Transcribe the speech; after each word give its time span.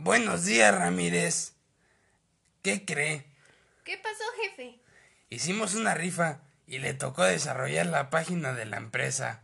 Buenos 0.00 0.44
días, 0.44 0.72
Ramírez. 0.72 1.54
¿Qué 2.62 2.84
cree? 2.84 3.26
¿Qué 3.84 3.98
pasó, 3.98 4.22
jefe? 4.40 4.78
Hicimos 5.28 5.74
una 5.74 5.92
rifa 5.94 6.40
y 6.68 6.78
le 6.78 6.94
tocó 6.94 7.24
desarrollar 7.24 7.86
la 7.86 8.08
página 8.08 8.52
de 8.52 8.64
la 8.64 8.76
empresa. 8.76 9.42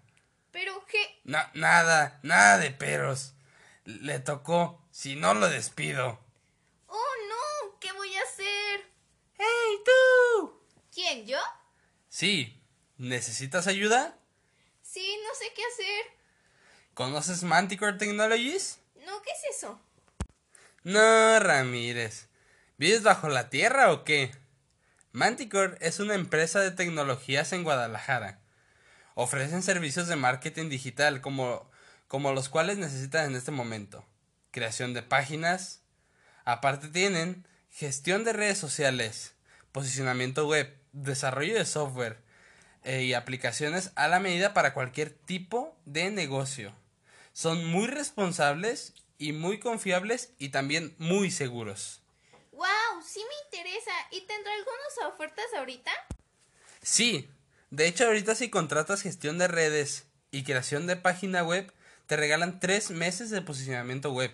Pero, 0.53 0.87
¿qué? 0.87 1.21
Na- 1.25 1.51
nada, 1.54 2.21
nada 2.22 2.59
de 2.59 2.71
peros. 2.71 3.35
Le 3.85 4.21
tocó, 4.21 4.80
si 4.93 5.17
no 5.17 5.35
lo 5.35 5.48
despido. 5.48 6.21
Oh, 6.86 7.12
no, 7.29 7.79
¿qué 7.80 7.91
voy 7.91 8.14
a 8.14 8.23
hacer? 8.23 8.89
¡Hey, 9.36 9.79
tú! 9.84 10.62
¿Quién, 10.95 11.27
yo? 11.27 11.41
Sí, 12.09 12.62
¿necesitas 12.96 13.66
ayuda? 13.66 14.16
Sí, 14.82 15.18
no 15.27 15.34
sé 15.34 15.52
qué 15.52 15.62
hacer. 15.64 16.05
¿Conoces 16.95 17.43
Manticore 17.43 17.95
Technologies? 17.98 18.79
No, 19.05 19.21
¿qué 19.21 19.30
es 19.32 19.57
eso? 19.57 19.80
No, 20.85 21.41
Ramírez. 21.41 22.29
¿Vives 22.77 23.02
bajo 23.02 23.30
la 23.30 23.48
tierra 23.48 23.91
o 23.91 24.05
qué? 24.05 24.33
Manticore 25.12 25.79
es 25.80 25.98
una 25.98 26.15
empresa 26.15 26.60
de 26.60 26.73
tecnologías 26.73 27.55
en 27.55 27.65
Guadalajara. 27.65 28.41
Ofrecen 29.15 29.62
servicios 29.62 30.09
de 30.09 30.16
marketing 30.16 30.69
digital 30.69 31.23
como, 31.23 31.70
como 32.07 32.33
los 32.33 32.51
cuales 32.51 32.77
necesitas 32.77 33.27
en 33.27 33.34
este 33.34 33.51
momento. 33.51 34.05
Creación 34.51 34.93
de 34.93 35.02
páginas. 35.02 35.80
Aparte 36.45 36.88
tienen 36.88 37.48
gestión 37.71 38.23
de 38.23 38.35
redes 38.35 38.59
sociales, 38.59 39.32
posicionamiento 39.73 40.46
web, 40.46 40.77
desarrollo 40.93 41.55
de 41.55 41.65
software 41.65 42.19
eh, 42.82 43.05
y 43.05 43.15
aplicaciones 43.15 43.91
a 43.95 44.07
la 44.07 44.21
medida 44.21 44.52
para 44.52 44.74
cualquier 44.74 45.09
tipo 45.09 45.74
de 45.87 46.10
negocio. 46.10 46.74
Son 47.32 47.65
muy 47.65 47.87
responsables 47.87 48.93
y 49.18 49.32
muy 49.32 49.60
confiables 49.60 50.32
y 50.38 50.50
también 50.50 50.95
muy 50.98 51.30
seguros. 51.30 52.02
¡Wow! 52.52 53.02
Sí 53.04 53.20
me 53.20 53.59
interesa. 53.59 53.93
¿Y 54.10 54.23
tendrá 54.23 54.52
algunas 54.54 55.15
ofertas 55.15 55.46
ahorita? 55.56 55.90
Sí, 56.82 57.29
de 57.71 57.87
hecho 57.87 58.06
ahorita 58.06 58.34
si 58.34 58.51
contratas 58.51 59.02
gestión 59.02 59.38
de 59.38 59.48
redes 59.48 60.06
y 60.30 60.45
creación 60.45 60.87
de 60.87 60.96
página 60.96 61.43
web, 61.43 61.73
te 62.06 62.16
regalan 62.16 62.60
tres 62.60 62.90
meses 62.90 63.30
de 63.30 63.43
posicionamiento 63.43 64.12
web. 64.12 64.32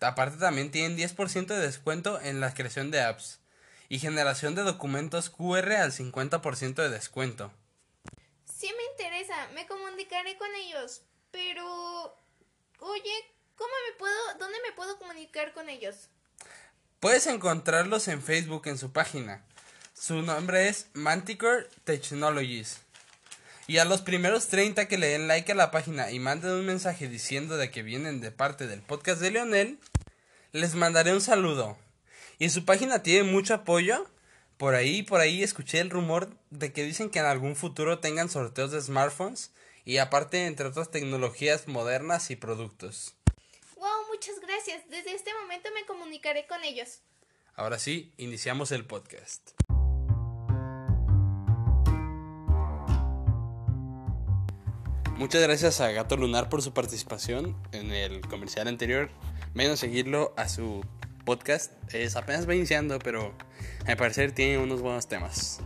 Aparte 0.00 0.38
también 0.38 0.70
tienen 0.70 0.98
10% 0.98 1.46
de 1.46 1.58
descuento 1.58 2.20
en 2.20 2.40
la 2.40 2.52
creación 2.52 2.90
de 2.90 3.00
apps 3.00 3.40
y 3.88 3.98
generación 3.98 4.54
de 4.54 4.62
documentos 4.62 5.30
QR 5.30 5.72
al 5.72 5.92
50% 5.92 6.74
de 6.74 6.90
descuento. 6.90 7.52
Sí 8.44 8.70
me 8.76 8.84
interesa. 8.92 9.48
Me 9.54 9.66
comunicaré 9.66 10.36
con 10.36 10.54
ellos. 10.54 11.02
Pero... 11.30 12.16
Oye, 12.80 13.33
¿cómo 13.56 13.70
me 13.88 13.98
puedo... 13.98 14.14
¿Dónde 14.38 14.58
me 14.66 14.72
puedo 14.72 14.98
comunicar 14.98 15.52
con 15.52 15.68
ellos? 15.68 16.08
Puedes 17.00 17.26
encontrarlos 17.26 18.08
en 18.08 18.22
Facebook 18.22 18.62
en 18.66 18.78
su 18.78 18.92
página. 18.92 19.44
Su 19.92 20.22
nombre 20.22 20.68
es 20.68 20.88
Manticore 20.94 21.68
Technologies. 21.84 22.80
Y 23.66 23.78
a 23.78 23.84
los 23.84 24.02
primeros 24.02 24.48
30 24.48 24.88
que 24.88 24.98
le 24.98 25.08
den 25.08 25.28
like 25.28 25.52
a 25.52 25.54
la 25.54 25.70
página 25.70 26.10
y 26.10 26.18
manden 26.18 26.52
un 26.52 26.66
mensaje 26.66 27.08
diciendo 27.08 27.56
de 27.56 27.70
que 27.70 27.82
vienen 27.82 28.20
de 28.20 28.30
parte 28.30 28.66
del 28.66 28.82
podcast 28.82 29.20
de 29.20 29.30
Leonel, 29.30 29.78
les 30.52 30.74
mandaré 30.74 31.12
un 31.12 31.20
saludo. 31.20 31.78
Y 32.38 32.50
su 32.50 32.64
página 32.64 33.02
tiene 33.02 33.30
mucho 33.30 33.54
apoyo. 33.54 34.06
Por 34.58 34.74
ahí, 34.74 35.02
por 35.02 35.20
ahí 35.20 35.42
escuché 35.42 35.80
el 35.80 35.90
rumor 35.90 36.28
de 36.50 36.72
que 36.72 36.84
dicen 36.84 37.10
que 37.10 37.20
en 37.20 37.26
algún 37.26 37.56
futuro 37.56 37.98
tengan 37.98 38.28
sorteos 38.28 38.70
de 38.70 38.80
smartphones 38.80 39.50
y 39.84 39.98
aparte 39.98 40.46
entre 40.46 40.66
otras 40.66 40.90
tecnologías 40.90 41.68
modernas 41.68 42.30
y 42.30 42.36
productos. 42.36 43.14
Muchas 44.26 44.40
gracias. 44.40 44.88
Desde 44.88 45.14
este 45.14 45.34
momento 45.34 45.68
me 45.74 45.84
comunicaré 45.84 46.46
con 46.46 46.64
ellos. 46.64 47.00
Ahora 47.56 47.78
sí, 47.78 48.14
iniciamos 48.16 48.72
el 48.72 48.86
podcast. 48.86 49.50
Muchas 55.18 55.42
gracias 55.42 55.82
a 55.82 55.90
Gato 55.90 56.16
Lunar 56.16 56.48
por 56.48 56.62
su 56.62 56.72
participación 56.72 57.54
en 57.72 57.92
el 57.92 58.26
comercial 58.26 58.66
anterior. 58.66 59.10
Vayan 59.52 59.72
a 59.72 59.76
seguirlo 59.76 60.32
a 60.38 60.48
su 60.48 60.82
podcast. 61.26 61.72
Es 61.92 62.16
apenas 62.16 62.48
va 62.48 62.54
iniciando, 62.54 62.98
pero 63.00 63.34
a 63.84 63.90
mi 63.90 63.96
parecer 63.96 64.32
tiene 64.32 64.56
unos 64.56 64.80
buenos 64.80 65.06
temas. 65.06 65.60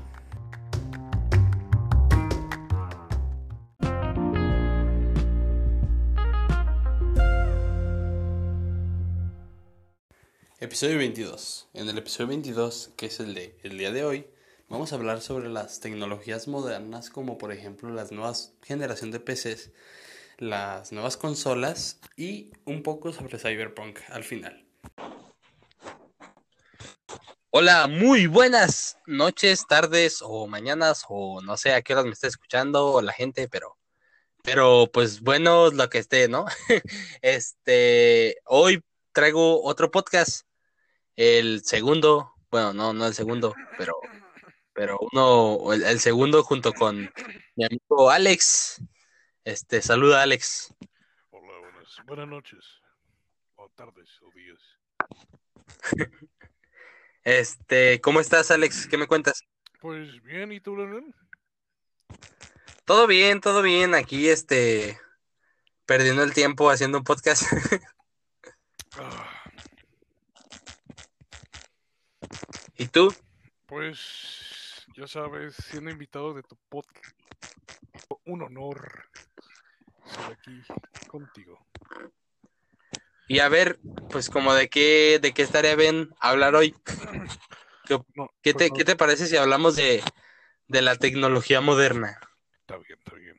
Episodio 10.60 10.98
22. 10.98 11.69
En 11.72 11.88
el 11.88 11.98
episodio 11.98 12.26
22, 12.30 12.91
que 12.96 13.06
es 13.06 13.20
el 13.20 13.32
de 13.32 13.56
el 13.62 13.78
día 13.78 13.92
de 13.92 14.04
hoy, 14.04 14.26
vamos 14.69 14.91
a 14.91 14.96
hablar 14.96 15.20
sobre 15.20 15.48
las 15.48 15.78
tecnologías 15.78 16.48
modernas 16.48 17.10
como 17.10 17.38
por 17.38 17.52
ejemplo 17.52 17.91
las 17.91 18.10
nuevas 18.10 18.54
generación 18.64 19.12
de 19.12 19.20
PCs, 19.20 19.70
las 20.38 20.91
nuevas 20.91 21.16
consolas 21.16 22.00
y 22.16 22.50
un 22.64 22.82
poco 22.82 23.12
sobre 23.12 23.38
Cyberpunk 23.38 24.00
al 24.08 24.24
final. 24.24 24.66
Hola, 27.50 27.86
muy 27.86 28.26
buenas 28.26 28.98
noches, 29.06 29.64
tardes 29.64 30.18
o 30.22 30.48
mañanas 30.48 31.04
o 31.08 31.41
no 31.41 31.56
sé 31.56 31.72
a 31.72 31.82
qué 31.82 31.92
horas 31.92 32.06
me 32.06 32.14
está 32.14 32.26
escuchando 32.26 33.00
la 33.00 33.12
gente, 33.12 33.47
pero 33.48 33.76
pero 34.42 34.91
pues 34.92 35.20
bueno, 35.20 35.70
lo 35.70 35.88
que 35.88 35.98
esté, 35.98 36.26
¿no? 36.26 36.47
este, 37.22 38.38
hoy 38.44 38.82
traigo 39.12 39.62
otro 39.62 39.92
podcast 39.92 40.47
el 41.18 41.64
segundo, 41.64 42.32
bueno, 42.48 42.72
no, 42.72 42.92
no 42.92 43.08
el 43.08 43.12
segundo, 43.12 43.52
pero, 43.76 43.96
pero 44.72 45.00
uno, 45.10 45.72
el, 45.72 45.82
el 45.82 45.98
segundo 45.98 46.44
junto 46.44 46.72
con 46.72 47.12
mi 47.56 47.64
amigo 47.64 48.08
Alex. 48.08 48.80
Este, 49.42 49.82
saluda 49.82 50.22
Alex. 50.22 50.72
Hola, 51.30 51.58
buenas, 51.58 51.96
buenas 52.06 52.28
noches, 52.28 52.64
o 53.56 53.68
tardes, 53.70 54.08
o 54.22 54.30
días. 54.30 54.60
Este, 57.24 58.00
¿cómo 58.00 58.20
estás, 58.20 58.50
Alex? 58.50 58.86
¿Qué 58.86 58.96
me 58.96 59.06
cuentas? 59.06 59.42
Pues 59.82 60.22
bien, 60.22 60.50
¿y 60.50 60.60
tú, 60.60 60.74
Leonel? 60.74 61.14
Todo 62.86 63.06
bien, 63.06 63.42
todo 63.42 63.60
bien. 63.60 63.94
Aquí, 63.94 64.30
este, 64.30 64.98
perdiendo 65.84 66.22
el 66.22 66.32
tiempo 66.32 66.70
haciendo 66.70 66.96
un 66.96 67.04
podcast. 67.04 67.42
Ah, 69.00 69.28
¿Y 72.78 72.87
tú? 72.87 73.12
pues, 73.66 74.87
ya 74.97 75.06
sabes, 75.06 75.56
siendo 75.56 75.91
invitado 75.91 76.33
de 76.33 76.43
tu 76.44 76.56
podcast, 76.69 77.15
un 78.25 78.43
honor 78.43 79.11
estar 80.06 80.33
aquí 80.33 80.62
contigo. 81.09 81.59
Y 83.27 83.41
a 83.41 83.49
ver, 83.49 83.78
pues 84.11 84.31
como 84.31 84.55
de 84.55 84.69
qué, 84.69 85.19
de 85.21 85.34
qué 85.34 85.43
estaría 85.43 85.75
bien 85.75 86.15
hablar 86.21 86.55
hoy. 86.55 86.75
¿Qué, 87.84 87.99
No, 88.15 88.31
qué 88.43 88.55
pues 88.55 88.66
te, 88.66 88.69
no, 88.71 88.77
qué 88.77 88.84
te 88.84 88.97
parece 88.97 89.27
si 89.27 89.37
hablamos 89.37 89.75
de, 89.75 90.03
de 90.69 90.83
la 90.83 90.95
tecnología 90.97 91.60
moderna? 91.60 92.21
Está 92.60 92.77
bien, 92.78 92.99
está 92.99 93.15
bien. 93.16 93.37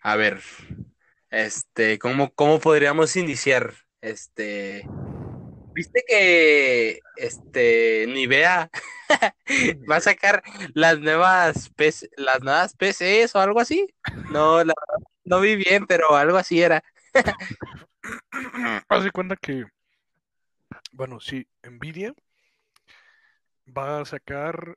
A 0.00 0.16
ver, 0.16 0.42
este, 1.30 1.98
¿cómo, 2.00 2.34
cómo 2.34 2.58
podríamos 2.58 3.14
iniciar? 3.16 3.74
Este, 4.00 4.84
¿viste 5.72 6.04
que 6.06 7.00
este 7.16 8.06
Nivea 8.08 8.70
va 9.90 9.96
a 9.96 10.00
sacar 10.00 10.42
las 10.74 10.98
nuevas 11.00 11.70
PC, 11.70 12.10
las 12.16 12.42
nuevas 12.42 12.74
PCs 12.74 13.34
o 13.34 13.40
algo 13.40 13.60
así? 13.60 13.92
No, 14.30 14.62
la 14.64 14.74
no 15.24 15.40
vi 15.40 15.56
bien, 15.56 15.86
pero 15.86 16.14
algo 16.16 16.36
así 16.36 16.60
era. 16.60 16.82
Haz 18.88 19.04
de 19.04 19.10
cuenta 19.10 19.36
que, 19.36 19.64
bueno, 20.92 21.20
sí, 21.20 21.46
Nvidia 21.62 22.14
va 23.66 24.00
a 24.00 24.04
sacar, 24.04 24.76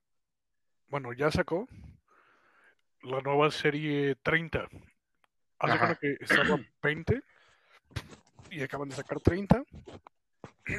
bueno, 0.88 1.14
ya 1.14 1.32
sacó 1.32 1.68
la 3.02 3.22
nueva 3.22 3.52
serie 3.52 4.16
30. 4.22 4.68
Haz 5.60 5.72
de 5.72 5.78
cuenta 5.78 5.96
que 5.96 6.18
estaba 6.20 6.60
20 6.84 7.22
y 8.52 8.62
acaban 8.62 8.90
de 8.90 8.96
sacar 8.96 9.20
30. 9.20 9.64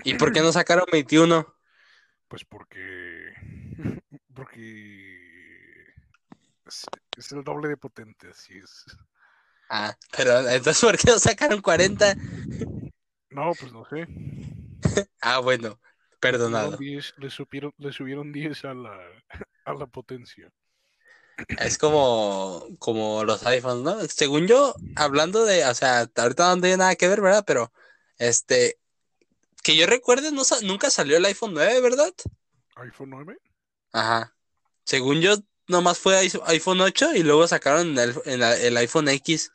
¿Y 0.05 0.15
por 0.15 0.33
qué 0.33 0.41
no 0.41 0.53
sacaron 0.53 0.87
21? 0.91 1.55
Pues 2.29 2.45
porque. 2.45 3.33
Porque. 4.35 5.17
Es, 6.67 6.85
es 7.17 7.33
el 7.33 7.45
doble 7.45 7.69
de 7.69 7.77
potente, 7.77 8.29
así 8.29 8.59
es. 8.59 8.85
Ah, 9.69 9.97
pero 10.17 10.49
entonces 10.49 10.81
¿por 10.81 10.97
qué 10.97 11.11
no 11.11 11.19
sacaron 11.19 11.61
40? 11.61 12.15
No, 13.31 13.53
pues 13.59 13.73
no 13.73 13.85
sé. 13.87 14.07
Ah, 15.21 15.41
bueno, 15.41 15.81
perdonado. 16.21 16.77
Subieron 16.77 16.95
10, 16.95 17.15
le, 17.19 17.31
supieron- 17.31 17.75
le 17.79 17.93
subieron 17.93 18.33
10 18.33 18.65
a 18.65 18.75
la, 18.75 18.97
a 19.65 19.75
la 19.75 19.87
potencia. 19.87 20.51
Es 21.59 21.77
como, 21.77 22.67
como 22.79 23.25
los 23.25 23.45
iPhones, 23.47 23.83
¿no? 23.83 24.01
Según 24.09 24.47
yo, 24.47 24.75
hablando 24.95 25.45
de, 25.45 25.65
o 25.67 25.75
sea, 25.75 26.09
ahorita 26.17 26.55
no 26.55 26.61
tiene 26.63 26.79
nada 26.79 26.97
que 26.97 27.09
ver, 27.09 27.21
¿verdad? 27.21 27.45
Pero, 27.47 27.73
este, 28.19 28.79
que 29.67 29.77
yo 29.77 29.85
recuerde, 29.89 30.31
no, 30.31 30.43
nunca 30.63 30.91
salió 30.91 31.17
el 31.17 31.25
iPhone 31.25 31.53
9, 31.53 31.81
¿verdad? 31.81 32.15
iPhone 32.77 33.11
9. 33.11 33.37
Ajá. 33.91 34.33
Según 34.85 35.21
yo, 35.21 35.35
nomás 35.67 35.99
fue 35.99 36.17
iPhone 36.19 36.81
8 36.81 37.13
y 37.17 37.25
luego 37.25 37.49
sacaron 37.49 37.99
el, 37.99 38.15
el- 38.27 38.43
el 38.43 38.77
iPhone 38.77 39.09
X, 39.09 39.51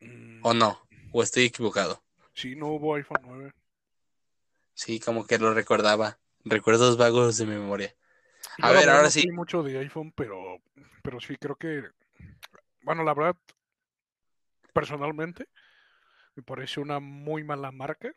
Mm, 0.00 0.40
¿o 0.44 0.52
no? 0.52 0.86
¿O 1.10 1.22
estoy 1.22 1.44
equivocado? 1.44 2.02
Sí, 2.34 2.54
no 2.54 2.66
hubo 2.66 2.96
iPhone 2.96 3.22
9. 3.24 3.52
Sí, 4.74 5.00
como 5.00 5.26
que 5.26 5.38
lo 5.38 5.54
recordaba. 5.54 6.18
Recuerdos 6.44 6.98
vagos 6.98 7.38
de 7.38 7.46
mi 7.46 7.52
memoria. 7.52 7.96
A 8.60 8.72
ver, 8.72 8.90
ahora 8.90 9.04
no 9.04 9.10
sí. 9.10 9.26
mucho 9.30 9.62
de 9.62 9.78
iPhone, 9.78 10.12
pero, 10.14 10.58
pero 11.02 11.18
sí 11.18 11.36
creo 11.36 11.56
que, 11.56 11.82
bueno, 12.82 13.04
la 13.04 13.14
verdad, 13.14 13.36
personalmente, 14.74 15.48
me 16.34 16.42
parece 16.42 16.80
una 16.80 16.98
muy 17.00 17.44
mala 17.44 17.70
marca. 17.72 18.12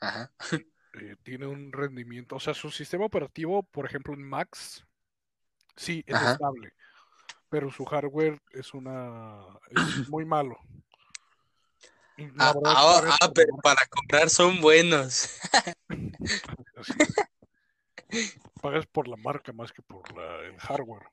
Ajá. 0.00 0.30
eh, 0.94 1.16
tiene 1.22 1.46
un 1.46 1.72
rendimiento, 1.72 2.36
o 2.36 2.40
sea, 2.40 2.54
su 2.54 2.70
sistema 2.70 3.04
operativo, 3.06 3.62
por 3.62 3.86
ejemplo, 3.86 4.14
en 4.14 4.22
Max, 4.22 4.84
sí, 5.76 6.02
es 6.06 6.14
Ajá. 6.16 6.32
estable, 6.32 6.72
pero 7.48 7.70
su 7.70 7.84
hardware 7.84 8.40
es 8.52 8.74
una, 8.74 9.44
es 9.70 9.76
muy 10.08 10.24
malo. 10.24 10.56
Ah, 12.38 12.52
ah, 12.64 13.16
ah, 13.20 13.30
pero 13.32 13.56
para 13.62 13.86
comprar 13.86 14.28
son 14.28 14.60
buenos. 14.60 15.38
Pagas 18.60 18.86
por 18.86 19.06
la 19.06 19.16
marca 19.16 19.52
más 19.52 19.72
que 19.72 19.82
por 19.82 20.10
la- 20.16 20.40
el 20.46 20.58
hardware. 20.58 21.06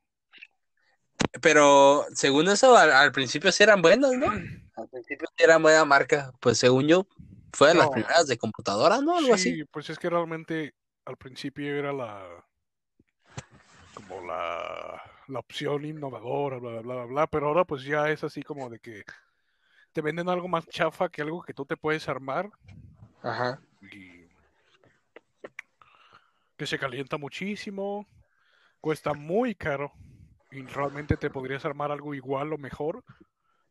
Pero 1.42 2.06
según 2.14 2.48
eso, 2.48 2.76
al, 2.78 2.92
al 2.92 3.12
principio 3.12 3.52
sí 3.52 3.64
eran 3.64 3.82
buenos, 3.82 4.14
¿no? 4.14 4.28
Al 4.28 4.90
principio 4.90 5.28
sí 5.36 5.44
eran 5.44 5.62
buena 5.62 5.86
marca. 5.86 6.32
Pues 6.40 6.58
según 6.58 6.88
yo, 6.88 7.08
fue 7.54 7.70
de 7.70 7.76
las 7.76 7.90
primeras 7.90 8.28
de 8.28 8.38
computadora, 8.38 9.02
¿no? 9.02 9.18
Algo 9.18 9.34
así. 9.34 9.56
Sí, 9.56 9.64
pues 9.66 9.90
es 9.90 9.98
que 9.98 10.10
realmente 10.10 10.74
al 11.06 11.18
principio 11.18 11.76
era 11.76 11.94
la 11.94 12.46
como 13.94 14.26
la, 14.26 15.02
la 15.28 15.40
opción 15.40 15.86
innovadora, 15.86 16.58
bla, 16.58 16.72
bla, 16.72 16.82
bla, 16.82 16.96
bla, 16.96 17.06
bla, 17.06 17.28
pero 17.28 17.48
ahora 17.48 17.64
pues 17.64 17.84
ya 17.84 18.10
es 18.10 18.24
así 18.24 18.44
como 18.44 18.70
de 18.70 18.80
que 18.80 19.04
te 19.94 20.02
venden 20.02 20.28
algo 20.28 20.48
más 20.48 20.68
chafa 20.68 21.10
que 21.10 21.22
algo 21.22 21.42
que 21.42 21.54
tú 21.54 21.66
te 21.66 21.78
puedes 21.78 22.10
armar 22.10 22.50
Ajá. 23.24 23.62
y 23.82 24.28
que 26.58 26.68
se 26.68 26.78
calienta 26.78 27.18
muchísimo, 27.18 28.06
cuesta 28.82 29.14
muy 29.14 29.56
caro 29.56 29.94
y 30.56 30.62
realmente 30.68 31.18
te 31.18 31.30
podrías 31.30 31.66
armar 31.66 31.92
algo 31.92 32.14
igual 32.14 32.54
o 32.54 32.58
mejor 32.58 33.04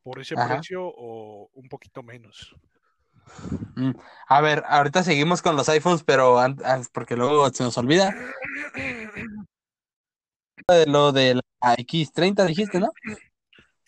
por 0.03 0.21
ese 0.21 0.35
Ajá. 0.37 0.57
precio 0.57 0.83
o 0.85 1.49
un 1.55 1.69
poquito 1.69 2.03
menos. 2.03 2.55
Mm. 3.77 3.93
A 4.29 4.41
ver, 4.43 4.63
ahorita 4.67 5.03
seguimos 5.03 5.41
con 5.41 5.57
los 5.57 5.69
iPhones, 5.71 6.05
pero 6.05 6.39
an- 6.39 6.59
an- 6.65 6.85
porque 6.93 7.17
luego 7.17 7.49
se 7.49 7.65
nos 7.65 7.77
olvida. 7.79 8.15
De 10.69 10.87
Lo 10.87 11.13
de 11.13 11.35
la 11.35 11.75
X30 11.77 12.45
dijiste, 12.47 12.81
¿no? 12.81 12.91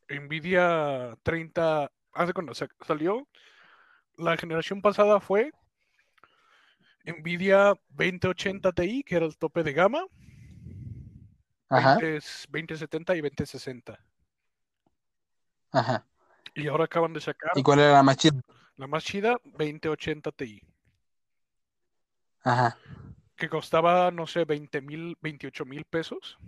Nvidia 0.08 1.16
30, 1.22 1.90
hace 2.12 2.32
cuando 2.32 2.54
sa- 2.54 2.68
salió, 2.86 3.26
la 4.16 4.36
generación 4.36 4.80
pasada 4.80 5.20
fue 5.20 5.52
Nvidia 7.04 7.74
2080 7.90 8.72
Ti, 8.72 9.02
que 9.04 9.16
era 9.16 9.26
el 9.26 9.36
tope 9.36 9.62
de 9.62 9.72
gama, 9.72 10.04
Ajá, 11.68 11.96
20 11.96 12.20
2070 12.50 13.14
y 13.16 13.20
2060. 13.20 13.98
ajá. 15.70 16.06
Y 16.56 16.66
ahora 16.66 16.86
acaban 16.86 17.12
de 17.12 17.20
sacar 17.20 17.52
¿Y 17.54 17.62
cuál 17.62 17.80
era 17.80 17.92
la 17.94 18.02
más 18.02 18.16
chida? 18.16 18.40
la 18.78 18.86
más 18.86 19.04
chida, 19.04 19.36
2080 19.44 20.32
Ti, 20.32 20.62
Ajá. 22.44 22.78
que 23.36 23.48
costaba, 23.48 24.10
no 24.10 24.26
sé, 24.26 24.44
20 24.44 24.80
mil, 24.82 25.16
28 25.22 25.64
mil 25.64 25.84
pesos. 25.84 26.38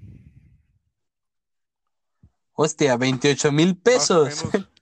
Hostia, 2.52 2.96
28 2.98 3.50
mil 3.52 3.74
pesos. 3.78 4.42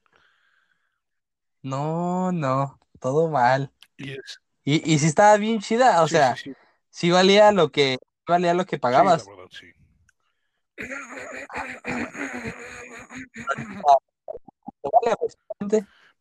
No, 1.63 2.31
no, 2.33 2.79
todo 3.01 3.29
mal. 3.29 3.73
Y 3.99 4.13
es, 4.13 4.41
Y, 4.65 4.93
y 4.93 4.99
sí 4.99 5.07
estaba 5.07 5.37
bien 5.39 5.61
chida, 5.61 6.03
o 6.03 6.09
sí, 6.09 6.09
sea, 6.09 6.37
sí, 6.37 6.37
sí, 6.37 6.55
sí 6.91 7.11
valía 7.13 7.53
lo 7.53 7.73
que, 7.73 7.99
valía 8.27 8.55
lo 8.55 8.67
que 8.67 8.79
sí, 8.91 9.13
la 9.13 9.23
pagabas. 9.23 9.25
verdad, 9.25 9.49
sí. 9.51 9.67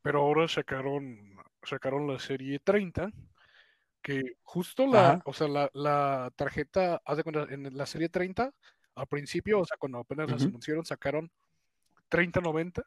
Pero 0.02 0.22
ahora 0.22 0.48
sacaron, 0.48 1.38
sacaron 1.64 2.08
la 2.08 2.20
serie 2.20 2.60
30, 2.60 3.12
que 4.02 4.38
justo 4.44 4.86
la, 4.86 5.10
Ajá. 5.14 5.22
o 5.26 5.34
sea, 5.34 5.48
la, 5.48 5.70
la 5.74 6.32
tarjeta, 6.36 7.02
haz 7.04 7.18
de 7.18 7.24
cuenta, 7.24 7.48
en 7.54 7.76
la 7.76 7.86
serie 7.86 8.10
30, 8.10 8.52
al 8.96 9.08
principio, 9.08 9.60
o 9.60 9.66
sea, 9.66 9.78
cuando 9.78 10.00
apenas 10.00 10.30
las 10.30 10.42
Ujú. 10.42 10.50
anunciaron, 10.50 10.86
sacaron 10.86 11.32
3090, 12.10 12.84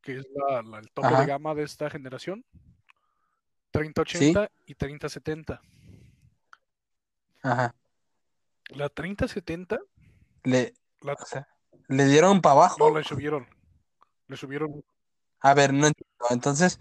que 0.00 0.18
es 0.18 0.26
la, 0.34 0.62
la- 0.62 0.78
el 0.78 0.90
tope 0.92 1.08
Ajá. 1.08 1.20
de 1.20 1.26
gama 1.26 1.54
de 1.54 1.64
esta 1.64 1.90
generación, 1.90 2.44
3080 3.72 4.50
y 4.66 4.74
3070. 4.74 5.60
Ajá. 7.42 7.74
La 8.70 8.88
3070 8.88 9.80
Le, 10.44 10.74
la, 11.02 11.14
o 11.14 11.26
sea, 11.26 11.48
le 11.88 12.04
dieron 12.06 12.40
para 12.40 12.54
no 12.54 12.60
abajo. 12.62 12.90
le 12.90 13.04
subieron, 13.04 13.46
le 14.28 14.36
subieron, 14.36 14.84
A 15.40 15.54
ver, 15.54 15.72
no 15.72 15.86
entiendo. 15.86 16.26
Entonces, 16.30 16.80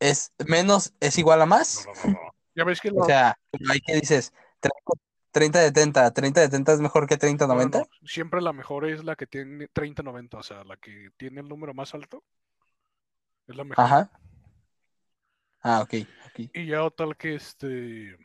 ¿es 0.00 0.32
menos 0.46 0.94
es 1.00 1.18
igual 1.18 1.42
a 1.42 1.46
no, 1.46 1.50
más? 1.56 1.86
no, 1.86 1.94
no, 1.94 2.06
no. 2.12 2.20
Ya 2.54 2.64
ves 2.64 2.80
que 2.80 2.90
O 2.94 3.04
sea, 3.04 3.38
ahí 3.68 3.80
que 3.80 3.94
dices, 3.94 4.32
30 5.32 5.60
de 5.60 5.72
30, 5.72 6.12
30 6.12 6.40
de 6.42 6.48
30 6.48 6.72
es 6.74 6.80
mejor 6.80 7.06
que 7.06 7.16
30 7.16 7.46
de 7.46 7.48
no, 7.48 7.54
no, 7.54 7.54
90. 7.54 7.78
no, 7.80 7.88
siempre 8.04 8.40
la 8.42 8.52
mejor 8.52 8.86
es 8.86 9.04
la 9.04 9.16
que 9.16 9.26
tiene 9.26 9.68
3090, 9.72 10.38
o 10.38 10.42
sea, 10.42 10.64
la 10.64 10.76
que 10.76 11.10
tiene 11.16 11.40
el 11.40 11.48
número 11.48 11.74
más 11.74 11.94
alto, 11.94 12.22
es 13.46 13.56
la 13.56 13.64
mejor. 13.64 13.84
Ajá. 13.84 14.10
Ah, 15.62 15.80
ok, 15.82 15.94
ok. 16.26 16.40
Y 16.54 16.66
ya 16.66 16.88
tal 16.90 17.16
que 17.16 17.34
este 17.34 18.16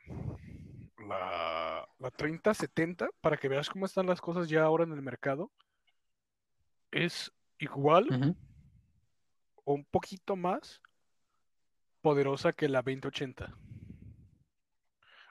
la, 1.08 1.88
la 2.00 2.12
3070, 2.12 3.10
para 3.22 3.38
que 3.38 3.48
veas 3.48 3.70
cómo 3.70 3.86
están 3.86 4.06
las 4.06 4.22
cosas 4.22 4.50
ya 4.50 4.64
ahora 4.64 4.84
en 4.84 4.92
el 4.92 5.02
mercado, 5.02 5.52
es 6.92 7.32
igual 7.60 8.36
o 9.64 9.74
un 9.74 9.86
poquito 9.86 10.36
más 10.36 10.82
poderosa 12.02 12.54
que 12.54 12.70
la 12.70 12.82
2080. 12.82 13.56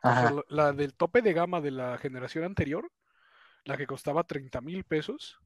O 0.03 0.09
sea, 0.09 0.31
la, 0.31 0.45
la 0.49 0.73
del 0.73 0.95
tope 0.95 1.23
de 1.23 1.33
gama 1.33 1.61
de 1.61 1.71
la 1.71 1.99
generación 1.99 2.45
anterior, 2.45 2.91
la 3.65 3.77
que 3.77 3.87
costaba 3.87 4.25
30 4.25 4.61
mil 4.61 4.85
pesos, 4.85 5.41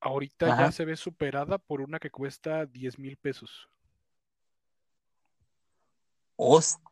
ahorita 0.00 0.58
ya 0.58 0.72
se 0.72 0.84
ve 0.84 0.96
superada 0.96 1.58
por 1.58 1.80
una 1.80 1.98
que 1.98 2.10
cuesta 2.10 2.66
10 2.66 2.98
mil 2.98 3.16
pesos. 3.16 3.68
Hostia, 6.36 6.91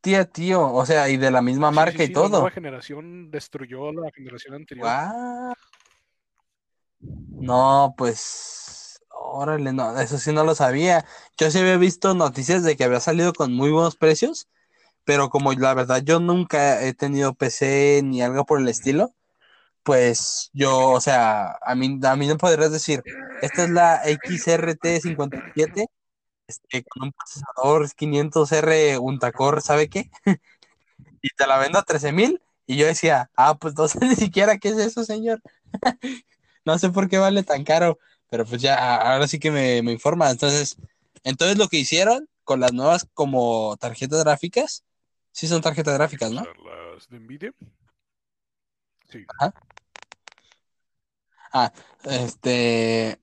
tío. 0.00 0.72
O 0.72 0.86
sea, 0.86 1.08
y 1.08 1.16
de 1.16 1.30
la 1.30 1.42
misma 1.42 1.70
Sí, 1.70 1.76
marca 1.76 1.98
sí, 1.98 2.04
y 2.04 2.06
sí, 2.08 2.12
la 2.14 2.28
nueva 2.28 2.38
todo. 2.38 2.50
generación 2.50 3.30
destruyó 3.30 3.88
a 3.88 3.92
la 3.92 4.10
generación 4.12 4.54
anterior. 4.54 4.86
Guau. 4.86 5.54
No, 7.40 7.94
pues, 7.96 9.00
órale, 9.10 9.72
no, 9.72 9.98
eso 10.00 10.18
sí 10.18 10.32
no 10.32 10.44
lo 10.44 10.54
sabía. 10.54 11.04
Yo 11.36 11.50
sí 11.50 11.58
había 11.58 11.76
visto 11.76 12.14
noticias 12.14 12.64
de 12.64 12.76
que 12.76 12.84
había 12.84 13.00
salido 13.00 13.32
con 13.32 13.52
muy 13.54 13.70
buenos 13.70 13.96
precios, 13.96 14.48
pero 15.04 15.30
como 15.30 15.52
la 15.52 15.74
verdad 15.74 16.02
yo 16.04 16.20
nunca 16.20 16.82
he 16.82 16.94
tenido 16.94 17.34
PC 17.34 18.02
ni 18.04 18.22
algo 18.22 18.44
por 18.44 18.60
el 18.60 18.68
estilo, 18.68 19.14
pues 19.84 20.50
yo, 20.52 20.90
o 20.90 21.00
sea, 21.00 21.56
a 21.62 21.74
mí, 21.74 21.98
a 22.04 22.16
mí 22.16 22.26
no 22.26 22.36
podrías 22.36 22.72
decir, 22.72 23.02
esta 23.42 23.64
es 23.64 23.70
la 23.70 24.02
XRT57, 24.04 25.86
este, 26.48 26.82
con 26.84 27.04
un 27.04 27.12
procesador 27.12 27.88
500R 27.94 28.98
Untacore, 28.98 29.60
¿sabe 29.60 29.88
qué? 29.88 30.10
Y 31.20 31.30
te 31.30 31.46
la 31.48 31.58
vendo 31.58 31.78
a 31.78 31.82
13 31.82 32.12
mil, 32.12 32.40
y 32.66 32.76
yo 32.76 32.86
decía, 32.86 33.30
ah, 33.36 33.56
pues 33.56 33.76
no 33.76 33.86
sé 33.88 33.98
ni 34.00 34.16
siquiera 34.16 34.58
qué 34.58 34.70
es 34.70 34.78
eso, 34.78 35.04
señor. 35.04 35.40
No 36.64 36.78
sé 36.78 36.90
por 36.90 37.08
qué 37.08 37.16
vale 37.16 37.44
tan 37.44 37.64
caro, 37.64 37.98
pero 38.28 38.44
pues 38.44 38.60
ya, 38.60 38.96
ahora 38.96 39.26
sí 39.26 39.38
que 39.38 39.50
me, 39.50 39.80
me 39.80 39.90
informa. 39.90 40.28
Entonces, 40.30 40.76
entonces 41.24 41.56
lo 41.56 41.68
que 41.68 41.78
hicieron 41.78 42.28
con 42.44 42.60
las 42.60 42.74
nuevas 42.74 43.06
como 43.14 43.78
tarjetas 43.78 44.22
gráficas, 44.22 44.84
sí 45.32 45.48
son 45.48 45.62
tarjetas 45.62 45.94
gráficas, 45.94 46.30
¿no? 46.30 46.42
las 46.44 47.08
de 47.08 47.20
Nvidia. 47.20 47.52
Sí. 49.08 49.24
Ah, 51.52 51.72
este, 52.04 53.18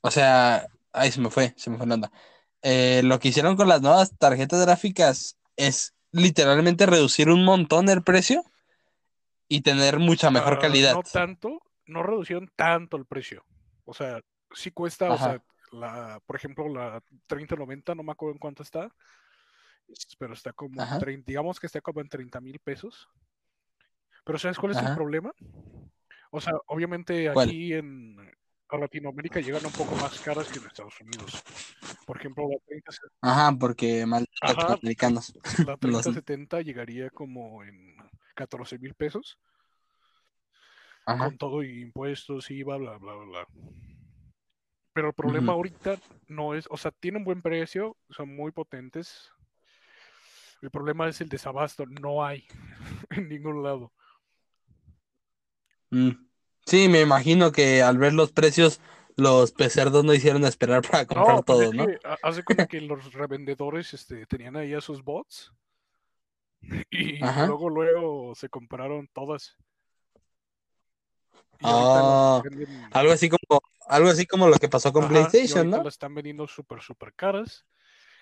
o 0.00 0.10
sea, 0.10 0.68
ahí 0.92 1.10
se 1.10 1.20
me 1.20 1.30
fue, 1.30 1.54
se 1.56 1.70
me 1.70 1.78
fue 1.78 1.86
la 1.86 1.94
onda. 1.94 2.12
Eh, 2.62 3.02
lo 3.04 3.18
que 3.18 3.28
hicieron 3.28 3.56
con 3.56 3.68
las 3.68 3.82
nuevas 3.82 4.16
tarjetas 4.18 4.60
gráficas 4.60 5.36
es 5.56 5.94
literalmente 6.10 6.86
reducir 6.86 7.28
un 7.28 7.44
montón 7.44 7.88
el 7.88 8.02
precio 8.02 8.42
y 9.48 9.60
tener 9.62 9.98
mucha 9.98 10.30
mejor 10.30 10.54
Ah, 10.54 10.58
calidad. 10.58 10.94
No 10.94 11.02
tanto, 11.02 11.62
no 11.86 12.02
reducieron 12.02 12.50
tanto 12.56 12.96
el 12.96 13.06
precio. 13.06 13.44
O 13.84 13.94
sea, 13.94 14.20
sí 14.52 14.70
cuesta, 14.70 15.10
o 15.10 15.18
sea, 15.18 15.42
la, 15.72 16.20
por 16.26 16.36
ejemplo, 16.36 16.68
la 16.68 17.02
3090, 17.26 17.94
no 17.94 18.02
me 18.02 18.12
acuerdo 18.12 18.34
en 18.34 18.38
cuánto 18.38 18.62
está, 18.62 18.94
pero 20.18 20.34
está 20.34 20.52
como, 20.52 20.80
Ajá. 20.80 20.98
30, 20.98 21.24
digamos 21.26 21.60
que 21.60 21.66
está 21.66 21.80
como 21.80 22.00
en 22.00 22.08
30 22.08 22.40
mil 22.40 22.58
pesos. 22.58 23.08
Pero 24.24 24.38
¿sabes 24.38 24.58
cuál 24.58 24.72
es 24.72 24.78
el 24.78 24.94
problema? 24.94 25.32
O 26.30 26.40
sea, 26.40 26.52
obviamente 26.66 27.32
¿Cuál? 27.32 27.48
aquí 27.48 27.72
en 27.72 28.16
a 28.70 28.78
Latinoamérica 28.78 29.40
llegan 29.40 29.64
un 29.64 29.72
poco 29.72 29.94
más 29.96 30.18
caras 30.20 30.48
que 30.48 30.58
en 30.58 30.66
Estados 30.66 31.00
Unidos. 31.00 31.42
Por 32.06 32.18
ejemplo, 32.18 32.48
la 32.50 32.58
30, 32.66 32.92
Ajá, 33.22 33.56
porque 33.58 34.06
latinoamericanos. 34.40 35.32
la 35.66 35.78
Los- 35.80 36.02
3070 36.02 36.60
llegaría 36.62 37.10
como 37.10 37.64
en 37.64 37.96
14 38.34 38.78
mil 38.78 38.94
pesos. 38.94 39.38
Ajá. 41.06 41.24
con 41.24 41.38
todo 41.38 41.62
y 41.62 41.80
impuestos, 41.80 42.50
IVA, 42.50 42.76
bla, 42.76 42.98
bla, 42.98 43.14
bla, 43.14 43.24
bla. 43.24 43.48
Pero 44.92 45.08
el 45.08 45.14
problema 45.14 45.52
ahorita 45.54 45.98
no 46.26 46.52
es, 46.54 46.66
o 46.70 46.76
sea, 46.76 46.90
tienen 46.90 47.24
buen 47.24 47.40
precio, 47.40 47.96
son 48.10 48.36
muy 48.36 48.52
potentes. 48.52 49.32
El 50.60 50.70
problema 50.70 51.08
es 51.08 51.18
el 51.22 51.30
desabasto, 51.30 51.86
no 51.86 52.22
hay 52.22 52.44
en 53.10 53.28
ningún 53.30 53.62
lado. 53.62 53.90
Mm. 55.90 56.27
Sí, 56.68 56.86
me 56.90 57.00
imagino 57.00 57.50
que 57.50 57.80
al 57.82 57.96
ver 57.96 58.12
los 58.12 58.30
precios, 58.30 58.78
los 59.16 59.52
pecerdos 59.52 60.04
no 60.04 60.12
hicieron 60.12 60.44
esperar 60.44 60.82
para 60.82 61.06
comprar 61.06 61.36
No, 61.38 61.42
pues 61.42 61.58
todo, 61.58 61.72
¿no? 61.72 61.86
que 61.86 61.98
ha- 62.04 62.18
haz 62.22 62.36
de 62.36 62.42
cuenta 62.44 62.66
que 62.66 62.78
los 62.82 63.12
revendedores 63.14 63.94
este, 63.94 64.26
tenían 64.26 64.54
ahí 64.54 64.74
a 64.74 64.82
sus 64.82 65.02
bots 65.02 65.50
y 66.90 67.24
Ajá. 67.24 67.46
luego, 67.46 67.70
luego 67.70 68.34
se 68.34 68.50
compraron 68.50 69.08
todas. 69.14 69.56
Venden- 71.58 72.90
Algo 72.92 73.12
así 73.12 73.30
como, 73.30 73.62
algo 73.86 74.08
así 74.10 74.26
como 74.26 74.46
lo 74.48 74.58
que 74.58 74.68
pasó 74.68 74.92
con 74.92 75.04
Ajá, 75.04 75.12
PlayStation, 75.12 75.70
¿no? 75.70 75.88
están 75.88 76.14
vendiendo 76.14 76.46
súper, 76.46 76.82
súper 76.82 77.14
caras. 77.14 77.64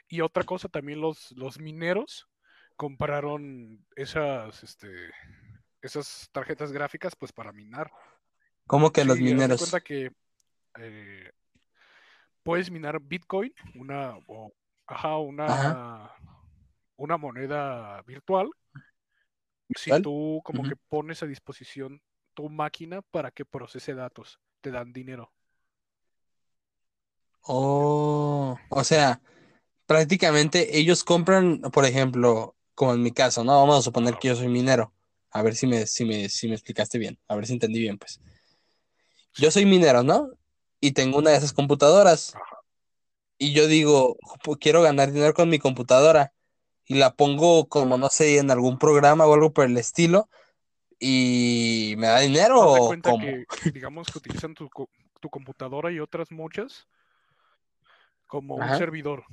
Y 0.08 0.20
otra 0.20 0.44
cosa, 0.44 0.68
también 0.68 1.00
los, 1.00 1.32
los 1.32 1.58
mineros 1.58 2.28
compraron 2.76 3.84
esas, 3.96 4.62
este, 4.62 4.88
esas 5.82 6.28
tarjetas 6.30 6.70
gráficas 6.70 7.16
pues 7.16 7.32
para 7.32 7.52
minar. 7.52 7.90
Como 8.66 8.92
que 8.92 9.04
los 9.04 9.18
Sí, 9.18 9.20
mineros. 9.20 9.56
cuenta 9.56 9.80
que 9.80 10.11
eh, 10.78 11.30
puedes 12.42 12.70
minar 12.70 13.00
Bitcoin, 13.00 13.52
una, 13.75 14.16
o, 14.26 14.52
ajá, 14.87 15.18
una, 15.18 15.52
Ajá. 15.52 16.16
una 16.96 17.16
moneda 17.16 18.02
virtual, 18.02 18.50
si 19.75 19.94
tú 19.94 20.40
como 20.44 20.64
que 20.64 20.75
pones 20.76 21.23
a 21.23 21.26
disposición 21.26 22.02
tu 22.35 22.49
máquina 22.50 23.02
para 23.02 23.30
que 23.30 23.44
procese 23.44 23.94
datos, 23.94 24.40
te 24.61 24.70
dan 24.73 24.92
dinero. 24.92 25.32
Oh, 27.42 28.58
o 28.68 28.85
sea, 28.85 29.20
prácticamente 29.87 30.78
ellos 30.78 31.04
compran, 31.04 31.61
por 31.61 31.85
ejemplo, 31.87 32.56
como 32.75 32.94
en 32.94 33.02
mi 33.02 33.12
caso, 33.12 33.44
¿no? 33.44 33.54
Vamos 33.61 33.78
a 33.80 33.82
suponer 33.82 34.18
que 34.18 34.28
yo 34.28 34.37
soy 34.37 34.49
minero. 34.49 34.94
A 35.30 35.42
ver 35.42 35.56
si 35.56 35.66
me, 35.66 35.87
si 35.87 36.04
me, 36.04 36.28
si 36.28 36.49
me 36.49 36.54
explicaste 36.54 36.99
bien, 36.99 37.18
a 37.28 37.37
ver 37.37 37.46
si 37.46 37.54
entendí 37.54 37.80
bien, 37.80 37.99
pues. 37.99 38.20
Yo 39.38 39.50
soy 39.50 39.66
minero, 39.66 40.02
¿no? 40.02 40.30
Y 40.80 40.92
tengo 40.92 41.18
una 41.18 41.30
de 41.30 41.36
esas 41.36 41.52
computadoras. 41.52 42.34
Y 43.38 43.52
yo 43.52 43.66
digo, 43.66 44.16
"Pu- 44.42 44.58
quiero 44.58 44.82
ganar 44.82 45.12
dinero 45.12 45.34
con 45.34 45.48
mi 45.48 45.58
computadora. 45.58 46.32
Y 46.86 46.94
la 46.94 47.14
pongo 47.14 47.68
como, 47.68 47.98
no 47.98 48.08
sé, 48.08 48.38
en 48.38 48.50
algún 48.50 48.78
programa 48.78 49.26
o 49.26 49.34
algo 49.34 49.52
por 49.52 49.66
el 49.66 49.76
estilo. 49.76 50.28
Y 50.98 51.94
me 51.98 52.06
da 52.06 52.20
dinero 52.20 52.72
de 52.72 52.78
o 52.78 52.86
cuenta 52.88 53.10
cómo. 53.10 53.24
que, 53.24 53.44
digamos 53.72 54.06
que 54.08 54.18
utilizan 54.18 54.54
tu, 54.54 54.70
tu 55.20 55.28
computadora 55.28 55.90
y 55.92 56.00
otras 56.00 56.30
muchas 56.30 56.86
como 58.26 58.54
un 58.56 58.74
servidor 58.76 59.24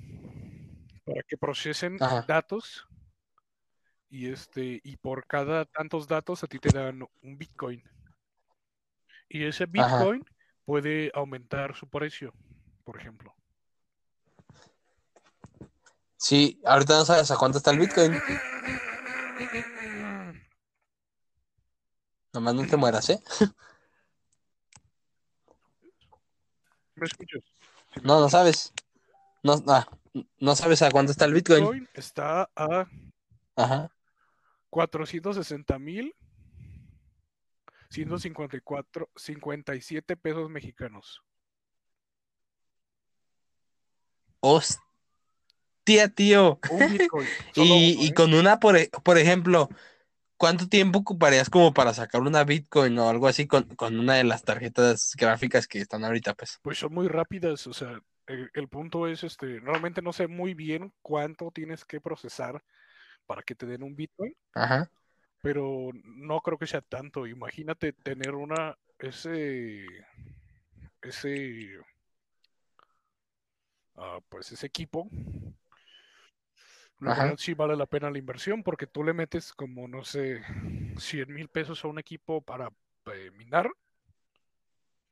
para 1.05 1.23
que 1.23 1.37
procesen 1.37 2.01
Ajá. 2.01 2.25
datos 2.27 2.85
y 4.09 4.29
este 4.29 4.81
y 4.83 4.97
por 4.97 5.25
cada 5.25 5.65
tantos 5.65 6.07
datos 6.07 6.43
a 6.43 6.47
ti 6.47 6.59
te 6.59 6.69
dan 6.69 7.07
un 7.21 7.37
Bitcoin. 7.37 7.83
Y 9.29 9.45
ese 9.45 9.63
Ajá. 9.77 9.97
Bitcoin 9.97 10.25
puede 10.65 11.11
aumentar 11.13 11.75
su 11.75 11.87
precio, 11.87 12.33
por 12.83 12.99
ejemplo. 12.99 13.35
Sí, 16.17 16.61
ahorita 16.65 16.97
no 16.97 17.05
sabes 17.05 17.29
a 17.31 17.37
cuánto 17.37 17.57
está 17.57 17.71
el 17.71 17.79
Bitcoin. 17.79 18.13
Nomás 22.33 22.55
no 22.55 22.65
te 22.65 22.77
mueras, 22.77 23.09
¿eh? 23.09 23.21
¿Me 26.95 27.05
escuchas? 27.05 27.43
¿Sí 27.93 27.99
me 27.99 28.07
No, 28.07 28.19
no 28.21 28.29
sabes. 28.29 28.73
No, 29.43 29.61
ah, 29.67 29.85
no 30.39 30.55
sabes 30.55 30.81
a 30.81 30.91
cuánto 30.91 31.11
está 31.11 31.25
el 31.25 31.33
Bitcoin. 31.33 31.63
Bitcoin 31.63 31.89
está 31.93 32.49
a 32.55 32.87
Ajá. 33.55 33.91
460 34.69 35.77
mil 35.79 36.15
154 37.93 39.09
57 39.15 40.17
pesos 40.17 40.49
mexicanos. 40.49 41.23
Hostia, 44.39 46.09
tío. 46.13 46.59
Un 46.71 46.79
Bitcoin. 46.91 47.27
Y, 47.55 47.61
uno, 47.61 47.75
y 47.75 48.07
¿eh? 48.07 48.13
con 48.13 48.33
una, 48.33 48.59
por, 48.59 48.75
por 49.03 49.17
ejemplo, 49.17 49.69
¿cuánto 50.37 50.67
tiempo 50.67 50.99
ocuparías 50.99 51.49
como 51.49 51.73
para 51.73 51.93
sacar 51.93 52.21
una 52.21 52.43
Bitcoin 52.43 52.97
o 52.97 53.09
algo 53.09 53.27
así 53.27 53.47
con, 53.47 53.63
con 53.75 53.99
una 53.99 54.15
de 54.15 54.23
las 54.23 54.43
tarjetas 54.43 55.13
gráficas 55.15 55.67
que 55.67 55.79
están 55.79 56.03
ahorita, 56.03 56.33
pues? 56.33 56.59
Pues 56.63 56.79
son 56.79 56.93
muy 56.93 57.07
rápidas, 57.07 57.67
o 57.67 57.73
sea, 57.73 58.01
el, 58.25 58.49
el 58.53 58.67
punto 58.67 59.07
es, 59.07 59.23
este, 59.23 59.59
realmente 59.59 60.01
no 60.01 60.13
sé 60.13 60.27
muy 60.27 60.55
bien 60.55 60.91
cuánto 61.01 61.51
tienes 61.51 61.85
que 61.85 62.01
procesar 62.01 62.63
para 63.27 63.43
que 63.43 63.55
te 63.55 63.65
den 63.65 63.83
un 63.83 63.95
Bitcoin, 63.95 64.35
Ajá. 64.53 64.89
Pero 65.43 65.89
no 66.05 66.39
creo 66.39 66.57
que 66.57 66.65
sea 66.65 66.79
tanto. 66.79 67.27
Imagínate 67.27 67.91
tener 67.91 68.33
una, 68.33 68.77
ese, 68.97 69.85
ese, 71.01 71.79
ah, 73.97 74.19
pues 74.29 74.53
ese 74.53 74.65
equipo. 74.65 75.09
La 77.01 77.35
sí 77.37 77.53
vale 77.53 77.75
la 77.75 77.87
pena 77.87 78.09
la 78.09 78.17
inversión 78.17 78.63
porque 78.63 78.87
tú 78.87 79.03
le 79.03 79.11
metes 79.11 79.51
como, 79.51 79.89
no 79.89 80.05
sé, 80.05 80.41
100 80.97 81.33
mil 81.33 81.49
pesos 81.49 81.83
a 81.83 81.89
un 81.89 81.99
equipo 81.99 82.41
para 82.41 82.69
eh, 83.13 83.29
minar. 83.31 83.69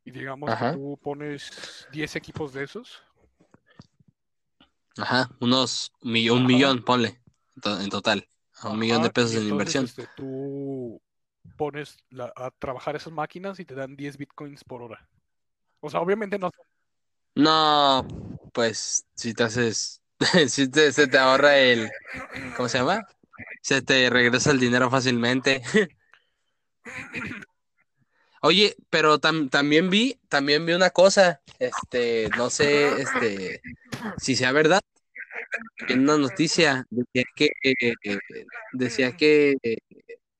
Y 0.06 0.12
digamos 0.12 0.50
que 0.50 0.56
Ajá. 0.56 0.74
tú 0.74 0.98
pones 1.04 1.90
10 1.92 2.16
equipos 2.16 2.54
de 2.54 2.64
esos. 2.64 3.04
Ajá. 4.98 5.30
Unos 5.42 5.92
un 6.02 6.16
Ajá. 6.16 6.40
millón, 6.48 6.84
ponle, 6.84 7.20
en 7.66 7.90
total. 7.90 8.31
A 8.62 8.70
un 8.70 8.80
millón 8.80 9.02
de 9.02 9.10
pesos 9.10 9.32
en 9.32 9.38
entonces, 9.44 9.52
inversión. 9.52 9.86
este, 9.86 10.08
tú 10.16 11.02
pones 11.58 11.98
la- 12.10 12.32
a 12.36 12.52
trabajar 12.52 12.96
esas 12.96 13.12
máquinas 13.14 13.60
y 13.60 13.66
te 13.66 13.76
dan 13.76 13.96
10 13.96 14.18
bitcoins 14.18 14.64
por 14.64 14.82
hora. 14.82 15.08
O 15.80 15.90
sea, 15.90 16.00
obviamente 16.00 16.38
no. 16.38 16.52
No, 17.36 18.06
pues 18.54 19.06
si 19.16 19.34
te 19.34 19.44
haces, 19.44 20.02
si 20.48 20.70
te, 20.70 20.92
se 20.92 21.08
te 21.08 21.18
ahorra 21.18 21.58
el, 21.58 21.90
¿cómo 22.56 22.70
se 22.70 22.78
llama? 22.80 23.02
Se 23.62 23.82
te 23.82 24.10
regresa 24.10 24.52
el 24.52 24.60
dinero 24.60 24.90
fácilmente. 24.90 25.62
Oye, 28.42 28.76
pero 28.90 29.20
tam- 29.20 29.50
también 29.50 29.90
vi, 29.90 30.20
también 30.28 30.66
vi 30.66 30.74
una 30.74 30.90
cosa, 30.90 31.42
este, 31.60 32.30
no 32.38 32.50
sé, 32.50 33.02
este, 33.02 33.62
si 34.18 34.36
sea 34.36 34.52
verdad, 34.52 34.82
en 35.88 36.02
una 36.02 36.18
noticia 36.18 36.86
decía 36.90 37.24
que, 37.36 37.50
eh, 37.64 37.94
decía 38.74 39.12
que 39.16 39.56
eh, 39.64 39.78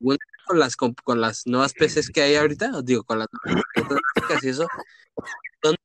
una- 0.00 0.18
con 0.46 0.58
las 0.58 0.76
comp- 0.76 1.00
con 1.04 1.20
las 1.20 1.46
nuevas 1.46 1.72
PCs 1.74 2.10
que 2.10 2.22
hay 2.22 2.34
ahorita, 2.34 2.76
os 2.76 2.84
digo, 2.84 3.04
con 3.04 3.18
las 3.20 3.28
nuevas 3.44 3.64
gráficas 4.14 4.44
y 4.44 4.48
eso, 4.48 4.66
son 5.62 5.76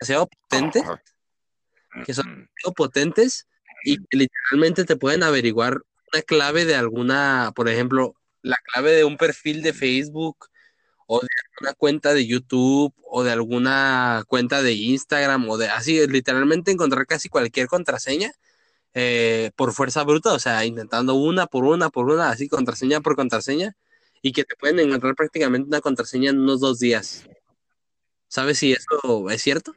demasiado 0.00 0.28
potentes, 0.28 0.82
que 2.04 2.14
son 2.14 2.26
demasiado 2.26 2.72
potentes 2.76 3.46
y 3.84 3.96
que 3.98 4.16
literalmente 4.18 4.84
te 4.84 4.96
pueden 4.96 5.22
averiguar 5.22 5.80
una 6.12 6.22
clave 6.22 6.64
de 6.64 6.74
alguna, 6.74 7.52
por 7.54 7.68
ejemplo, 7.68 8.14
la 8.42 8.56
clave 8.72 8.92
de 8.92 9.04
un 9.04 9.16
perfil 9.16 9.62
de 9.62 9.72
Facebook 9.72 10.48
o 11.06 11.20
de 11.20 11.28
alguna 11.54 11.74
cuenta 11.74 12.12
de 12.14 12.26
YouTube 12.26 12.94
o 13.04 13.24
de 13.24 13.32
alguna 13.32 14.22
cuenta 14.26 14.62
de 14.62 14.72
Instagram 14.72 15.48
o 15.48 15.56
de 15.56 15.68
así, 15.68 16.06
literalmente 16.06 16.70
encontrar 16.70 17.06
casi 17.06 17.28
cualquier 17.28 17.68
contraseña 17.68 18.32
eh, 18.94 19.50
por 19.56 19.72
fuerza 19.72 20.04
bruta, 20.04 20.32
o 20.32 20.38
sea, 20.38 20.64
intentando 20.64 21.14
una 21.14 21.46
por 21.46 21.64
una 21.64 21.90
por 21.90 22.08
una, 22.08 22.30
así 22.30 22.48
contraseña 22.48 23.00
por 23.00 23.16
contraseña 23.16 23.76
y 24.22 24.32
que 24.32 24.44
te 24.44 24.56
pueden 24.56 24.78
encontrar 24.78 25.14
prácticamente 25.14 25.68
una 25.68 25.80
contraseña 25.80 26.30
en 26.30 26.38
unos 26.38 26.60
dos 26.60 26.78
días. 26.78 27.28
¿Sabes 28.28 28.58
si 28.58 28.72
eso 28.72 29.28
es 29.30 29.42
cierto? 29.42 29.74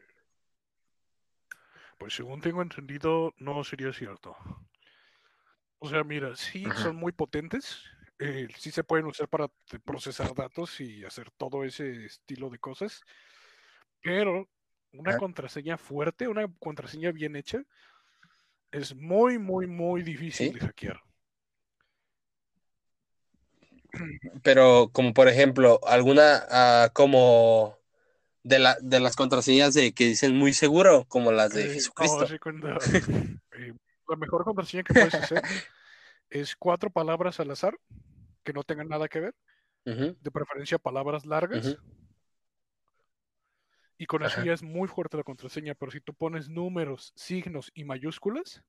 Pues 1.98 2.14
según 2.14 2.42
tengo 2.42 2.62
entendido, 2.62 3.34
no 3.38 3.64
sería 3.64 3.92
cierto. 3.92 4.36
O 5.80 5.90
sea, 5.90 6.04
mira, 6.04 6.36
sí 6.36 6.64
Ajá. 6.66 6.84
son 6.84 6.96
muy 6.96 7.12
potentes. 7.12 7.84
eh, 8.20 8.48
sí 8.58 8.72
se 8.72 8.84
pueden 8.84 9.06
usar 9.06 9.28
para 9.28 9.48
procesar 9.86 10.34
datos 10.34 10.80
y 10.80 11.06
hacer 11.06 11.30
todo 11.38 11.64
ese 11.64 12.06
estilo 12.06 12.50
de 12.50 12.60
cosas. 12.60 13.02
Pero 14.02 14.48
una 14.92 15.12
Ajá. 15.12 15.20
contraseña 15.20 15.78
fuerte, 15.78 16.28
una 16.28 16.48
contraseña 16.60 17.12
bien 17.12 17.36
hecha, 17.36 17.64
es 18.78 18.96
muy, 18.96 19.40
muy, 19.40 19.68
muy 19.68 20.04
difícil 20.04 20.48
Sí. 20.48 20.54
de 20.54 20.60
hackear. 20.60 21.02
Pero 24.44 24.90
como 24.92 25.14
por 25.14 25.28
ejemplo, 25.28 25.80
alguna 25.86 26.46
ah, 26.50 26.90
como 26.94 27.78
de 28.44 28.60
la, 28.60 28.78
de 28.82 29.00
las 29.00 29.16
contraseñas 29.16 29.74
de 29.74 29.94
que 29.94 30.06
dicen 30.06 30.38
muy 30.38 30.54
seguro, 30.54 31.06
como 31.08 31.32
las 31.32 31.54
de 31.54 31.64
Eh, 31.64 31.68
no, 31.68 31.74
Jesucristo. 31.74 32.26
cuenta, 32.42 32.78
eh, 33.58 33.74
la 34.08 34.16
mejor 34.16 34.44
contraseña 34.44 34.84
que 34.84 34.94
puedes 34.94 35.16
hacer 35.16 35.42
es 36.30 36.56
cuatro 36.56 36.90
palabras 36.90 37.40
al 37.40 37.52
azar 37.52 37.78
que 38.44 38.54
no 38.54 38.64
tengan 38.64 38.88
nada 38.88 39.08
que 39.10 39.20
ver, 39.20 39.36
de 39.86 40.32
preferencia 40.32 40.78
palabras 40.78 41.26
largas. 41.26 41.78
Y 43.98 44.06
con 44.06 44.24
eso 44.24 44.44
ya 44.44 44.54
es 44.54 44.62
muy 44.62 44.88
fuerte 44.88 45.18
la 45.18 45.24
contraseña, 45.24 45.74
pero 45.74 45.92
si 45.92 46.00
tú 46.02 46.14
pones 46.14 46.50
números, 46.50 47.14
signos 47.16 47.72
y 47.74 47.84
mayúsculas, 47.84 48.62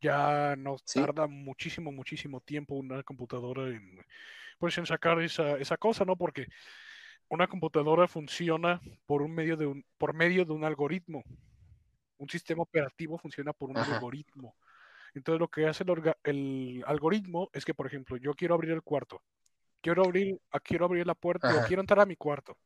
ya 0.00 0.54
nos 0.56 0.82
Sí. 0.84 1.00
tarda 1.00 1.26
muchísimo, 1.26 1.90
muchísimo 1.92 2.40
tiempo 2.40 2.74
una 2.74 3.02
computadora 3.02 3.68
en, 3.68 4.00
pues, 4.58 4.78
en 4.78 4.86
sacar 4.86 5.20
esa, 5.20 5.58
esa 5.58 5.76
cosa, 5.76 6.04
¿no? 6.04 6.16
Porque 6.16 6.46
una 7.28 7.48
computadora 7.48 8.06
funciona 8.08 8.80
por 9.06 9.22
un 9.22 9.32
medio 9.34 9.56
de 9.56 9.66
un, 9.66 9.84
por 9.98 10.14
medio 10.14 10.44
de 10.44 10.52
un 10.52 10.64
algoritmo. 10.64 11.22
Un 12.18 12.28
sistema 12.28 12.62
operativo 12.62 13.18
funciona 13.18 13.52
por 13.52 13.70
un 13.70 13.78
Ajá. 13.78 13.94
algoritmo. 13.94 14.54
Entonces 15.14 15.40
lo 15.40 15.48
que 15.48 15.66
hace 15.66 15.82
el, 15.82 15.88
orga- 15.90 16.16
el 16.22 16.84
algoritmo 16.86 17.50
es 17.52 17.64
que, 17.64 17.74
por 17.74 17.86
ejemplo, 17.86 18.16
yo 18.16 18.34
quiero 18.34 18.54
abrir 18.54 18.70
el 18.70 18.82
cuarto, 18.82 19.22
quiero 19.82 20.04
abrir, 20.04 20.40
ah, 20.52 20.60
quiero 20.60 20.84
abrir 20.84 21.06
la 21.06 21.14
puerta, 21.16 21.48
o 21.56 21.64
quiero 21.66 21.80
entrar 21.82 22.00
a 22.00 22.06
mi 22.06 22.14
cuarto. 22.14 22.56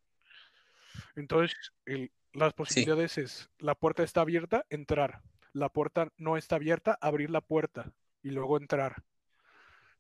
Entonces, 1.17 1.57
el- 1.87 2.13
las 2.33 2.53
posibilidades 2.53 3.19
es, 3.19 3.51
la 3.59 3.75
puerta 3.75 4.03
está 4.03 4.23
abierta, 4.23 4.67
entrar. 4.71 5.23
La 5.53 5.69
puerta 5.69 6.09
no 6.17 6.37
está 6.37 6.57
abierta, 6.57 6.99
abrir 7.01 7.31
la 7.31 7.41
puerta 7.41 7.93
y 8.23 8.31
luego 8.31 8.57
entrar. 8.57 9.05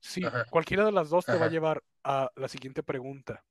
Sí, 0.01 0.25
Ajá. 0.25 0.45
cualquiera 0.51 0.85
de 0.85 0.93
las 0.93 1.09
dos 1.11 1.25
te 1.25 1.37
va 1.39 1.47
a 1.47 1.51
llevar 1.51 1.83
a 2.03 2.31
la 2.35 2.49
siguiente 2.49 2.83
pregunta. 2.83 3.45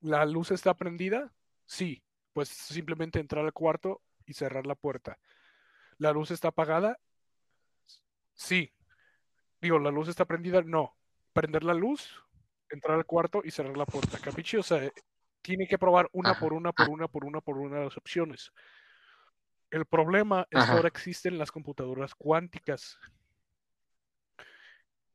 ¿La 0.00 0.24
luz 0.24 0.52
está 0.52 0.74
prendida? 0.74 1.32
Sí, 1.66 2.02
pues 2.32 2.48
simplemente 2.48 3.18
entrar 3.18 3.44
al 3.44 3.52
cuarto 3.52 4.00
y 4.24 4.34
cerrar 4.34 4.66
la 4.66 4.76
puerta. 4.76 5.18
¿La 5.98 6.12
luz 6.12 6.30
está 6.30 6.48
apagada? 6.48 6.98
Sí. 8.34 8.72
Digo, 9.60 9.78
¿la 9.80 9.90
luz 9.90 10.08
está 10.08 10.24
prendida? 10.24 10.62
No. 10.62 10.96
Prender 11.32 11.64
la 11.64 11.74
luz, 11.74 12.22
entrar 12.70 12.96
al 12.96 13.04
cuarto 13.04 13.42
y 13.44 13.50
cerrar 13.50 13.76
la 13.76 13.84
puerta. 13.86 14.18
¿Capichi? 14.18 14.56
O 14.56 14.62
sea, 14.62 14.90
tiene 15.42 15.66
que 15.66 15.78
probar 15.78 16.08
una 16.12 16.30
Ajá. 16.32 16.40
por 16.40 16.52
una, 16.52 16.72
por 16.72 16.88
una, 16.88 17.08
por 17.08 17.24
una, 17.24 17.40
por 17.40 17.58
una 17.58 17.78
de 17.78 17.84
las 17.84 17.96
opciones. 17.96 18.52
El 19.70 19.84
problema 19.84 20.46
es 20.50 20.64
que 20.64 20.70
ahora 20.72 20.88
existen 20.88 21.38
las 21.38 21.52
computadoras 21.52 22.14
cuánticas. 22.14 22.98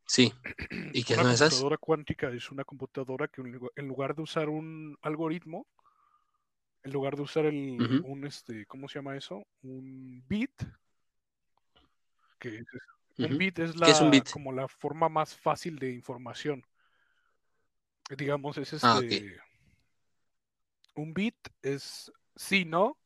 Sí. 0.05 0.33
¿Y 0.93 1.03
qué 1.03 1.15
Una 1.15 1.23
son 1.23 1.31
esas? 1.31 1.49
computadora 1.49 1.77
cuántica 1.77 2.29
es 2.29 2.51
una 2.51 2.63
computadora 2.63 3.27
que 3.27 3.41
en 3.41 3.87
lugar- 3.87 4.15
de 4.15 4.21
usar 4.21 4.49
un 4.49 4.97
algoritmo, 5.01 5.65
en 6.83 6.91
lugar 6.91 7.15
de 7.15 7.21
usar 7.21 7.45
el, 7.45 8.01
un 8.03 8.25
este, 8.25 8.65
¿cómo 8.65 8.87
se 8.87 8.99
llama 8.99 9.15
eso? 9.15 9.43
Un 9.61 10.23
bit, 10.27 10.51
que 12.37 12.57
es, 12.57 12.65
un 13.17 13.37
bit 13.37 13.57
es 13.59 13.73
¿Qué 13.79 13.91
es 13.91 14.01
un 14.01 14.07
la 14.07 14.11
bit? 14.11 14.29
como 14.29 14.51
la 14.51 14.67
forma 14.67 15.07
más 15.09 15.35
fácil 15.35 15.79
de 15.79 15.93
información. 15.93 16.63
Digamos, 18.17 18.57
es 18.57 18.73
este 18.73 18.85
Ah, 18.87 18.99
ok. 18.99 19.52
Un 20.95 21.13
bit 21.13 21.35
es 21.61 22.11
sí, 22.35 22.65
no, 22.65 22.97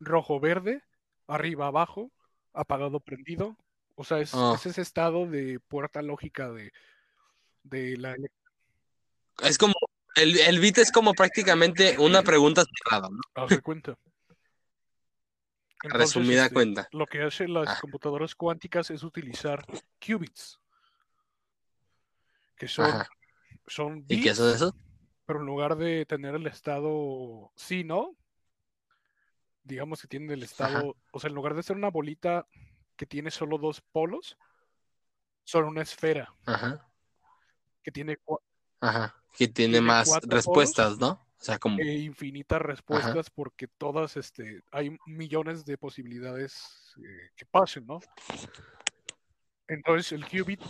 rojo, 0.00 0.40
verde, 0.40 0.82
arriba, 1.26 1.66
abajo, 1.68 2.10
apagado, 2.52 3.00
prendido. 3.00 3.56
O 3.94 4.04
sea, 4.04 4.20
es, 4.20 4.34
Oh. 4.34 4.54
es 4.54 4.66
ese 4.66 4.80
estado 4.82 5.26
de 5.26 5.60
puerta 5.60 6.02
lógica 6.02 6.50
de, 6.50 6.72
de 7.62 7.96
la 7.96 8.16
Es 9.42 9.58
como, 9.58 9.74
el, 10.16 10.38
el 10.40 10.58
bit 10.60 10.78
es 10.78 10.90
como 10.90 11.12
prácticamente 11.14 11.98
una 11.98 12.22
pregunta 12.22 12.64
cerrada, 12.64 13.08
¿no? 13.10 13.20
Haz 13.34 13.60
cuenta. 13.60 13.96
Entonces, 15.84 16.14
Resumida 16.14 16.42
este, 16.44 16.54
cuenta. 16.54 16.88
Lo 16.92 17.06
que 17.06 17.22
hacen 17.22 17.52
las 17.52 17.68
Ah. 17.68 17.78
computadoras 17.80 18.34
cuánticas 18.36 18.90
es 18.90 19.02
utilizar 19.02 19.64
qubits, 20.04 20.60
que 22.56 22.68
son, 22.68 23.02
son 23.66 24.04
¿Y 24.08 24.22
qué 24.22 24.32
son 24.34 24.54
eso? 24.54 24.76
Pero 25.32 25.40
en 25.40 25.46
lugar 25.46 25.76
de 25.76 26.04
tener 26.04 26.34
el 26.34 26.46
estado 26.46 27.50
sí, 27.56 27.84
no, 27.84 28.14
digamos 29.62 30.02
que 30.02 30.06
tienen 30.06 30.30
el 30.30 30.42
estado, 30.42 30.94
o 31.10 31.20
sea, 31.20 31.28
en 31.28 31.34
lugar 31.34 31.54
de 31.54 31.62
ser 31.62 31.74
una 31.74 31.88
bolita 31.88 32.46
que 32.96 33.06
tiene 33.06 33.30
solo 33.30 33.56
dos 33.56 33.80
polos, 33.80 34.36
son 35.44 35.64
una 35.64 35.80
esfera 35.80 36.34
Ajá. 36.44 36.86
que 37.82 37.90
tiene 37.90 38.18
Ajá. 38.80 39.16
Que 39.32 39.48
tiene 39.48 39.78
Tiene 39.78 39.86
más 39.86 40.20
respuestas, 40.26 40.98
¿no? 40.98 41.12
O 41.12 41.44
sea, 41.44 41.58
como. 41.58 41.78
e 41.78 42.00
infinitas 42.00 42.60
respuestas 42.60 43.30
porque 43.30 43.68
todas, 43.68 44.18
este, 44.18 44.62
hay 44.70 44.94
millones 45.06 45.64
de 45.64 45.78
posibilidades 45.78 46.94
eh, 46.98 47.30
que 47.34 47.46
pasen, 47.46 47.86
¿no? 47.86 48.00
Entonces 49.72 50.12
el 50.12 50.26
qubit 50.26 50.60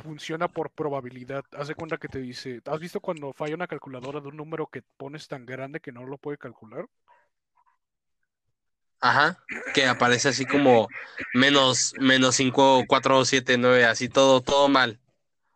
funciona 0.00 0.46
por 0.46 0.70
probabilidad. 0.70 1.44
Haz 1.58 1.66
de 1.68 1.74
cuenta 1.74 1.98
que 1.98 2.06
te 2.08 2.20
dice, 2.20 2.60
¿has 2.66 2.78
visto 2.78 3.00
cuando 3.00 3.32
falla 3.32 3.56
una 3.56 3.66
calculadora 3.66 4.20
de 4.20 4.28
un 4.28 4.36
número 4.36 4.68
que 4.68 4.82
pones 4.96 5.26
tan 5.26 5.44
grande 5.44 5.80
que 5.80 5.90
no 5.90 6.04
lo 6.06 6.18
puede 6.18 6.38
calcular? 6.38 6.86
Ajá. 9.00 9.38
Que 9.74 9.86
aparece 9.86 10.28
así 10.28 10.46
como 10.46 10.88
menos, 11.34 11.94
menos 12.00 12.36
5, 12.36 12.84
4, 12.86 13.24
7, 13.24 13.58
9, 13.58 13.84
así 13.84 14.08
todo, 14.08 14.40
todo 14.40 14.68
mal. 14.68 15.00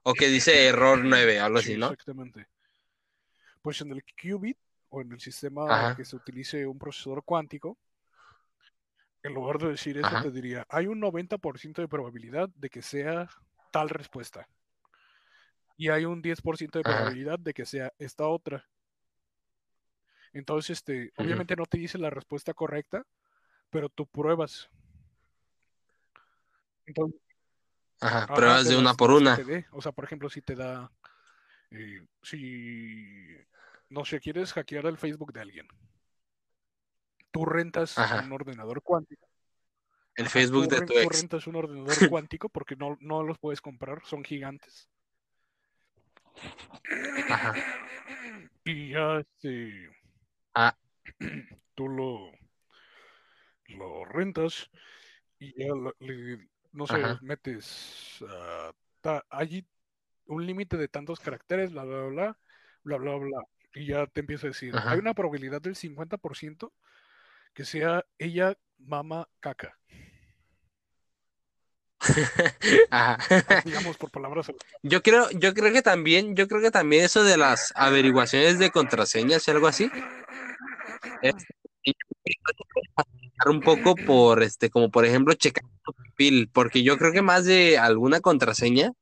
O 0.02 0.14
que 0.14 0.28
dice 0.28 0.66
error 0.66 1.00
9, 1.04 1.40
algo 1.40 1.58
Sí, 1.58 1.72
así, 1.72 1.78
¿no? 1.78 1.92
exactamente. 1.92 2.46
Pues 3.62 3.80
en 3.80 3.92
el 3.92 4.02
qubit 4.20 4.58
o 4.90 5.00
en 5.00 5.12
el 5.12 5.20
sistema 5.20 5.62
Ajá. 5.72 5.96
que 5.96 6.04
se 6.04 6.16
utilice 6.16 6.66
un 6.66 6.78
procesador 6.78 7.22
cuántico, 7.24 7.76
en 9.28 9.34
lugar 9.34 9.58
de 9.58 9.68
decir 9.68 9.96
eso, 9.98 10.08
Ajá. 10.08 10.22
te 10.22 10.30
diría, 10.30 10.66
hay 10.68 10.86
un 10.86 11.00
90% 11.00 11.80
de 11.80 11.88
probabilidad 11.88 12.48
de 12.56 12.68
que 12.68 12.82
sea 12.82 13.28
tal 13.70 13.88
respuesta. 13.88 14.48
Y 15.76 15.90
hay 15.90 16.04
un 16.04 16.20
10% 16.20 16.78
de 16.78 16.80
Ajá. 16.80 16.96
probabilidad 16.96 17.38
de 17.38 17.54
que 17.54 17.64
sea 17.64 17.92
esta 17.98 18.26
otra. 18.26 18.68
Entonces, 20.32 20.78
este, 20.78 21.12
obviamente 21.16 21.54
no 21.56 21.66
te 21.66 21.78
dice 21.78 21.98
la 21.98 22.10
respuesta 22.10 22.52
correcta, 22.52 23.04
pero 23.70 23.88
tú 23.88 24.06
pruebas. 24.06 24.68
Entonces, 26.86 27.20
Ajá. 28.00 28.34
Pruebas 28.34 28.68
de 28.68 28.76
una 28.76 28.94
por 28.94 29.10
una. 29.10 29.38
O 29.72 29.82
sea, 29.82 29.92
por 29.92 30.04
ejemplo, 30.04 30.28
si 30.30 30.40
te 30.42 30.54
da, 30.54 30.90
eh, 31.70 32.04
si, 32.22 33.36
no 33.88 34.04
sé, 34.04 34.20
quieres 34.20 34.52
hackear 34.52 34.86
el 34.86 34.98
Facebook 34.98 35.32
de 35.32 35.40
alguien, 35.40 35.68
tú 37.30 37.44
rentas 37.44 37.96
Ajá. 37.98 38.22
un 38.24 38.32
ordenador 38.32 38.82
cuántico. 38.82 39.28
El 40.14 40.26
Ajá, 40.26 40.32
Facebook 40.32 40.68
tú 40.68 40.74
de 40.74 40.80
tu 40.80 40.92
tú 40.94 40.98
ex. 40.98 41.20
rentas 41.20 41.46
un 41.46 41.56
ordenador 41.56 41.88
cuántico 42.10 42.48
porque 42.48 42.76
no, 42.76 42.96
no 43.00 43.22
los 43.22 43.38
puedes 43.38 43.60
comprar, 43.60 44.02
son 44.04 44.24
gigantes. 44.24 44.88
Ajá. 47.30 47.54
Y 48.64 48.90
ya, 48.90 49.18
este, 49.20 49.90
Ah. 50.54 50.76
tú 51.74 51.88
lo, 51.88 52.30
lo 53.68 54.04
rentas 54.06 54.70
y 55.38 55.52
ya 55.58 55.72
le- 56.00 56.48
no 56.72 56.86
sé, 56.86 56.94
Ajá. 56.96 57.18
metes, 57.22 58.22
ta- 59.00 59.24
allí 59.30 59.66
un 60.26 60.44
límite 60.46 60.76
de 60.76 60.88
tantos 60.88 61.20
caracteres, 61.20 61.72
bla, 61.72 61.84
bla, 61.84 62.02
bla, 62.04 62.38
bla, 62.84 62.96
bla, 62.98 63.14
bla, 63.16 63.42
y 63.74 63.86
ya 63.86 64.06
te 64.06 64.20
empieza 64.20 64.46
a 64.46 64.50
decir, 64.50 64.76
Ajá. 64.76 64.90
hay 64.92 64.98
una 64.98 65.14
probabilidad 65.14 65.62
del 65.62 65.76
50% 65.76 66.72
que 67.58 67.64
sea 67.64 68.06
ella 68.18 68.56
mama 68.78 69.28
caca, 69.40 69.76
Ajá. 72.90 73.18
Digamos 73.64 73.96
por 73.96 74.12
palabras. 74.12 74.52
Yo 74.84 75.02
creo, 75.02 75.28
yo 75.32 75.52
creo 75.54 75.72
que 75.72 75.82
también, 75.82 76.36
yo 76.36 76.46
creo 76.46 76.60
que 76.62 76.70
también 76.70 77.04
eso 77.04 77.24
de 77.24 77.36
las 77.36 77.72
averiguaciones 77.74 78.60
de 78.60 78.70
contraseñas 78.70 79.48
y 79.48 79.50
algo 79.50 79.66
así, 79.66 79.90
es 81.20 81.34
un 83.44 83.60
poco 83.62 83.96
por 83.96 84.44
este, 84.44 84.70
como 84.70 84.92
por 84.92 85.04
ejemplo, 85.04 85.34
checar 85.34 85.64
tu 85.84 85.92
perfil, 85.94 86.48
porque 86.52 86.84
yo 86.84 86.96
creo 86.96 87.10
que 87.10 87.22
más 87.22 87.44
de 87.44 87.76
alguna 87.76 88.20
contraseña, 88.20 88.92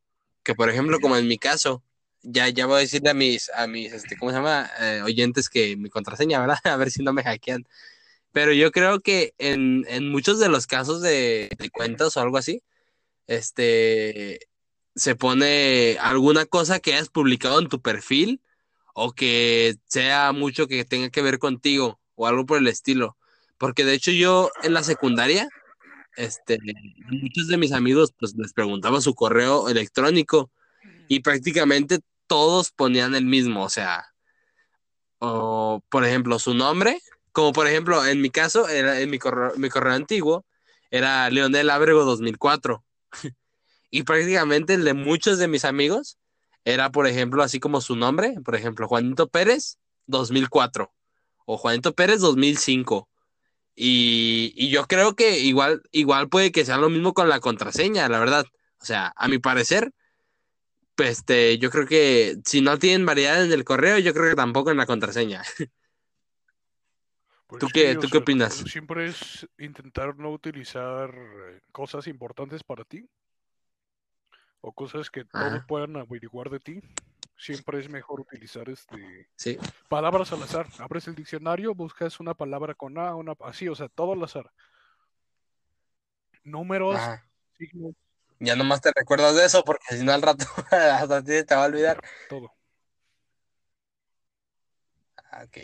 que 0.42 0.54
por 0.54 0.70
ejemplo, 0.70 0.98
como 0.98 1.18
en 1.18 1.28
mi 1.28 1.36
caso, 1.36 1.84
ya, 2.22 2.48
ya 2.48 2.64
voy 2.64 2.76
a 2.76 2.80
decirle 2.80 3.10
a 3.10 3.14
mis, 3.14 3.50
a 3.50 3.66
mis, 3.66 3.92
este, 3.92 4.16
¿cómo 4.16 4.30
se 4.30 4.38
llama? 4.38 4.70
Eh, 4.80 5.02
oyentes 5.04 5.50
que 5.50 5.76
mi 5.76 5.90
contraseña, 5.90 6.40
¿verdad? 6.40 6.56
A 6.64 6.76
ver 6.76 6.90
si 6.90 7.02
no 7.02 7.12
me 7.12 7.22
hackean. 7.22 7.66
Pero 8.32 8.52
yo 8.52 8.70
creo 8.70 9.00
que 9.00 9.34
en, 9.38 9.84
en 9.88 10.10
muchos 10.10 10.38
de 10.38 10.48
los 10.48 10.66
casos 10.66 11.00
de, 11.02 11.48
cuentas 11.72 12.16
o 12.16 12.20
algo 12.20 12.36
así, 12.36 12.62
este, 13.26 14.40
se 14.94 15.16
pone 15.16 15.96
alguna 16.00 16.46
cosa 16.46 16.80
que 16.80 16.94
hayas 16.94 17.08
publicado 17.08 17.60
en 17.60 17.68
tu 17.68 17.80
perfil 17.80 18.42
o 18.94 19.12
que 19.12 19.76
sea 19.86 20.32
mucho 20.32 20.68
que 20.68 20.84
tenga 20.84 21.10
que 21.10 21.22
ver 21.22 21.38
contigo 21.38 22.00
o 22.14 22.26
algo 22.26 22.46
por 22.46 22.58
el 22.58 22.68
estilo. 22.68 23.16
Porque 23.58 23.84
de 23.84 23.94
hecho 23.94 24.10
yo 24.10 24.50
en 24.62 24.74
la 24.74 24.82
secundaria, 24.82 25.48
este, 26.16 26.58
muchos 27.08 27.48
de 27.48 27.58
mis 27.58 27.72
amigos 27.72 28.12
pues 28.18 28.34
les 28.36 28.52
preguntaba 28.52 29.00
su 29.00 29.14
correo 29.14 29.68
electrónico 29.68 30.50
y 31.08 31.20
prácticamente 31.20 32.00
todos 32.26 32.70
ponían 32.70 33.14
el 33.14 33.24
mismo, 33.24 33.64
o 33.64 33.68
sea, 33.68 34.06
o 35.18 35.82
por 35.88 36.04
ejemplo 36.04 36.38
su 36.38 36.54
nombre, 36.54 37.00
como 37.36 37.52
por 37.52 37.66
ejemplo 37.66 38.02
en 38.06 38.22
mi 38.22 38.30
caso, 38.30 38.66
era, 38.66 38.98
en 38.98 39.10
mi 39.10 39.18
correo, 39.18 39.52
mi 39.58 39.68
correo 39.68 39.92
antiguo 39.92 40.46
era 40.90 41.28
Leonel 41.28 41.68
Ábrego 41.68 42.02
2004 42.06 42.82
y 43.90 44.04
prácticamente 44.04 44.72
el 44.72 44.84
de 44.84 44.94
muchos 44.94 45.38
de 45.38 45.46
mis 45.46 45.66
amigos 45.66 46.16
era 46.64 46.90
por 46.90 47.06
ejemplo 47.06 47.42
así 47.42 47.60
como 47.60 47.82
su 47.82 47.94
nombre, 47.94 48.36
por 48.42 48.54
ejemplo 48.54 48.88
Juanito 48.88 49.28
Pérez 49.28 49.76
2004 50.06 50.90
o 51.44 51.58
Juanito 51.58 51.94
Pérez 51.94 52.20
2005. 52.20 53.06
Y, 53.74 54.54
y, 54.56 54.70
yo 54.70 54.86
creo 54.86 55.14
que 55.14 55.38
igual, 55.40 55.82
igual 55.92 56.30
puede 56.30 56.50
que 56.52 56.64
sea 56.64 56.78
lo 56.78 56.88
mismo 56.88 57.12
con 57.12 57.28
la 57.28 57.40
contraseña, 57.40 58.08
la 58.08 58.18
verdad. 58.18 58.46
O 58.80 58.84
sea, 58.86 59.12
a 59.14 59.28
mi 59.28 59.38
parecer, 59.38 59.92
pues 60.94 61.18
este, 61.18 61.58
yo 61.58 61.70
creo 61.70 61.86
que 61.86 62.38
si 62.46 62.62
no 62.62 62.78
tienen 62.78 63.04
variedad 63.04 63.44
en 63.44 63.52
el 63.52 63.64
correo, 63.64 63.98
yo 63.98 64.14
creo 64.14 64.30
que 64.30 64.36
tampoco 64.36 64.70
en 64.70 64.78
la 64.78 64.86
contraseña. 64.86 65.42
Pues 67.46 67.60
¿Tú 67.60 67.68
qué, 67.72 67.94
tú 67.94 68.02
qué 68.02 68.08
sea, 68.08 68.20
opinas? 68.20 68.54
Siempre 68.54 69.06
es 69.06 69.48
intentar 69.58 70.16
no 70.16 70.30
utilizar 70.30 71.10
eh, 71.14 71.60
cosas 71.72 72.06
importantes 72.08 72.64
para 72.64 72.84
ti 72.84 73.08
o 74.60 74.72
cosas 74.72 75.10
que 75.10 75.24
todos 75.24 75.52
Ajá. 75.52 75.66
puedan 75.66 75.96
averiguar 75.96 76.50
de 76.50 76.58
ti. 76.58 76.80
Siempre 77.38 77.78
es 77.78 77.88
mejor 77.88 78.20
utilizar 78.20 78.68
este 78.68 79.28
Sí. 79.36 79.58
palabras 79.88 80.32
al 80.32 80.42
azar. 80.42 80.66
Abres 80.78 81.06
el 81.06 81.14
diccionario, 81.14 81.74
buscas 81.74 82.18
una 82.18 82.34
palabra 82.34 82.74
con 82.74 82.98
A, 82.98 83.14
una 83.14 83.34
así, 83.44 83.68
o 83.68 83.74
sea, 83.76 83.88
todo 83.88 84.12
al 84.14 84.24
azar. 84.24 84.50
Números, 86.42 86.96
Ajá. 86.96 87.24
signos, 87.58 87.94
Ya 88.40 88.56
nomás 88.56 88.80
te 88.80 88.90
recuerdas 88.94 89.36
de 89.36 89.44
eso 89.44 89.62
porque 89.64 89.96
si 89.96 90.04
no 90.04 90.12
al 90.12 90.22
rato 90.22 90.44
hasta 90.72 91.22
ti 91.22 91.44
te 91.44 91.54
va 91.54 91.64
a 91.64 91.66
olvidar. 91.66 92.00
todo. 92.28 92.52
Ah, 95.30 95.44
Ok. 95.44 95.58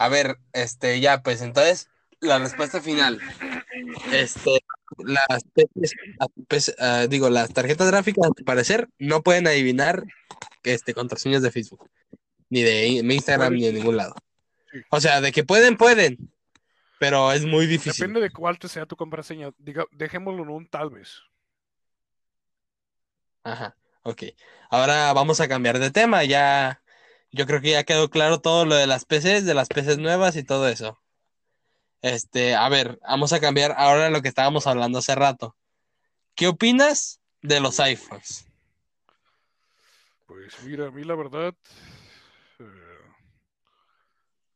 A 0.00 0.08
ver, 0.08 0.38
este, 0.54 0.98
ya, 0.98 1.22
pues 1.22 1.42
entonces, 1.42 1.90
la 2.20 2.38
respuesta 2.38 2.80
final. 2.80 3.20
Este, 4.10 4.58
las 4.96 5.44
PCs, 5.52 5.92
a 6.18 6.26
tu 6.26 6.42
PC, 6.46 6.74
ah, 6.78 7.06
digo, 7.06 7.28
las 7.28 7.52
tarjetas 7.52 7.86
gráficas, 7.90 8.26
a 8.26 8.32
tu 8.32 8.42
parecer, 8.42 8.88
no 8.98 9.22
pueden 9.22 9.46
adivinar 9.46 10.04
este, 10.62 10.94
contraseñas 10.94 11.42
de 11.42 11.50
Facebook, 11.50 11.90
ni 12.48 12.62
de 12.62 12.86
Instagram, 12.86 13.52
ni 13.52 13.66
de 13.66 13.74
ningún 13.74 13.98
lado. 13.98 14.14
O 14.88 15.02
sea, 15.02 15.20
de 15.20 15.32
que 15.32 15.44
pueden, 15.44 15.76
pueden, 15.76 16.32
pero 16.98 17.30
es 17.32 17.44
muy 17.44 17.66
difícil. 17.66 18.06
Depende 18.06 18.22
de 18.22 18.30
cuál 18.30 18.58
te 18.58 18.68
sea 18.68 18.86
tu 18.86 18.96
contraseña. 18.96 19.50
Diga, 19.58 19.84
dejémoslo 19.90 20.44
en 20.44 20.48
un 20.48 20.66
tal 20.66 20.88
vez. 20.88 21.20
Ajá, 23.44 23.76
ok. 24.02 24.22
Ahora 24.70 25.12
vamos 25.12 25.42
a 25.42 25.48
cambiar 25.48 25.78
de 25.78 25.90
tema. 25.90 26.24
Ya, 26.24 26.80
yo 27.32 27.46
creo 27.46 27.60
que 27.60 27.70
ya 27.70 27.84
quedó 27.84 28.10
claro 28.10 28.40
todo 28.40 28.64
lo 28.64 28.74
de 28.74 28.86
las 28.86 29.04
PCs, 29.04 29.44
de 29.44 29.54
las 29.54 29.68
PCs 29.68 29.98
nuevas 29.98 30.36
y 30.36 30.42
todo 30.44 30.68
eso. 30.68 31.00
Este, 32.02 32.54
a 32.54 32.68
ver, 32.68 32.98
vamos 33.02 33.32
a 33.32 33.40
cambiar 33.40 33.74
ahora 33.76 34.10
lo 34.10 34.22
que 34.22 34.28
estábamos 34.28 34.66
hablando 34.66 34.98
hace 34.98 35.14
rato. 35.14 35.56
¿Qué 36.34 36.48
opinas 36.48 37.20
de 37.42 37.60
los 37.60 37.78
iPhones? 37.78 38.46
Pues 40.26 40.62
mira, 40.64 40.86
a 40.86 40.90
mí 40.90 41.04
la 41.04 41.14
verdad, 41.14 41.54
eh, 42.58 42.98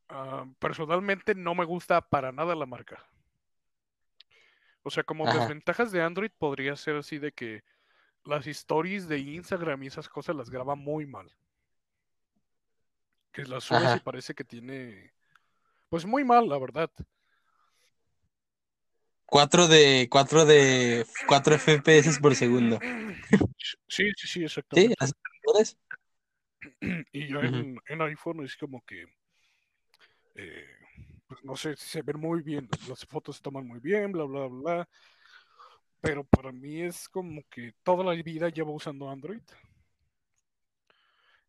ah, 0.09 0.45
personalmente 0.59 1.35
no 1.35 1.53
me 1.53 1.65
gusta 1.65 2.01
para 2.01 2.31
nada 2.31 2.55
la 2.55 2.65
marca. 2.65 3.05
O 4.83 4.89
sea, 4.89 5.03
como 5.03 5.27
Ajá. 5.27 5.39
desventajas 5.39 5.91
de 5.91 6.01
Android 6.01 6.31
podría 6.37 6.75
ser 6.75 6.95
así 6.95 7.17
de 7.17 7.31
que 7.31 7.63
las 8.23 8.47
stories 8.47 9.07
de 9.07 9.19
Instagram 9.19 9.83
y 9.83 9.87
esas 9.87 10.09
cosas 10.09 10.35
las 10.35 10.49
graba 10.49 10.75
muy 10.75 11.05
mal. 11.05 11.31
Que 13.35 13.43
las 13.43 13.65
subes 13.65 13.97
y 13.97 13.99
parece 13.99 14.33
que 14.33 14.45
tiene, 14.45 15.11
pues 15.89 16.05
muy 16.05 16.23
mal, 16.23 16.47
la 16.47 16.57
verdad. 16.57 16.89
4 19.25 19.67
de 19.67 20.07
4 20.09 20.45
de 20.45 21.05
4 21.27 21.55
FPS 21.55 22.21
por 22.21 22.33
segundo. 22.33 22.79
Sí, 22.79 23.75
sí, 23.89 24.09
sí, 24.15 24.27
¿Sí? 24.27 24.43
exactamente. 24.45 24.95
¿Las 24.97 25.13
mejores? 25.43 25.77
Y 27.11 27.23
en, 27.35 27.77
en 27.89 28.01
iPhone 28.03 28.45
es 28.45 28.55
como 28.55 28.81
que, 28.85 29.03
eh, 30.35 30.69
pues 31.27 31.43
no 31.43 31.57
sé, 31.57 31.75
se 31.75 32.03
ven 32.03 32.17
muy 32.17 32.41
bien, 32.41 32.69
las 32.87 33.05
fotos 33.05 33.35
se 33.35 33.41
toman 33.41 33.67
muy 33.67 33.81
bien, 33.81 34.13
bla, 34.13 34.23
bla, 34.23 34.47
bla. 34.47 34.89
Pero 35.99 36.23
para 36.23 36.53
mí 36.53 36.83
es 36.83 37.09
como 37.09 37.43
que 37.49 37.73
toda 37.83 38.05
la 38.05 38.13
vida 38.23 38.47
llevo 38.47 38.71
usando 38.71 39.09
Android. 39.09 39.41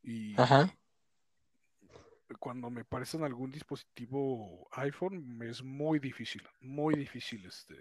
Y 0.03 0.35
Ajá. 0.41 0.69
Cuando 2.39 2.71
me 2.71 2.85
parecen 2.85 3.23
algún 3.25 3.51
dispositivo 3.51 4.69
iPhone, 4.73 5.37
me 5.37 5.49
es 5.51 5.63
muy 5.63 5.99
difícil, 5.99 6.43
muy 6.61 6.95
difícil 6.95 7.45
este, 7.47 7.77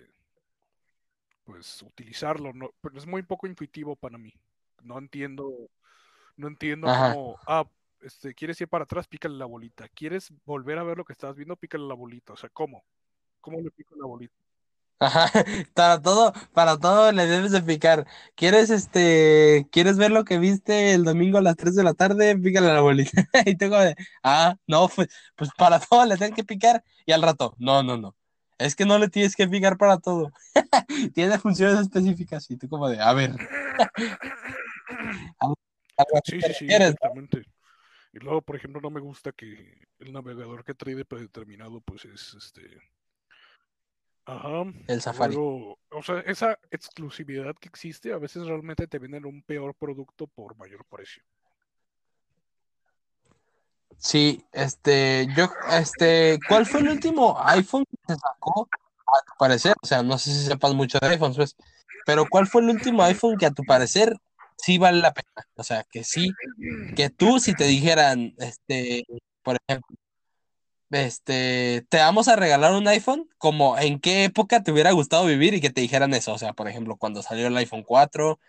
pues 1.43 1.81
utilizarlo. 1.81 2.53
No, 2.53 2.71
pero 2.81 2.97
es 2.97 3.05
muy 3.08 3.23
poco 3.23 3.47
intuitivo 3.47 3.95
para 3.95 4.17
mí. 4.17 4.34
No 4.84 4.97
entiendo, 4.97 5.69
no 6.38 6.47
entiendo 6.47 6.88
Ajá. 6.89 7.13
cómo, 7.13 7.39
ah, 7.47 7.65
este, 8.01 8.34
quieres 8.34 8.60
ir 8.62 8.67
para 8.67 8.84
atrás, 8.84 9.08
pícale 9.08 9.36
la 9.36 9.45
bolita. 9.45 9.88
¿Quieres 9.89 10.31
volver 10.45 10.77
a 10.77 10.84
ver 10.84 10.97
lo 10.97 11.05
que 11.05 11.13
estás 11.13 11.36
viendo? 11.36 11.55
Pícale 11.55 11.88
la 11.88 11.95
bolita. 11.95 12.34
O 12.34 12.38
sea, 12.38 12.49
¿cómo? 12.49 12.84
¿Cómo 13.41 13.62
le 13.62 13.71
pico 13.71 13.95
la 13.95 14.05
bolita? 14.05 14.36
Ajá, 14.99 15.29
para 15.73 16.01
todo, 16.01 16.34
para 16.53 16.77
todo 16.77 17.12
le 17.12 17.25
debes 17.27 17.51
de 17.51 17.62
picar. 17.62 18.08
¿Quieres 18.36 18.69
este, 18.69 19.67
quieres 19.71 19.97
ver 19.97 20.12
lo 20.12 20.23
que 20.23 20.39
viste 20.39 20.93
el 20.93 21.03
domingo 21.03 21.38
a 21.38 21.41
las 21.41 21.55
3 21.58 21.75
de 21.75 21.84
la 21.84 21.93
tarde? 21.93 22.38
Pícale 22.38 22.69
a 22.69 22.73
la 22.73 22.81
bolita. 22.81 23.27
Y 23.45 23.58
como 23.58 23.77
de, 23.77 23.95
ah, 24.23 24.55
no, 24.67 24.88
pues, 24.88 25.10
pues 25.36 25.49
para 25.58 25.79
todo 25.79 26.05
le 26.05 26.17
tienes 26.17 26.36
que 26.36 26.43
picar. 26.43 26.84
Y 27.05 27.12
al 27.12 27.21
rato, 27.21 27.55
no, 27.58 27.84
no, 27.84 27.97
no. 27.97 28.15
Es 28.58 28.75
que 28.75 28.86
no 28.86 28.97
le 28.97 29.10
tienes 29.10 29.36
que 29.36 29.47
picar 29.47 29.77
para 29.77 29.97
todo. 29.97 30.31
Tiene 31.13 31.38
funciones 31.39 31.79
específicas. 31.81 32.49
Y 32.49 32.58
tú 32.58 32.69
como 32.69 32.88
de, 32.89 32.99
a 33.01 33.13
ver. 33.13 33.31
Algo 35.39 35.55
algo 35.97 36.17
así 36.23 36.39
Sí, 36.39 36.41
sí, 36.41 36.53
sí, 36.53 36.65
exactamente. 36.69 37.45
Y 38.13 38.19
luego, 38.19 38.41
por 38.41 38.55
ejemplo, 38.55 38.79
no 38.81 38.89
me 38.89 39.01
gusta 39.01 39.34
que 39.34 39.81
el 39.99 40.13
navegador 40.13 40.63
que 40.63 40.73
trae 40.73 40.95
de 40.95 41.03
predeterminado, 41.03 41.81
pues 41.81 42.05
es 42.05 42.34
este. 42.34 42.62
Ajá. 44.25 44.63
El 44.88 45.01
Safari. 45.01 45.35
Luego, 45.35 45.77
o 45.91 46.03
sea, 46.03 46.19
esa 46.21 46.57
exclusividad 46.71 47.55
que 47.55 47.69
existe, 47.69 48.11
a 48.11 48.17
veces 48.17 48.45
realmente 48.45 48.88
te 48.88 48.99
venden 48.99 49.25
un 49.25 49.43
peor 49.43 49.75
producto 49.75 50.27
por 50.27 50.57
mayor 50.57 50.83
precio. 50.85 51.23
Sí, 53.97 54.43
este, 54.51 55.27
yo, 55.35 55.49
este, 55.71 56.39
¿cuál 56.49 56.65
fue 56.65 56.81
el 56.81 56.89
último 56.89 57.38
iPhone 57.45 57.85
que 57.85 58.13
se 58.13 58.19
sacó? 58.19 58.67
A 59.07 59.25
tu 59.25 59.33
parecer, 59.38 59.75
o 59.81 59.85
sea, 59.85 60.03
no 60.03 60.17
sé 60.17 60.31
si 60.31 60.45
sepas 60.45 60.73
mucho 60.73 60.97
de 60.99 61.07
iPhones, 61.09 61.38
pues, 61.38 61.55
pero 62.05 62.25
¿cuál 62.29 62.47
fue 62.47 62.61
el 62.61 62.69
último 62.69 63.03
iPhone 63.03 63.38
que 63.38 63.45
a 63.45 63.51
tu 63.51 63.63
parecer 63.63 64.15
sí 64.57 64.77
vale 64.77 64.99
la 64.99 65.13
pena? 65.13 65.47
O 65.55 65.63
sea, 65.63 65.83
que 65.83 66.03
sí, 66.03 66.31
que 66.95 67.09
tú 67.09 67.39
si 67.39 67.53
te 67.53 67.65
dijeran, 67.65 68.33
este, 68.39 69.05
por 69.43 69.57
ejemplo, 69.67 69.95
este, 70.91 71.86
te 71.89 71.98
vamos 71.98 72.28
a 72.28 72.36
regalar 72.36 72.74
un 72.74 72.88
iPhone, 72.88 73.30
como 73.38 73.78
en 73.78 74.00
qué 74.00 74.26
época 74.26 74.63
te 74.63 74.71
hubiera 74.71 74.91
gustado 74.91 75.26
vivir 75.26 75.54
y 75.54 75.62
que 75.62 75.69
te 75.69 75.82
dijeran 75.82 76.13
eso, 76.13 76.34
o 76.34 76.38
sea, 76.38 76.54
por 76.54 76.67
ejemplo, 76.67 76.95
cuando 76.98 77.21
salió 77.21 77.48
el 77.48 77.58
iPhone 77.58 77.84
4, 77.84 78.39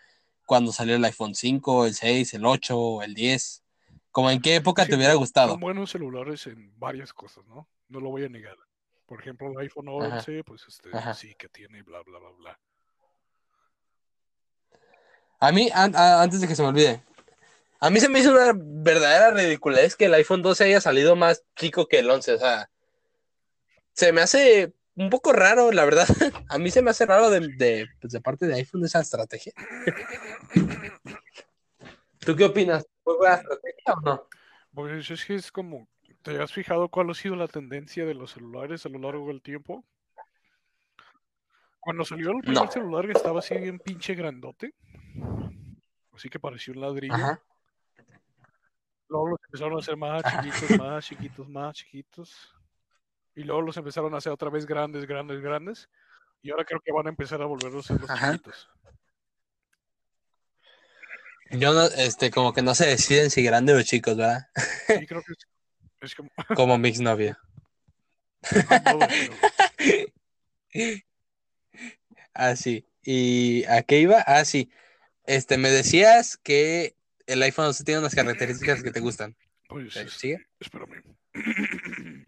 cuando 0.45 0.71
salió 0.71 0.95
el 0.95 1.03
iPhone 1.05 1.35
5, 1.35 1.85
el 1.85 1.93
6, 1.93 2.33
el 2.33 2.45
8, 2.45 3.01
el 3.01 3.13
10, 3.13 3.63
como 4.11 4.31
en 4.31 4.41
qué 4.41 4.55
época 4.55 4.83
Sí, 4.85 4.89
te 4.91 4.95
hubiera 4.95 5.13
son 5.13 5.19
gustado. 5.19 5.57
buenos 5.57 5.91
celulares 5.91 6.47
en 6.47 6.71
varias 6.79 7.13
cosas, 7.13 7.45
¿no? 7.47 7.67
No 7.89 7.99
lo 7.99 8.09
voy 8.09 8.23
a 8.25 8.29
negar. 8.29 8.55
Por 9.05 9.19
ejemplo, 9.21 9.49
el 9.51 9.57
iPhone 9.59 9.87
Ajá. 9.89 10.15
11, 10.17 10.43
pues 10.43 10.63
este, 10.67 10.95
Ajá. 10.95 11.13
sí 11.13 11.33
que 11.37 11.49
tiene 11.49 11.81
bla, 11.83 12.01
bla, 12.03 12.19
bla, 12.19 12.29
bla. 12.37 12.59
A 15.39 15.51
mí, 15.51 15.69
an- 15.73 15.95
antes 15.95 16.41
de 16.41 16.47
que 16.47 16.55
se 16.55 16.61
me 16.63 16.69
olvide, 16.69 17.01
a 17.79 17.89
mí 17.89 17.99
se 17.99 18.09
me 18.09 18.19
hizo 18.19 18.31
una 18.31 18.53
verdadera 18.55 19.31
ridiculez 19.31 19.95
que 19.95 20.05
el 20.05 20.13
iPhone 20.13 20.41
12 20.41 20.63
haya 20.65 20.81
salido 20.81 21.15
más 21.15 21.43
chico 21.55 21.87
que 21.87 21.99
el 21.99 22.09
11. 22.09 22.33
O 22.33 22.37
sea, 22.39 22.69
se 23.93 24.11
me 24.11 24.21
hace 24.21 24.73
un 24.95 25.09
poco 25.09 25.31
raro, 25.33 25.71
la 25.71 25.85
verdad. 25.85 26.07
A 26.49 26.57
mí 26.57 26.71
se 26.71 26.81
me 26.81 26.89
hace 26.91 27.05
raro 27.05 27.29
de, 27.29 27.41
de, 27.57 27.87
pues, 28.01 28.13
de 28.13 28.21
parte 28.21 28.47
de 28.47 28.55
iPhone 28.55 28.83
esa 28.85 29.01
estrategia. 29.01 29.53
¿Tú 32.19 32.35
qué 32.35 32.45
opinas? 32.45 32.85
¿Fue 33.03 33.15
buena 33.17 33.35
estrategia 33.35 33.93
o 33.93 34.01
no? 34.01 34.27
Pues 34.73 35.09
es 35.09 35.25
que 35.25 35.35
es 35.35 35.51
como, 35.51 35.87
¿te 36.23 36.41
has 36.41 36.51
fijado 36.51 36.89
cuál 36.89 37.09
ha 37.09 37.13
sido 37.13 37.35
la 37.35 37.47
tendencia 37.47 38.05
de 38.05 38.13
los 38.13 38.31
celulares 38.33 38.85
a 38.85 38.89
lo 38.89 38.99
largo 38.99 39.27
del 39.27 39.41
tiempo? 39.41 39.85
Cuando 41.79 42.03
salió 42.03 42.31
el 42.31 42.41
primer 42.41 42.65
No. 42.65 42.71
celular 42.71 43.05
que 43.05 43.13
estaba 43.13 43.39
así 43.39 43.55
bien 43.55 43.79
pinche 43.79 44.13
grandote, 44.13 44.73
así 46.13 46.27
que 46.27 46.39
parecía 46.39 46.73
un 46.73 46.81
ladrillo. 46.81 47.13
Ajá. 47.13 47.41
Luego 49.09 49.27
los 49.29 49.39
empezaron 49.45 49.75
a 49.75 49.79
hacer 49.79 49.97
más 49.97 50.23
chiquitos, 50.51 50.77
más 50.77 51.05
chiquitos, 51.05 51.49
más 51.49 51.75
chiquitos. 51.75 52.53
Y 53.35 53.43
luego 53.43 53.61
los 53.61 53.77
empezaron 53.77 54.13
a 54.13 54.17
hacer 54.17 54.31
otra 54.31 54.49
vez 54.49 54.65
grandes, 54.65 55.05
grandes, 55.05 55.41
grandes. 55.41 55.89
Y 56.41 56.51
ahora 56.51 56.65
creo 56.65 56.79
que 56.83 56.91
van 56.91 57.05
a 57.07 57.09
empezar 57.09 57.41
a 57.41 57.45
volverlos 57.45 57.89
a 57.89 57.93
hacer 57.93 58.01
los 58.01 58.09
Ajá. 58.09 58.31
chiquitos. 58.31 58.69
Yo 61.51 61.73
no, 61.73 61.85
este, 61.85 62.29
como 62.29 62.53
que 62.53 62.61
no 62.61 62.75
se 62.75 62.87
deciden 62.87 63.29
si 63.29 63.41
grandes 63.41 63.75
o 63.75 63.83
chicos, 63.83 64.17
¿verdad? 64.17 64.47
Sí, 64.87 65.05
creo 65.07 65.21
que 65.21 65.31
es, 65.31 65.47
es 66.01 66.15
como... 66.15 66.29
Como 66.55 66.77
mi 66.77 66.89
exnovia. 66.89 67.39
no, 68.51 68.99
pero- 68.99 69.33
Así. 72.33 72.83
Ah, 72.89 72.93
¿Y 73.09 73.63
a 73.65 73.83
qué 73.83 73.99
iba? 74.01 74.19
Ah, 74.27 74.43
sí. 74.43 74.69
Este, 75.23 75.57
me 75.57 75.69
decías 75.69 76.35
que 76.35 76.96
el 77.27 77.43
iPhone 77.43 77.67
11 77.67 77.83
tiene 77.83 77.99
unas 77.99 78.15
características 78.15 78.81
que 78.81 78.91
te 78.91 78.99
gustan. 78.99 79.35
Pues, 79.67 79.93
¿Sigue? 80.13 80.47
espérame. 80.59 81.03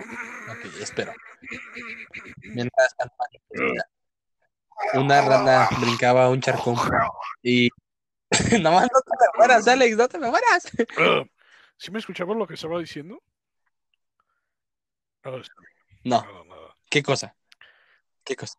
Ok, 0.00 0.64
espero. 0.80 1.12
Mientras 2.42 2.94
una 4.94 5.20
rana 5.22 5.68
brincaba 5.80 6.30
un 6.30 6.40
charcón 6.40 6.76
y 7.42 7.68
nomás 8.62 8.84
no 8.84 9.00
te 9.00 9.10
me 9.10 9.26
mueras, 9.38 9.66
Alex, 9.66 9.96
no 9.96 10.08
te 10.08 10.18
me 10.18 10.30
mueras. 10.30 10.68
Ah, 10.98 11.24
¿Sí 11.76 11.90
me 11.90 11.98
escuchaban 11.98 12.38
lo 12.38 12.46
que 12.46 12.54
estaba 12.54 12.78
diciendo? 12.78 13.20
Ah, 15.24 15.30
No, 16.04 16.22
nada, 16.22 16.44
nada. 16.44 16.76
¿qué 16.88 17.02
cosa? 17.02 17.34
¿Qué 18.24 18.36
cosa? 18.36 18.56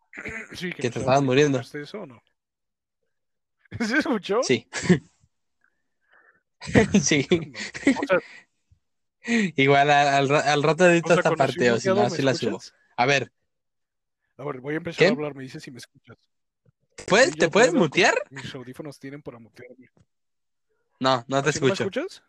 Sí, 0.53 0.71
Que 0.73 0.81
te 0.81 0.87
estaba 0.87 1.03
estabas 1.03 1.23
muriendo. 1.23 1.59
¿Escuchaste 1.59 1.83
eso 1.83 2.01
o 2.01 2.05
no? 2.05 2.21
¿Se 3.87 3.97
escuchó? 3.99 4.43
Sí. 4.43 4.67
sí. 7.01 7.27
No. 7.31 7.59
O 8.01 8.07
sea, 8.07 8.19
Igual 9.55 9.91
al, 9.91 10.07
al 10.07 10.29
ra- 10.29 10.51
al 10.53 10.63
rato 10.63 10.89
edito 10.89 11.07
o 11.07 11.11
sea, 11.11 11.15
esta 11.21 11.35
parte, 11.35 11.71
o 11.71 11.79
si 11.79 11.87
no, 11.89 11.95
¿me 11.95 12.09
sí 12.09 12.21
la 12.21 12.33
subo. 12.33 12.59
A 12.97 13.05
ver, 13.05 13.31
A 14.37 14.43
ver, 14.45 14.61
voy 14.61 14.73
a 14.75 14.77
empezar 14.77 15.03
¿Qué? 15.03 15.09
a 15.09 15.11
hablar, 15.11 15.35
me 15.35 15.43
dices 15.43 15.61
si 15.61 15.71
me 15.71 15.77
escuchas. 15.77 16.17
¿puedes, 17.07 17.37
¿te 17.37 17.49
puedes 17.49 17.73
mutear? 17.73 18.15
Mis 18.29 18.53
audífonos 18.55 18.97
tienen 18.99 19.21
para 19.21 19.37
mutearme. 19.39 19.89
No, 20.99 21.25
no 21.27 21.43
te 21.43 21.49
¿Así 21.49 21.59
no 21.59 21.67
me 21.67 21.73
escucho. 21.73 21.83
escuchas? 21.83 22.23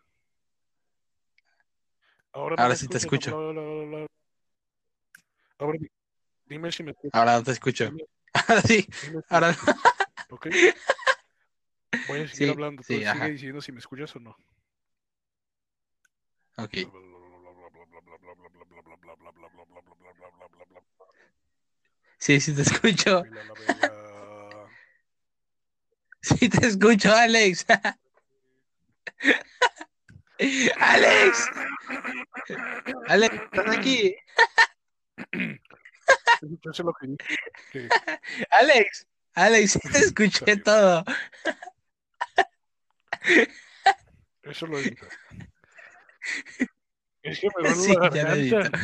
Ahora, 2.33 2.55
Ahora 2.57 2.69
me 2.69 2.75
sí 2.75 2.87
te 2.87 2.97
escucho. 2.97 3.35
bla, 3.35 3.51
bla, 3.51 3.61
bla, 3.61 3.73
bla, 3.85 3.97
bla. 3.99 4.07
Ahora 5.59 5.77
di- 5.79 5.89
dime 6.45 6.71
si 6.71 6.83
me 6.83 6.91
escuchas. 6.91 7.13
Ahora 7.13 7.37
no 7.37 7.43
te 7.43 7.51
escucho. 7.51 7.91
Ahora 8.47 8.61
sí, 8.61 8.87
ahora 9.29 9.55
¿ok? 10.29 10.47
Voy 12.07 12.21
a 12.21 12.27
seguir 12.27 12.35
Sí, 12.35 12.49
hablando. 12.49 12.83
sí, 12.83 13.03
sigue 13.05 13.29
diciendo 13.31 13.61
si 13.61 13.71
me 13.71 13.79
escuchas 13.79 14.15
o 14.15 14.19
no. 14.19 14.35
Ok. 16.57 16.73
Sí, 22.17 22.39
sí 22.39 22.53
te 22.53 22.61
escucho. 22.61 23.23
Sí 26.23 26.49
te 26.49 26.67
escucho, 26.67 27.11
Alex. 27.11 27.65
Alex. 30.79 31.49
Alex, 33.07 33.33
¿estás 33.35 33.77
aquí? 33.77 34.15
Alex. 38.51 39.07
Alex, 39.33 39.71
sí 39.71 39.79
te 39.91 39.97
escuché 39.99 40.57
todo. 40.57 41.03
Eso 44.43 44.67
lo 44.67 44.79
edita. 44.79 45.07
Es 47.23 47.39
que 47.39 47.49
me 47.55 47.69
duele 47.69 47.75
Sí, 47.75 47.93
la 47.93 48.09
ya 48.09 48.23
lo 48.23 48.33
edito. 48.33 48.55
garganta. 48.57 48.79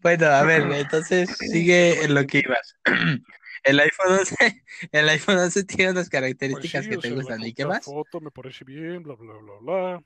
Bueno, 0.00 0.26
a 0.26 0.42
ver, 0.42 0.62
entonces 0.72 1.30
sigue 1.38 2.04
en 2.04 2.14
lo 2.14 2.26
que 2.26 2.38
ibas. 2.40 2.76
El 3.64 3.80
iPhone 3.80 4.12
11, 4.20 4.62
el 4.92 5.08
iPhone 5.08 5.38
11 5.38 5.64
tiene 5.64 5.90
unas 5.90 6.04
Pues 6.04 6.10
características 6.10 6.84
sí, 6.84 6.90
que 6.90 6.96
te 6.98 7.02
sea, 7.02 7.10
la 7.10 7.16
gustan. 7.16 7.42
¿Y 7.44 7.52
qué 7.52 7.64
la 7.64 7.68
más? 7.70 7.84
foto 7.84 8.20
me 8.20 8.30
parece 8.30 8.64
bien, 8.64 9.02
bla, 9.02 9.14
bla, 9.16 9.34
bla, 9.38 9.54
bla. 9.60 10.04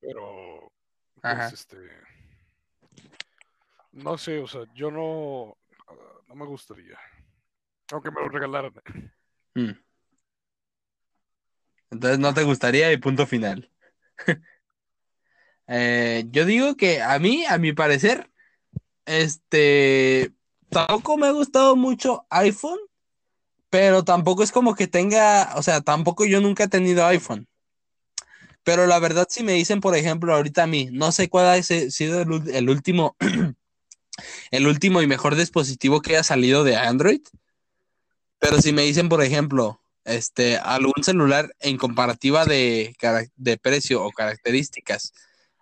Pero, 0.00 0.72
Ajá. 1.22 1.48
pues, 1.48 1.54
este... 1.54 1.76
No 3.90 4.16
sé, 4.16 4.38
o 4.38 4.46
sea, 4.46 4.62
yo 4.74 4.92
no... 4.92 5.56
No 6.28 6.34
me 6.36 6.44
gustaría. 6.46 6.96
Aunque 7.92 8.10
me 8.10 8.20
lo 8.20 8.28
regalaran. 8.28 8.72
Mm. 9.54 9.72
Entonces 11.90 12.18
no 12.18 12.34
te 12.34 12.42
gustaría 12.42 12.92
y 12.92 12.96
punto 12.98 13.26
final. 13.26 13.70
Eh, 15.68 16.26
yo 16.30 16.44
digo 16.44 16.76
que 16.76 17.02
a 17.02 17.18
mí, 17.18 17.44
a 17.44 17.58
mi 17.58 17.72
parecer, 17.72 18.30
este, 19.04 20.32
tampoco 20.70 21.16
me 21.16 21.26
ha 21.26 21.32
gustado 21.32 21.74
mucho 21.74 22.24
iPhone, 22.30 22.78
pero 23.68 24.04
tampoco 24.04 24.44
es 24.44 24.52
como 24.52 24.76
que 24.76 24.86
tenga, 24.86 25.54
o 25.56 25.62
sea, 25.64 25.80
tampoco 25.80 26.24
yo 26.24 26.40
nunca 26.40 26.64
he 26.64 26.68
tenido 26.68 27.04
iPhone. 27.06 27.48
Pero 28.62 28.86
la 28.86 29.00
verdad, 29.00 29.26
si 29.28 29.42
me 29.42 29.54
dicen, 29.54 29.80
por 29.80 29.96
ejemplo, 29.96 30.34
ahorita 30.34 30.64
a 30.64 30.66
mí, 30.68 30.88
no 30.92 31.10
sé 31.10 31.28
cuál 31.28 31.46
ha 31.46 31.62
sido 31.62 32.22
el, 32.22 32.48
el 32.54 32.70
último, 32.70 33.16
el 34.52 34.66
último 34.68 35.02
y 35.02 35.08
mejor 35.08 35.34
dispositivo 35.34 36.00
que 36.00 36.12
haya 36.12 36.22
salido 36.22 36.62
de 36.62 36.76
Android, 36.76 37.22
pero 38.38 38.60
si 38.60 38.72
me 38.72 38.82
dicen, 38.82 39.08
por 39.08 39.22
ejemplo, 39.22 39.80
este, 40.04 40.58
algún 40.58 41.02
celular 41.02 41.54
en 41.60 41.78
comparativa 41.78 42.44
de, 42.44 42.94
de 43.36 43.58
precio 43.58 44.04
o 44.04 44.12
características 44.12 45.12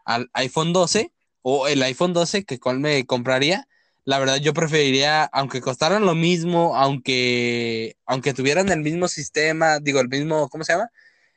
al 0.04 0.30
iPhone 0.34 0.72
12 0.72 1.12
o 1.42 1.68
el 1.68 1.82
iPhone 1.82 2.12
12, 2.12 2.44
que 2.44 2.58
cuál 2.58 2.80
me 2.80 3.04
compraría, 3.06 3.66
la 4.04 4.18
verdad 4.18 4.36
yo 4.36 4.52
preferiría, 4.54 5.24
aunque 5.24 5.60
costaran 5.60 6.04
lo 6.04 6.14
mismo, 6.14 6.76
aunque, 6.76 7.96
aunque 8.06 8.34
tuvieran 8.34 8.68
el 8.70 8.80
mismo 8.80 9.08
sistema, 9.08 9.78
digo, 9.80 10.00
el 10.00 10.08
mismo, 10.08 10.48
¿cómo 10.48 10.64
se 10.64 10.72
llama? 10.74 10.90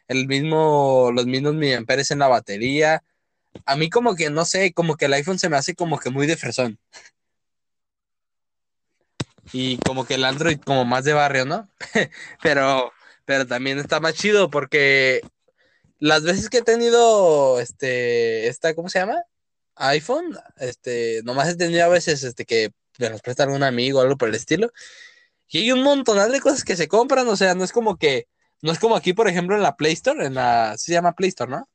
El 0.08 0.28
mismo, 0.28 1.12
los 1.14 1.26
mismos 1.28 1.54
miliamperes 1.56 2.12
en 2.12 2.20
la 2.20 2.28
batería. 2.28 3.04
A 3.66 3.76
mí 3.78 3.90
como 3.90 4.16
que, 4.16 4.30
no 4.30 4.46
sé, 4.46 4.74
como 4.74 4.98
que 4.98 5.06
el 5.06 5.14
iPhone 5.14 5.40
se 5.40 5.50
me 5.50 5.58
hace 5.58 5.76
como 5.76 6.00
que 6.00 6.10
muy 6.10 6.28
de 6.28 6.38
fresón. 6.38 6.80
Y 9.54 9.78
como 9.78 10.06
que 10.06 10.16
el 10.16 10.26
Android 10.26 10.60
como 10.60 10.86
más 10.86 11.04
de 11.04 11.14
barrio, 11.14 11.46
¿no? 11.46 11.68
pero, 12.44 12.92
pero 13.26 13.48
también 13.48 13.80
está 13.80 14.00
más 14.00 14.14
chido 14.14 14.50
porque 14.50 15.22
las 16.00 16.24
veces 16.24 16.50
que 16.50 16.60
he 16.60 16.64
tenido 16.64 17.60
este, 17.60 18.48
esta, 18.48 18.76
¿cómo 18.76 18.90
se 18.90 19.00
llama? 19.00 19.16
iPhone, 19.76 20.38
este, 20.58 21.22
nomás 21.24 21.50
he 21.50 21.56
tenido 21.56 21.86
a 21.86 21.90
veces 21.90 22.24
este 22.24 22.46
que 22.46 22.72
me 22.98 23.10
los 23.10 23.22
presta 23.22 23.44
algún 23.44 23.64
amigo 23.64 24.02
algo 24.02 24.18
por 24.18 24.30
el 24.30 24.36
estilo. 24.36 24.72
Y 25.48 25.60
hay 25.60 25.72
un 25.72 25.84
montonal 25.84 26.32
de 26.32 26.42
cosas 26.42 26.64
que 26.64 26.76
se 26.76 26.88
compran, 26.88 27.28
o 27.28 27.36
sea, 27.36 27.56
no 27.56 27.64
es 27.64 27.72
como 27.72 27.98
que, 27.98 28.28
no 28.62 28.72
es 28.72 28.80
como 28.80 28.96
aquí, 28.96 29.14
por 29.14 29.28
ejemplo, 29.28 29.56
en 29.56 29.62
la 29.62 29.76
Play 29.76 29.94
Store, 29.94 30.26
en 30.26 30.34
la, 30.36 30.78
se 30.78 30.92
llama 30.92 31.14
Play 31.14 31.30
Store, 31.30 31.50
¿no? 31.50 31.70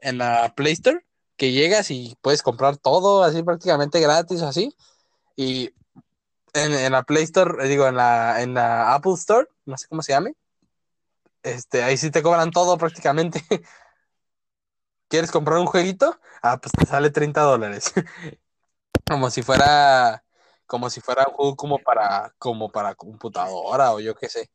En 0.00 0.18
la 0.18 0.54
Play 0.54 0.74
Store, 0.74 1.00
que 1.36 1.52
llegas 1.52 1.90
y 1.90 2.16
puedes 2.20 2.42
comprar 2.42 2.76
todo 2.76 3.24
así 3.24 3.42
prácticamente 3.42 4.00
gratis 4.00 4.42
o 4.42 4.48
así. 4.48 4.74
Y 5.36 5.72
en, 6.54 6.92
la 6.92 7.02
Play 7.02 7.24
Store, 7.24 7.64
eh, 7.64 7.68
digo, 7.68 7.86
en 7.86 7.96
la, 7.96 8.42
en 8.42 8.54
la 8.54 8.94
Apple 8.94 9.14
Store, 9.14 9.48
no 9.66 9.76
sé 9.76 9.86
cómo 9.88 10.02
se 10.02 10.12
llame, 10.12 10.34
este, 11.42 11.82
ahí 11.82 11.96
sí 11.96 12.10
te 12.10 12.22
cobran 12.22 12.50
todo 12.50 12.76
prácticamente. 12.78 13.42
¿Quieres 15.08 15.30
comprar 15.30 15.58
un 15.58 15.66
jueguito? 15.66 16.20
Ah, 16.42 16.60
pues 16.60 16.72
te 16.72 16.86
sale 16.86 17.10
30 17.10 17.42
dólares. 17.42 17.92
Como 19.08 19.28
si 19.30 19.42
fuera, 19.42 20.22
como 20.66 20.88
si 20.88 21.00
fuera 21.00 21.26
un 21.26 21.34
juego 21.34 21.56
como 21.56 21.78
para, 21.80 22.32
como 22.38 22.70
para 22.70 22.94
computadora 22.94 23.92
o 23.92 23.98
yo 23.98 24.14
qué 24.14 24.28
sé. 24.28 24.50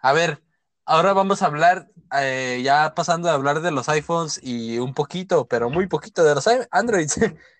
A 0.00 0.12
ver, 0.12 0.42
ahora 0.84 1.12
vamos 1.12 1.42
a 1.42 1.46
hablar, 1.46 1.88
eh, 2.18 2.60
ya 2.64 2.94
pasando 2.96 3.28
de 3.28 3.34
hablar 3.34 3.60
de 3.60 3.70
los 3.70 3.88
iPhones 3.88 4.40
y 4.42 4.78
un 4.78 4.94
poquito, 4.94 5.46
pero 5.46 5.70
muy 5.70 5.86
poquito 5.86 6.24
de 6.24 6.34
los 6.34 6.48
Androids. 6.72 7.20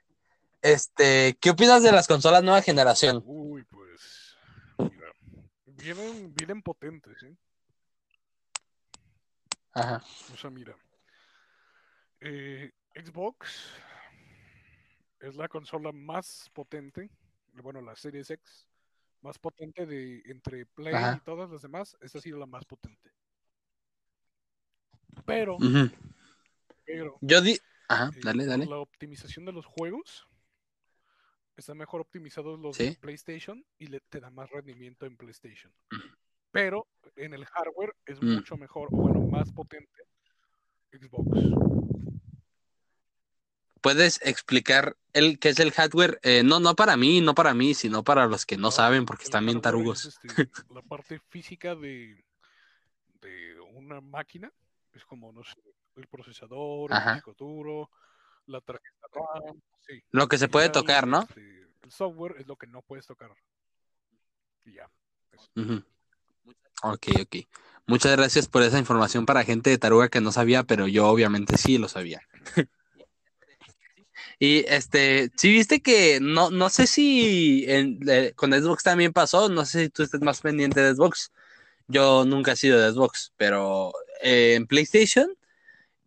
Este, 0.63 1.37
¿qué 1.41 1.51
opinas 1.51 1.83
de 1.83 1.93
las 1.93 2.07
consolas 2.07 2.43
nueva 2.43 2.63
generación? 2.63 3.23
Uy, 3.25 3.65
pues... 3.65 4.37
Mira, 4.79 5.13
vienen, 5.65 6.35
vienen 6.35 6.63
potentes, 6.63 7.23
¿eh? 7.23 7.35
Ajá. 9.73 10.03
O 10.33 10.37
sea, 10.37 10.51
mira. 10.51 10.77
eh, 12.21 12.71
Xbox 12.95 13.73
es 15.21 15.37
la 15.37 15.49
consola 15.49 15.93
más 15.93 16.51
potente. 16.53 17.11
Bueno, 17.55 17.81
la 17.81 17.95
Series 17.95 18.31
X. 18.31 18.67
Más 19.23 19.39
potente 19.39 19.87
de 19.87 20.23
entre 20.27 20.65
Play 20.67 20.95
Ajá. 20.95 21.17
y 21.19 21.25
todas 21.25 21.51
las 21.51 21.63
demás. 21.63 21.97
Esta 22.01 22.19
ha 22.19 22.23
sido 22.23 22.39
la 22.39 22.47
más 22.47 22.65
potente. 22.65 23.13
Pero, 25.27 25.59
pero. 26.87 27.19
Yo 27.21 27.43
di, 27.43 27.59
ajá, 27.89 28.11
eh, 28.17 28.21
dale, 28.23 28.47
dale. 28.47 28.67
La 28.67 28.79
optimización 28.79 29.45
de 29.45 29.53
los 29.53 29.67
juegos. 29.67 30.27
Están 31.61 31.77
mejor 31.77 32.01
optimizados 32.01 32.59
los 32.59 32.75
Sí. 32.75 32.85
de 32.89 32.97
PlayStation 32.97 33.63
y 33.79 33.89
le, 33.89 34.01
te 34.09 34.19
da 34.19 34.31
más 34.31 34.49
rendimiento 34.49 35.05
en 35.05 35.15
PlayStation. 35.19 35.71
Pero 36.51 36.89
en 37.17 37.35
el 37.35 37.45
hardware 37.45 37.95
es 38.07 38.19
Mm. 38.19 38.37
mucho 38.37 38.57
mejor, 38.57 38.89
o 38.93 38.97
bueno, 38.97 39.21
más 39.27 39.53
potente 39.53 40.05
Xbox. 40.91 41.29
¿Puedes 43.83 44.21
explicar 44.23 44.97
el 45.13 45.39
qué 45.39 45.51
es 45.51 45.61
el 45.61 45.73
hardware? 45.73 46.19
Eh, 46.23 46.43
no, 46.43 46.61
no 46.61 46.75
para 46.75 46.97
mí, 46.97 47.21
no 47.21 47.35
para 47.35 47.53
mí, 47.53 47.75
sino 47.75 48.03
para 48.03 48.25
los 48.27 48.47
que 48.47 48.57
no 48.57 48.63
No, 48.69 48.71
saben 48.71 49.05
porque 49.05 49.25
están 49.25 49.45
bien 49.45 49.61
tarugos. 49.61 50.07
es, 50.07 50.17
este, 50.17 50.29
la 50.71 50.81
parte 50.81 51.21
física 51.29 51.75
de, 51.75 52.25
de 53.21 53.61
una 53.75 54.01
máquina. 54.01 54.51
Es 54.95 55.05
como, 55.05 55.31
no 55.31 55.45
sé, 55.45 55.61
el 55.97 56.07
procesador, 56.09 56.91
Ajá. 56.93 57.11
el 57.11 57.17
disco 57.17 57.35
duro, 57.35 57.91
la 58.47 58.61
tarjeta 58.61 59.07
RAM. 59.13 59.61
Sí. 59.87 60.03
Lo 60.11 60.29
que 60.29 60.39
se 60.39 60.49
puede 60.49 60.67
ya 60.67 60.73
tocar, 60.73 61.05
el, 61.05 61.11
¿no? 61.11 61.23
este, 61.23 61.41
el 61.83 61.91
software 61.91 62.37
es 62.39 62.47
lo 62.47 62.57
que 62.57 62.67
no 62.67 62.83
puedes 62.83 63.07
tocar. 63.07 63.31
Y 64.65 64.75
ya. 64.75 64.91
Ok, 66.83 67.09
ok. 67.23 67.37
Muchas 67.87 68.17
gracias 68.17 68.47
por 68.49 68.63
esa 68.63 68.79
información 68.79 69.27
para 69.27 69.45
gente 69.45 69.71
de 69.71 69.79
Taruga 69.79 70.09
que 70.09 70.21
no 70.21 70.33
sabía, 70.33 70.63
pero 70.63 70.87
yo 70.87 71.09
obviamente 71.09 71.57
sí 71.57 71.77
lo 71.79 71.89
sabía. 71.89 72.21
y 74.39 74.65
este, 74.69 75.31
sí 75.37 75.51
viste 75.53 75.81
que 75.81 76.19
no, 76.21 76.51
no 76.51 76.71
sé 76.71 76.87
si 76.87 77.65
en- 77.69 77.99
eh, 78.09 78.33
con 78.37 78.53
Xbox 78.53 78.83
también 78.85 79.13
pasó, 79.13 79.49
no 79.49 79.65
sé 79.65 79.85
si 79.85 79.89
tú 79.91 80.03
estés 80.03 80.21
más 80.21 80.41
pendiente 80.41 80.81
de 80.81 80.95
Xbox. 80.95 81.33
Yo 81.89 82.25
nunca 82.25 82.53
he 82.53 82.57
sido 82.57 82.81
de 82.81 82.93
Xbox, 82.93 83.33
pero 83.37 83.93
eh, 84.23 84.55
en 84.55 84.67
PlayStation, 84.67 85.29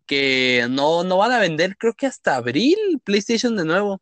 que 0.06 0.66
no, 0.70 1.04
no 1.04 1.16
van 1.18 1.32
a 1.32 1.38
vender, 1.38 1.76
creo 1.76 1.94
que 1.94 2.06
hasta 2.06 2.36
abril 2.36 2.76
PlayStation 3.04 3.56
de 3.56 3.64
nuevo. 3.64 4.00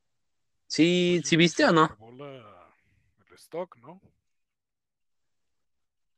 ¿Sí, 0.67 1.19
Pues 1.21 1.29
sí 1.29 1.37
viste 1.37 1.65
o 1.65 1.73
no? 1.73 1.97
la- 2.19 2.75
el 3.29 3.35
stock, 3.37 3.77
¿no? 3.79 4.01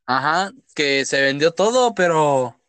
Ajá, 0.06 0.52
que 0.74 1.04
se 1.06 1.20
vendió 1.22 1.52
todo, 1.52 1.94
pero 1.94 2.60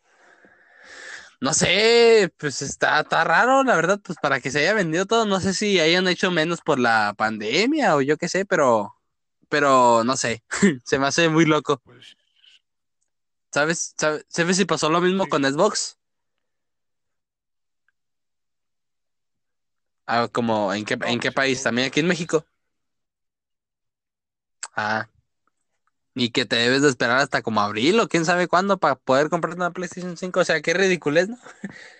no 1.40 1.52
sé, 1.52 2.32
pues 2.38 2.62
está, 2.62 3.00
está 3.00 3.22
raro, 3.24 3.62
la 3.62 3.76
verdad, 3.76 4.00
pues 4.02 4.16
para 4.20 4.40
que 4.40 4.50
se 4.50 4.60
haya 4.60 4.72
vendido 4.72 5.04
todo, 5.06 5.26
no 5.26 5.38
sé 5.40 5.52
si 5.52 5.78
hayan 5.78 6.08
hecho 6.08 6.30
menos 6.30 6.60
por 6.62 6.78
la 6.78 7.14
pandemia 7.16 7.94
o 7.94 8.00
yo 8.00 8.16
qué 8.16 8.28
sé, 8.28 8.46
pero, 8.46 8.96
pero 9.50 10.02
no 10.04 10.16
sé, 10.16 10.44
se 10.84 10.98
me 10.98 11.06
hace 11.06 11.28
muy 11.28 11.44
loco. 11.44 11.78
Pues 11.84 12.16
¿Sabes? 13.52 13.94
¿Sabes, 13.96 14.24
¿Sabes 14.28 14.56
si 14.56 14.64
pasó 14.64 14.90
lo 14.90 15.00
mismo 15.00 15.24
Sí. 15.24 15.30
con 15.30 15.44
Xbox? 15.44 15.98
Ah, 20.06 20.28
como, 20.32 20.72
¿en 20.72 20.84
qué, 20.84 20.94
en 20.94 21.20
qué 21.20 21.32
pues 21.32 21.34
país? 21.34 21.62
¿También 21.62 21.88
aquí 21.88 22.00
en. 22.00 22.06
México? 22.06 22.44
Ah, 24.74 25.08
y 26.14 26.30
que 26.30 26.46
te 26.46 26.56
debes 26.56 26.80
de 26.82 26.88
esperar 26.88 27.18
hasta 27.18 27.42
como 27.42 27.60
abril 27.60 28.00
o 28.00 28.08
quién 28.08 28.24
sabe 28.24 28.48
cuándo 28.48 28.78
para 28.78 28.96
poder 28.96 29.28
comprarte 29.28 29.58
una 29.58 29.72
PlayStation 29.72 30.16
5, 30.16 30.40
o 30.40 30.44
sea, 30.44 30.62
qué 30.62 30.72
ridiculez, 30.74 31.28
¿no? 31.28 31.38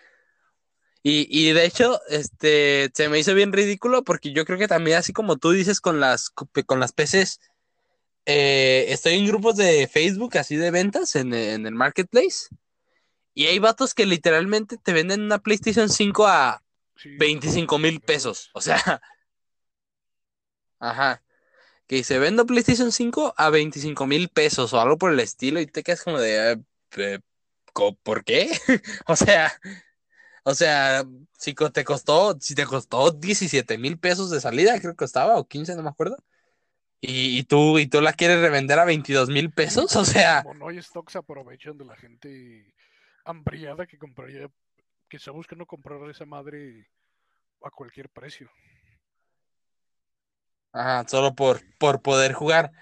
Y, 1.02 1.28
y 1.30 1.52
de 1.52 1.64
hecho, 1.64 2.00
este, 2.08 2.90
se 2.92 3.08
me 3.08 3.20
hizo 3.20 3.32
bien 3.32 3.52
ridículo 3.52 4.02
porque 4.02 4.32
yo 4.32 4.44
creo 4.44 4.58
que 4.58 4.66
también 4.66 4.96
así 4.96 5.12
como 5.12 5.36
tú 5.36 5.52
dices 5.52 5.80
con 5.80 6.00
las, 6.00 6.30
con 6.30 6.80
las 6.80 6.92
PCs, 6.92 7.38
eh, 8.26 8.86
estoy 8.88 9.14
en 9.14 9.26
grupos 9.26 9.56
de 9.56 9.88
Facebook 9.88 10.36
así 10.36 10.56
de 10.56 10.72
ventas 10.72 11.14
en, 11.14 11.32
en 11.32 11.66
el 11.66 11.74
marketplace 11.74 12.48
y 13.34 13.46
hay 13.46 13.60
vatos 13.60 13.94
que 13.94 14.06
literalmente 14.06 14.78
te 14.78 14.92
venden 14.92 15.22
una 15.22 15.38
PlayStation 15.38 15.88
5 15.88 16.26
a 16.26 16.62
sí, 16.96 17.16
25 17.18 17.78
mil 17.78 18.00
pesos. 18.00 18.50
O 18.54 18.60
sea, 18.60 18.76
ajá. 20.80 21.22
Que 21.86 22.02
se 22.04 22.18
vende 22.18 22.44
PlayStation 22.44 22.92
5 22.92 23.34
a 23.36 23.50
25 23.50 24.06
mil 24.06 24.28
pesos 24.28 24.72
o 24.72 24.80
algo 24.80 24.98
por 24.98 25.12
el 25.12 25.20
estilo 25.20 25.60
y 25.60 25.66
te 25.66 25.82
quedas 25.82 26.02
como 26.02 26.18
de, 26.18 26.52
eh, 26.52 26.56
eh, 26.96 27.20
¿por 28.02 28.24
qué? 28.24 28.50
O 29.06 29.16
sea, 29.16 29.52
o 30.44 30.54
sea, 30.54 31.04
si 31.38 31.54
te 31.54 31.84
costó, 31.84 32.38
si 32.40 32.54
te 32.54 32.66
costó 32.66 33.10
17 33.10 33.78
mil 33.78 33.98
pesos 33.98 34.30
de 34.30 34.40
salida, 34.40 34.78
creo 34.80 34.92
que 34.92 34.96
costaba, 34.96 35.36
o 35.38 35.46
15, 35.48 35.74
no 35.74 35.82
me 35.82 35.90
acuerdo. 35.90 36.16
Y, 37.00 37.38
y 37.38 37.42
tú, 37.42 37.78
y 37.78 37.86
tú 37.86 38.00
la 38.00 38.12
quieres 38.12 38.40
revender 38.40 38.78
a 38.78 38.84
22 38.84 39.28
mil 39.28 39.50
pesos, 39.50 39.94
o 39.96 40.04
sea, 40.04 40.42
Como 40.42 40.54
no 40.54 40.68
hay 40.68 40.78
stock, 40.78 41.10
se 41.10 41.18
aprovechan 41.18 41.76
de 41.76 41.84
la 41.84 41.96
gente 41.96 42.74
hambriada 43.24 43.86
que 43.86 43.98
compraría, 43.98 44.48
que 45.08 45.16
está 45.18 45.30
buscando 45.32 45.66
comprar 45.66 46.08
esa 46.10 46.26
madre 46.26 46.88
a 47.62 47.70
cualquier 47.70 48.08
precio. 48.10 48.50
ajá, 50.72 51.04
solo 51.08 51.34
por, 51.34 51.62
por 51.78 52.02
poder 52.02 52.32
jugar. 52.34 52.72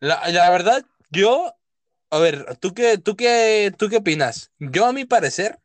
La, 0.00 0.28
la 0.30 0.50
verdad, 0.50 0.84
yo, 1.10 1.54
a 2.10 2.18
ver, 2.18 2.56
¿tú 2.58 2.74
qué, 2.74 2.98
tú 2.98 3.16
qué, 3.16 3.72
tú 3.78 3.88
qué 3.88 3.98
opinas? 3.98 4.52
Yo, 4.58 4.86
a 4.86 4.92
mi 4.92 5.04
parecer, 5.04 5.60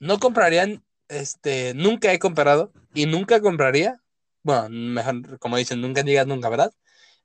no 0.00 0.18
comprarían, 0.20 0.84
este, 1.08 1.74
nunca 1.74 2.12
he 2.12 2.18
comprado 2.20 2.72
y 2.94 3.06
nunca 3.06 3.40
compraría, 3.40 4.02
bueno, 4.42 4.68
mejor, 4.70 5.38
como 5.40 5.58
dicen, 5.58 5.80
nunca 5.82 6.02
digas 6.02 6.26
nunca, 6.26 6.50
¿verdad? 6.50 6.72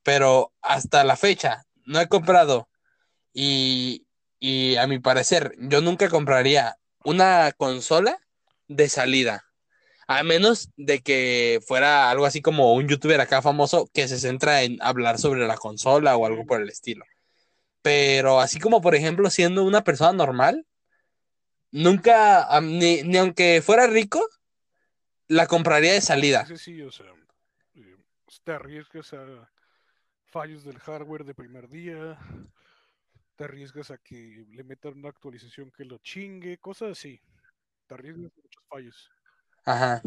Pero 0.03 0.53
hasta 0.62 1.03
la 1.03 1.17
fecha, 1.17 1.65
no 1.86 2.01
he 2.01 2.07
comprado 2.10 2.69
y, 3.34 4.07
y 4.39 4.77
a 4.77 4.88
mi 4.88 4.99
parecer, 4.99 5.53
yo 5.60 5.81
nunca 5.81 6.10
compraría 6.10 6.77
una 7.03 7.51
consola 7.53 8.19
de 8.67 8.89
salida. 8.89 9.45
A 10.07 10.23
menos 10.23 10.69
de 10.75 11.01
que 11.01 11.59
fuera 11.65 12.09
algo 12.09 12.25
así 12.25 12.41
como 12.41 12.73
un 12.73 12.87
youtuber 12.87 13.21
acá 13.21 13.41
famoso 13.41 13.89
que 13.93 14.07
se 14.07 14.19
centra 14.19 14.63
en 14.63 14.77
hablar 14.81 15.19
sobre 15.19 15.47
la 15.47 15.57
consola 15.57 16.17
o 16.17 16.25
algo 16.25 16.45
por 16.45 16.61
el 16.61 16.69
estilo. 16.69 17.05
Pero 17.81 18.39
así 18.39 18.59
como, 18.59 18.81
por 18.81 18.93
ejemplo, 18.93 19.29
siendo 19.29 19.63
una 19.63 19.83
persona 19.83 20.11
normal, 20.11 20.65
nunca, 21.71 22.47
ni, 22.61 23.03
ni 23.03 23.17
aunque 23.17 23.61
fuera 23.63 23.87
rico, 23.87 24.27
la 25.27 25.47
compraría 25.47 25.93
de 25.93 26.01
salida. 26.01 26.41
Ese 26.41 26.57
sí, 26.57 26.81
o 26.81 26.91
sea, 26.91 27.07
eh, 27.75 27.95
te 28.43 28.51
arriesgas 28.51 29.13
a 29.13 29.49
fallos 30.25 30.63
del 30.65 30.79
hardware 30.79 31.23
de 31.23 31.33
primer 31.33 31.69
día, 31.69 32.17
te 33.41 33.45
arriesgas 33.45 33.89
a 33.89 33.97
que 33.97 34.45
le 34.51 34.63
metan 34.63 34.93
una 34.99 35.10
actualización 35.10 35.71
que 35.75 35.84
lo 35.84 35.97
chingue, 35.97 36.60
cosas 36.60 36.91
así. 36.91 37.19
Te 37.88 37.95
arriesgas 37.95 38.32
a 38.32 38.39
muchos 38.39 38.63
fallos. 38.69 39.10
Ajá. 39.65 40.04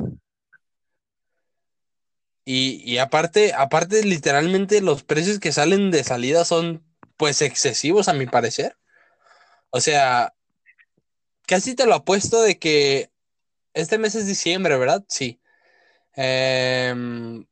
Y, 2.44 2.80
y 2.84 2.98
aparte, 2.98 3.52
aparte, 3.52 4.04
literalmente 4.04 4.80
los 4.80 5.02
precios 5.02 5.40
que 5.40 5.50
salen 5.50 5.90
de 5.90 6.04
salida 6.04 6.44
son 6.44 6.84
pues 7.16 7.42
excesivos 7.42 8.06
a 8.06 8.12
mi 8.12 8.26
parecer. 8.26 8.76
O 9.70 9.80
sea, 9.80 10.32
casi 11.44 11.74
te 11.74 11.86
lo 11.86 11.94
apuesto 11.94 12.40
de 12.40 12.60
que 12.60 13.10
este 13.72 13.98
mes 13.98 14.14
es 14.14 14.28
diciembre, 14.28 14.76
¿verdad? 14.76 15.04
Sí. 15.08 15.40
Em, 16.14 17.44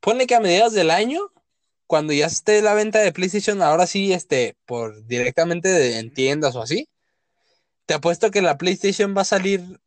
ponle 0.00 0.26
que 0.26 0.36
a 0.36 0.40
mediados 0.40 0.72
del 0.72 0.90
año, 0.90 1.20
cuando 1.88 2.12
ya 2.12 2.26
esté 2.26 2.60
la 2.60 2.74
venta 2.74 3.00
de 3.00 3.12
PlayStation, 3.12 3.62
ahora 3.62 3.86
sí, 3.86 4.12
este, 4.12 4.56
por 4.66 5.06
directamente 5.06 5.68
de, 5.70 5.98
en 5.98 6.12
tiendas 6.12 6.54
o 6.54 6.62
así, 6.62 6.86
te 7.86 7.94
apuesto 7.94 8.30
que 8.30 8.42
la 8.42 8.58
PlayStation 8.58 9.16
va 9.16 9.22
a 9.22 9.24
salir 9.24 9.80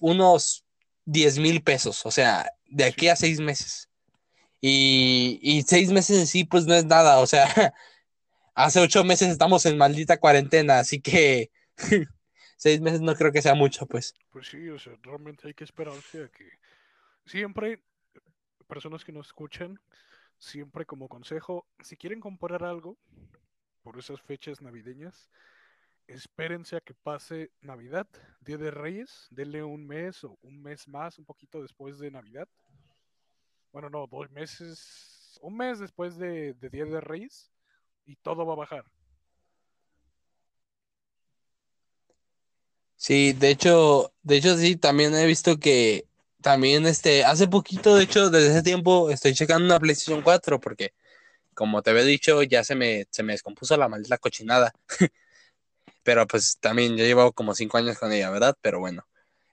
unos 0.00 0.64
10 1.04 1.38
mil 1.38 1.62
pesos, 1.62 2.06
o 2.06 2.10
sea, 2.10 2.50
de 2.66 2.84
aquí 2.84 3.08
a 3.08 3.16
seis 3.16 3.38
meses. 3.38 3.90
Y, 4.62 5.38
y 5.42 5.62
seis 5.62 5.92
meses 5.92 6.18
en 6.18 6.26
sí, 6.26 6.44
pues 6.44 6.64
no 6.64 6.74
es 6.74 6.86
nada, 6.86 7.18
o 7.18 7.26
sea, 7.26 7.44
hace 8.54 8.80
ocho 8.80 9.04
meses 9.04 9.28
estamos 9.28 9.66
en 9.66 9.76
maldita 9.76 10.18
cuarentena, 10.18 10.78
así 10.78 11.02
que 11.02 11.50
seis 12.56 12.80
meses 12.80 13.02
no 13.02 13.14
creo 13.14 13.30
que 13.30 13.42
sea 13.42 13.54
mucho, 13.54 13.84
pues. 13.84 14.14
Pues 14.30 14.48
sí, 14.48 14.70
o 14.70 14.78
sea, 14.78 14.94
realmente 15.02 15.48
hay 15.48 15.54
que 15.54 15.64
esperarse 15.64 16.24
a 16.24 16.28
que 16.28 16.48
siempre, 17.26 17.82
personas 18.66 19.04
que 19.04 19.12
nos 19.12 19.26
escuchan, 19.26 19.78
siempre 20.40 20.86
como 20.86 21.08
consejo, 21.08 21.66
si 21.80 21.96
quieren 21.96 22.18
comprar 22.18 22.64
algo 22.64 22.98
por 23.82 23.98
esas 23.98 24.20
fechas 24.22 24.60
navideñas, 24.60 25.30
espérense 26.06 26.76
a 26.76 26.80
que 26.80 26.94
pase 26.94 27.52
Navidad, 27.60 28.08
Día 28.40 28.56
de 28.56 28.70
Reyes, 28.70 29.28
denle 29.30 29.62
un 29.62 29.86
mes 29.86 30.24
o 30.24 30.38
un 30.42 30.60
mes 30.62 30.88
más, 30.88 31.18
un 31.18 31.24
poquito 31.24 31.62
después 31.62 31.98
de 31.98 32.10
Navidad. 32.10 32.48
Bueno, 33.70 33.88
no, 33.90 34.06
dos 34.06 34.30
meses, 34.30 35.38
un 35.42 35.56
mes 35.56 35.78
después 35.78 36.16
de, 36.16 36.54
de 36.54 36.70
Día 36.70 36.86
de 36.86 37.00
Reyes 37.00 37.52
y 38.06 38.16
todo 38.16 38.44
va 38.44 38.54
a 38.54 38.56
bajar. 38.56 38.84
Sí, 42.96 43.32
de 43.32 43.50
hecho, 43.50 44.12
de 44.22 44.36
hecho 44.36 44.56
sí, 44.56 44.76
también 44.76 45.14
he 45.14 45.26
visto 45.26 45.58
que 45.58 46.09
también 46.42 46.86
este, 46.86 47.24
hace 47.24 47.48
poquito, 47.48 47.96
de 47.96 48.04
hecho, 48.04 48.30
desde 48.30 48.50
ese 48.50 48.62
tiempo 48.62 49.10
estoy 49.10 49.34
checando 49.34 49.64
una 49.66 49.80
PlayStation 49.80 50.22
4 50.22 50.60
porque, 50.60 50.94
como 51.54 51.82
te 51.82 51.90
había 51.90 52.04
dicho, 52.04 52.42
ya 52.42 52.64
se 52.64 52.74
me, 52.74 53.06
se 53.10 53.22
me 53.22 53.32
descompuso 53.34 53.76
la 53.76 53.88
maldita 53.88 54.18
cochinada. 54.18 54.72
Pero 56.02 56.26
pues 56.26 56.58
también 56.60 56.96
yo 56.96 57.04
llevo 57.04 57.32
como 57.32 57.54
cinco 57.54 57.78
años 57.78 57.98
con 57.98 58.12
ella, 58.12 58.30
¿verdad? 58.30 58.56
Pero 58.62 58.80
bueno, 58.80 59.06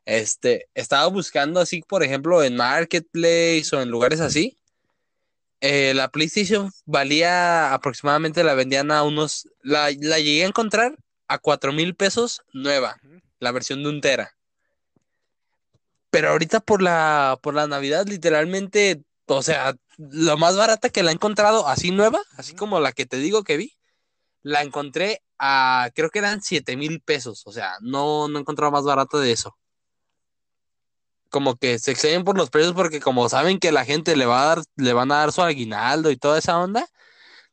este, 0.05 0.69
estaba 0.75 1.07
buscando 1.07 1.59
así, 1.59 1.81
por 1.81 2.03
ejemplo, 2.03 2.43
en 2.43 2.55
Marketplace 2.55 3.69
o 3.73 3.81
en 3.81 3.89
lugares 3.89 4.21
así. 4.21 4.57
eh, 5.61 5.93
la 5.95 6.09
PlayStation 6.09 6.71
valía 6.85 7.73
aproximadamente, 7.73 8.43
la 8.43 8.53
vendían 8.53 8.91
a 8.91 9.03
unos, 9.03 9.49
la, 9.63 9.89
la 9.99 10.19
llegué 10.19 10.43
a 10.43 10.47
encontrar 10.47 10.97
a 11.27 11.39
cuatro 11.39 11.73
mil 11.73 11.95
pesos 11.95 12.43
nueva 12.53 12.97
la 13.39 13.51
versión 13.51 13.83
de 13.83 13.89
un 13.89 14.01
tera. 14.01 14.36
Pero 16.17 16.29
ahorita 16.31 16.61
por 16.61 16.81
la, 16.81 17.37
por 17.43 17.53
la 17.53 17.67
Navidad, 17.67 18.07
literalmente, 18.07 19.03
o 19.27 19.43
sea, 19.43 19.75
lo 19.97 20.35
más 20.35 20.57
barata 20.57 20.89
que 20.89 21.03
la 21.03 21.11
he 21.11 21.13
encontrado, 21.13 21.67
así 21.67 21.91
nueva, 21.91 22.19
así 22.37 22.55
como 22.55 22.79
la 22.79 22.91
que 22.91 23.05
te 23.05 23.17
digo 23.17 23.43
que 23.43 23.55
vi, 23.55 23.77
la 24.41 24.63
encontré 24.63 25.21
a, 25.37 25.91
creo 25.93 26.09
que 26.09 26.17
eran 26.17 26.41
7 26.41 26.75
mil 26.75 27.01
pesos. 27.01 27.43
O 27.45 27.51
sea, 27.51 27.73
no, 27.81 28.27
no 28.29 28.39
he 28.39 28.41
encontrado 28.41 28.71
más 28.71 28.83
barato 28.83 29.19
de 29.19 29.31
eso. 29.31 29.55
Como 31.29 31.55
que 31.55 31.77
se 31.77 31.91
exceden 31.91 32.23
por 32.23 32.35
los 32.35 32.49
precios 32.49 32.73
porque 32.73 32.99
como 32.99 33.29
saben 33.29 33.59
que 33.59 33.71
la 33.71 33.85
gente 33.85 34.15
le 34.15 34.25
va 34.25 34.41
a 34.41 34.45
dar, 34.55 34.63
le 34.75 34.93
van 34.93 35.11
a 35.11 35.17
dar 35.17 35.31
su 35.31 35.43
aguinaldo 35.43 36.09
y 36.09 36.17
toda 36.17 36.39
esa 36.39 36.57
onda, 36.57 36.87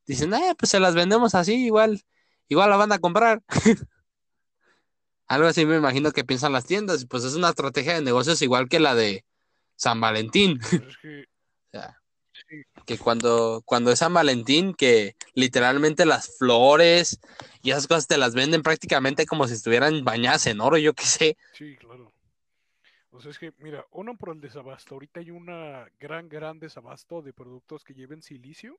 dicen, 0.07 0.33
eh, 0.33 0.55
pues 0.59 0.71
se 0.71 0.81
las 0.81 0.95
vendemos 0.95 1.35
así, 1.35 1.67
igual, 1.67 2.03
igual 2.49 2.71
la 2.71 2.77
van 2.77 2.93
a 2.93 2.99
comprar. 2.99 3.43
Algo 5.27 5.47
así 5.49 5.65
me 5.67 5.77
imagino 5.77 6.13
que 6.13 6.25
piensan 6.25 6.53
las 6.53 6.67
tiendas, 6.67 7.03
y 7.03 7.07
pues 7.07 7.25
es 7.25 7.35
una 7.35 7.51
estrategia 7.51 7.95
de 7.95 8.03
negocios 8.03 8.43
igual 8.43 8.69
que 8.69 8.81
la 8.81 8.95
de 8.95 9.25
San 9.77 10.01
Valentín. 10.01 10.59
Pero 10.71 10.89
es 10.89 10.97
que 11.03 11.21
O 11.23 11.71
sea, 11.73 12.01
sí, 12.49 12.63
que 12.87 12.99
cuando, 12.99 13.63
cuando 13.65 13.91
es 13.91 13.99
San 14.01 14.13
Valentín, 14.15 14.75
que 14.75 15.17
literalmente 15.35 16.05
las 16.07 16.37
flores 16.39 17.21
y 17.63 17.71
esas 17.71 17.87
cosas 17.87 18.07
te 18.07 18.19
las 18.19 18.35
venden 18.35 18.63
prácticamente 18.63 19.27
como 19.27 19.49
si 19.49 19.55
estuvieran 19.55 20.05
bañadas 20.05 20.47
en 20.47 20.61
oro, 20.61 20.77
yo 20.77 20.93
qué 20.95 21.05
sé. 21.05 21.37
sí, 21.53 21.77
claro. 21.77 22.13
O 23.11 23.21
sea, 23.21 23.31
es 23.31 23.39
que, 23.39 23.53
mira, 23.59 23.87
uno 23.93 24.17
por 24.17 24.31
el 24.35 24.41
desabasto. 24.41 24.95
Ahorita 24.95 25.21
hay 25.21 25.31
una 25.31 25.87
gran, 26.01 26.29
gran 26.29 26.59
desabasto 26.59 27.23
de 27.23 27.33
productos 27.33 27.85
que 27.85 27.95
lleven 27.95 28.23
silicio. 28.23 28.79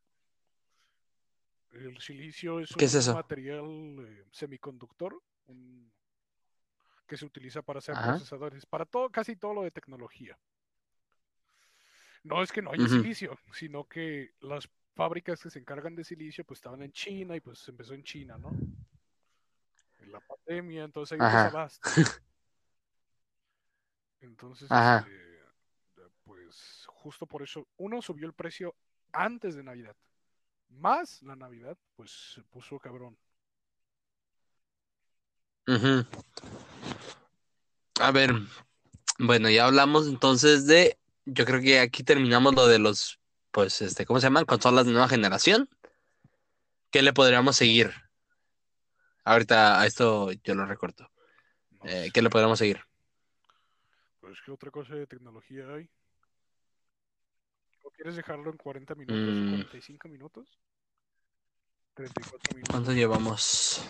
El 1.71 1.99
silicio 1.99 2.59
es 2.59 2.69
¿Qué 2.75 2.85
es 2.85 3.07
un 3.07 3.13
material 3.13 3.65
eh, 3.99 4.25
semiconductor 4.31 5.21
un- 5.47 5.89
que 7.05 7.17
se 7.17 7.25
utiliza 7.25 7.61
para 7.61 7.79
hacer 7.79 7.95
Ajá. 7.95 8.13
procesadores, 8.13 8.65
para 8.65 8.85
todo, 8.85 9.09
casi 9.09 9.35
todo 9.35 9.53
lo 9.53 9.63
de 9.63 9.71
tecnología. 9.71 10.37
No 12.23 12.41
es 12.41 12.51
que 12.51 12.61
no 12.61 12.71
haya 12.71 12.87
silicio, 12.87 13.37
sino 13.53 13.87
que 13.87 14.33
las 14.39 14.67
fábricas 14.95 15.41
que 15.43 15.49
se 15.49 15.59
encargan 15.59 15.95
de 15.95 16.03
silicio 16.03 16.43
pues 16.43 16.57
estaban 16.57 16.81
en 16.81 16.91
China 16.91 17.35
y 17.35 17.39
pues 17.39 17.67
empezó 17.67 17.93
en 17.93 18.03
China, 18.03 18.37
¿no? 18.37 18.49
En 19.99 20.11
la 20.11 20.19
pandemia, 20.21 20.85
entonces 20.85 21.19
un 21.19 21.25
Ajá. 21.25 21.43
desabasto. 21.43 21.89
Entonces, 24.21 24.71
este, 24.71 25.45
pues 26.23 26.85
justo 26.87 27.27
por 27.27 27.43
eso, 27.43 27.67
uno 27.77 28.01
subió 28.01 28.25
el 28.25 28.33
precio 28.33 28.75
antes 29.11 29.55
de 29.55 29.63
Navidad. 29.63 29.95
Más 30.69 31.21
la 31.21 31.35
Navidad, 31.35 31.77
pues 31.95 32.33
se 32.33 32.43
puso 32.43 32.79
cabrón. 32.79 33.17
Ujú. 35.67 36.05
A 37.99 38.11
ver, 38.11 38.33
bueno, 39.19 39.49
ya 39.49 39.65
hablamos 39.65 40.07
entonces 40.07 40.67
de, 40.67 40.97
yo 41.25 41.45
creo 41.45 41.61
que 41.61 41.79
aquí 41.79 42.03
terminamos 42.03 42.53
lo 42.55 42.67
de 42.67 42.79
los, 42.79 43.19
pues, 43.51 43.81
este, 43.81 44.05
¿cómo 44.05 44.19
se 44.19 44.27
llaman? 44.27 44.45
Consolas 44.45 44.85
de 44.85 44.91
nueva 44.91 45.07
generación. 45.07 45.69
¿Qué 46.91 47.01
le 47.01 47.13
podríamos 47.13 47.55
seguir? 47.55 47.93
Ahorita 49.23 49.79
a 49.79 49.85
esto 49.85 50.31
yo 50.43 50.55
lo 50.55 50.65
recorto. 50.65 51.09
No 51.71 51.89
Eh, 51.89 52.11
¿qué 52.13 52.21
le 52.21 52.29
podríamos 52.29 52.59
seguir? 52.59 52.81
pues 54.19 54.39
qué 54.43 54.51
otra 54.51 54.71
cosa 54.71 54.95
de 54.95 55.05
tecnología 55.05 55.63
hay. 55.75 55.87
¿O 57.83 57.91
quieres 57.91 58.15
dejarlo 58.15 58.49
en 58.49 58.57
40 58.57 58.95
minutos, 58.95 59.35
Mm. 59.35 59.49
45 59.51 60.09
minutos? 60.09 60.59
34 61.93 62.55
minutos. 62.55 62.71
¿Cuánto 62.73 62.91
llevamos? 62.91 63.81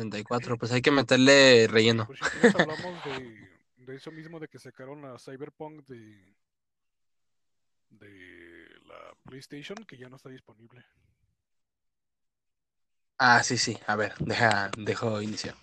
34, 0.00 0.56
pues 0.56 0.72
hay 0.72 0.82
que 0.82 0.90
meterle 0.90 1.66
relleno. 1.68 2.06
Pues 2.06 2.20
si 2.40 2.46
hablamos 2.46 3.04
de, 3.04 3.50
de 3.76 3.96
eso 3.96 4.10
mismo 4.10 4.40
de 4.40 4.48
que 4.48 4.58
sacaron 4.58 5.02
la 5.02 5.18
Cyberpunk 5.18 5.86
de, 5.86 6.34
de 7.90 8.68
la 8.86 9.14
PlayStation 9.24 9.76
que 9.84 9.98
ya 9.98 10.08
no 10.08 10.16
está 10.16 10.28
disponible. 10.28 10.84
Ah, 13.18 13.42
sí, 13.42 13.58
sí. 13.58 13.78
A 13.86 13.96
ver, 13.96 14.14
deja, 14.18 14.70
dejo 14.78 15.20
inicio. 15.20 15.54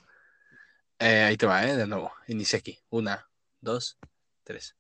Eh, 1.00 1.24
ahí 1.24 1.38
te 1.38 1.48
va, 1.48 1.66
¿eh? 1.66 1.76
De 1.76 1.88
nuevo. 1.88 2.14
Inicia 2.28 2.60
aquí. 2.60 2.80
Una, 2.90 3.28
dos, 3.62 3.98
tres. 4.44 4.76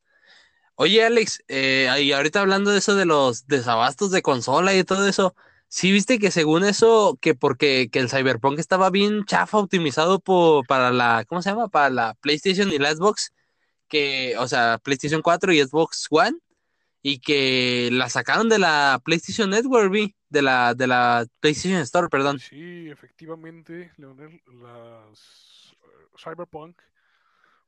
Oye, 0.75 1.03
Alex, 1.03 1.43
eh, 1.47 1.89
ahorita 1.89 2.39
hablando 2.39 2.69
de 2.69 2.77
eso 2.77 2.93
de 2.93 3.05
los 3.05 3.47
desabastos 3.47 4.11
de 4.11 4.21
consola 4.21 4.75
y 4.75 4.83
todo 4.83 5.07
eso, 5.07 5.35
¿sí 5.67 5.91
viste 5.91 6.19
que 6.19 6.31
según 6.31 6.63
eso, 6.63 7.17
que 7.21 7.35
porque 7.35 7.89
que 7.91 7.99
el 7.99 8.09
Cyberpunk 8.09 8.59
estaba 8.59 8.89
bien 8.89 9.25
chafa 9.25 9.57
optimizado 9.57 10.19
por, 10.19 10.65
para 10.67 10.91
la, 10.91 11.25
¿cómo 11.27 11.41
se 11.41 11.49
llama? 11.49 11.67
Para 11.67 11.89
la 11.89 12.13
PlayStation 12.15 12.71
y 12.71 12.79
la 12.79 12.93
Xbox, 12.93 13.33
que, 13.87 14.35
o 14.37 14.47
sea, 14.47 14.79
PlayStation 14.83 15.21
4 15.21 15.53
y 15.53 15.63
Xbox 15.63 16.07
One, 16.09 16.37
y 17.01 17.19
que 17.19 17.89
la 17.91 18.09
sacaron 18.09 18.49
de 18.49 18.59
la 18.59 19.01
PlayStation 19.03 19.49
Network, 19.49 19.91
vi, 19.91 20.15
de 20.29 20.41
la, 20.41 20.73
de 20.73 20.87
la 20.87 21.25
PlayStation 21.39 21.79
Store, 21.81 22.09
perdón. 22.09 22.39
Sí, 22.39 22.89
efectivamente, 22.89 23.91
Leonel, 23.97 24.41
las 24.61 25.73
eh, 25.83 26.07
Cyberpunk, 26.17 26.81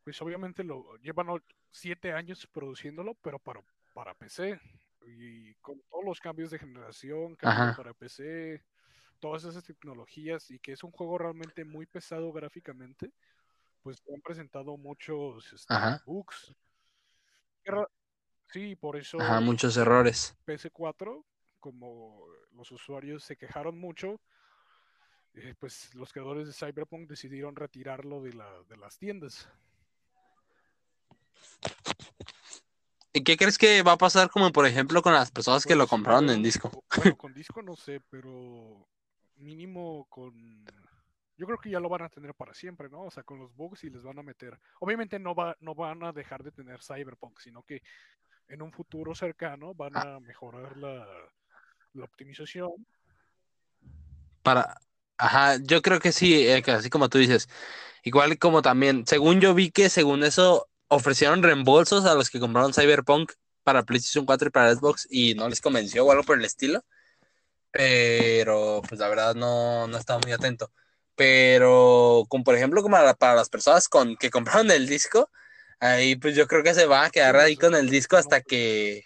pues 0.04 0.22
obviamente 0.22 0.64
lo 0.64 0.97
llevan 0.97 1.28
siete 1.72 2.12
años 2.14 2.47
produciéndolo, 2.52 3.16
pero 3.22 3.39
para, 3.39 3.62
para 3.93 4.14
PC. 4.14 4.60
Y 5.06 5.54
con 5.56 5.82
todos 5.89 6.06
los 6.06 6.20
cambios 6.20 6.52
de 6.52 6.60
generación, 6.60 7.36
cambio 7.36 7.64
Ajá. 7.64 7.76
para 7.76 7.93
PC, 7.93 8.64
todas 9.20 9.43
esas 9.43 9.64
tecnologías, 9.64 10.52
y 10.52 10.60
que 10.60 10.74
es 10.74 10.84
un 10.84 10.91
juego 10.91 11.18
realmente 11.18 11.66
muy 11.66 11.86
pesado 11.86 12.32
gráficamente, 12.32 13.12
pues 13.82 14.02
han 14.14 14.22
presentado 14.22 14.78
muchos 14.78 15.52
este, 15.54 15.74
bugs. 16.06 16.54
Sí, 18.47 18.76
por 18.76 18.97
eso 18.97 19.20
Ajá, 19.20 19.39
muchos 19.41 19.78
errores. 19.78 20.36
PS4, 20.45 21.24
como 21.60 22.26
los 22.52 22.72
usuarios 22.72 23.24
se 23.24 23.38
quejaron 23.38 23.78
mucho, 23.78 24.20
eh, 25.36 25.54
pues 25.60 25.93
los 25.93 26.12
creadores 26.12 26.47
de 26.47 26.54
Cyberpunk 26.54 27.08
decidieron 27.08 27.56
retirarlo 27.56 28.22
de, 28.22 28.34
la, 28.34 28.64
de 28.64 28.78
las 28.78 28.97
tiendas. 28.97 29.47
¿Y 33.14 33.24
qué 33.24 33.38
crees 33.38 33.57
que 33.57 33.82
va 33.84 33.93
a 33.93 33.97
pasar 33.97 34.30
como 34.30 34.51
por 34.51 34.66
ejemplo 34.68 35.01
con 35.01 35.14
las 35.14 35.32
personas 35.32 35.66
que 35.66 35.76
lo 35.76 35.88
Pues, 35.88 35.89
compraron 35.89 36.30
en 36.30 36.43
disco? 36.43 36.72
Bueno, 36.95 37.18
con 37.18 37.34
disco 37.34 37.62
no 37.62 37.76
sé, 37.76 38.01
pero 38.10 38.88
mínimo 39.38 40.05
con... 40.10 40.34
Yo 41.38 41.45
creo 41.47 41.57
que 41.60 41.70
ya 41.70 41.80
lo 41.80 41.89
van 41.89 42.03
a 42.03 42.10
tener 42.10 42.36
para 42.36 42.53
siempre, 42.53 42.89
¿no? 42.89 43.03
O 43.03 43.12
sea, 43.12 43.24
con 43.24 43.39
los 43.39 43.55
bugs 43.55 43.84
y 43.86 43.89
les 43.89 44.03
van 44.03 44.20
a 44.20 44.24
meter... 44.24 44.60
Obviamente 44.82 45.20
no, 45.20 45.36
va, 45.36 45.55
no 45.62 45.76
van 45.76 46.03
a 46.03 46.12
dejar 46.12 46.43
de 46.43 46.51
tener 46.51 46.82
Cyberpunk, 46.84 47.39
sino 47.39 47.64
que 47.64 47.82
en 48.49 48.62
un 48.62 48.72
futuro 48.74 49.16
cercano 49.16 49.74
van 49.76 49.95
Ah. 49.95 50.07
a 50.18 50.20
mejorar 50.20 50.78
la, 50.78 51.07
la 51.93 52.05
optimización. 52.05 52.86
Para, 54.43 54.78
ajá, 55.18 55.57
yo 55.64 55.82
creo 55.82 55.99
que 55.99 56.12
sí, 56.12 56.47
eh, 56.47 56.62
que 56.64 56.72
así 56.72 56.89
como 56.89 57.10
tú 57.10 57.18
dices. 57.18 57.49
Igual 58.03 58.38
como 58.39 58.62
también, 58.62 59.05
según 59.07 59.41
yo 59.41 59.53
vi 59.53 59.72
que 59.72 59.89
según 59.89 60.24
eso 60.24 60.68
ofrecieron 60.90 61.44
reembolsos 61.44 62.06
a 62.06 62.16
los 62.16 62.30
que 62.30 62.40
compraron 62.40 62.74
Cyberpunk 62.74 63.34
para 63.64 63.84
PlayStation 63.84 64.26
4 64.26 64.50
y 64.50 64.52
para 64.52 64.76
Xbox 64.76 65.08
y 65.10 65.36
no 65.36 65.48
les 65.50 65.62
convenció 65.62 66.06
o 66.06 66.12
algo 66.12 66.24
por 66.24 66.38
el 66.38 66.46
estilo. 66.46 66.84
Pero 67.72 68.82
pues 68.88 69.00
la 69.00 69.10
verdad 69.10 69.36
no, 69.36 69.88
no 69.88 69.98
estaba 69.98 70.20
muy 70.24 70.32
atento. 70.34 70.72
Pero 71.16 72.26
como 72.30 72.44
por 72.44 72.56
ejemplo 72.56 72.82
como 72.82 72.98
para, 73.18 73.36
las 73.36 73.50
personas 73.50 73.88
con 73.90 74.16
que 74.18 74.32
compraron 74.32 74.72
el 74.72 74.88
disco, 74.88 75.30
ahí 75.80 76.16
pues 76.16 76.36
yo 76.36 76.48
creo 76.48 76.64
que 76.64 76.74
se 76.74 76.86
van 76.88 77.06
a 77.06 77.10
quedar 77.12 77.36
ahí 77.38 77.56
con 77.58 77.76
el 77.76 77.90
disco 77.90 78.18
hasta 78.18 78.42
que 78.42 79.04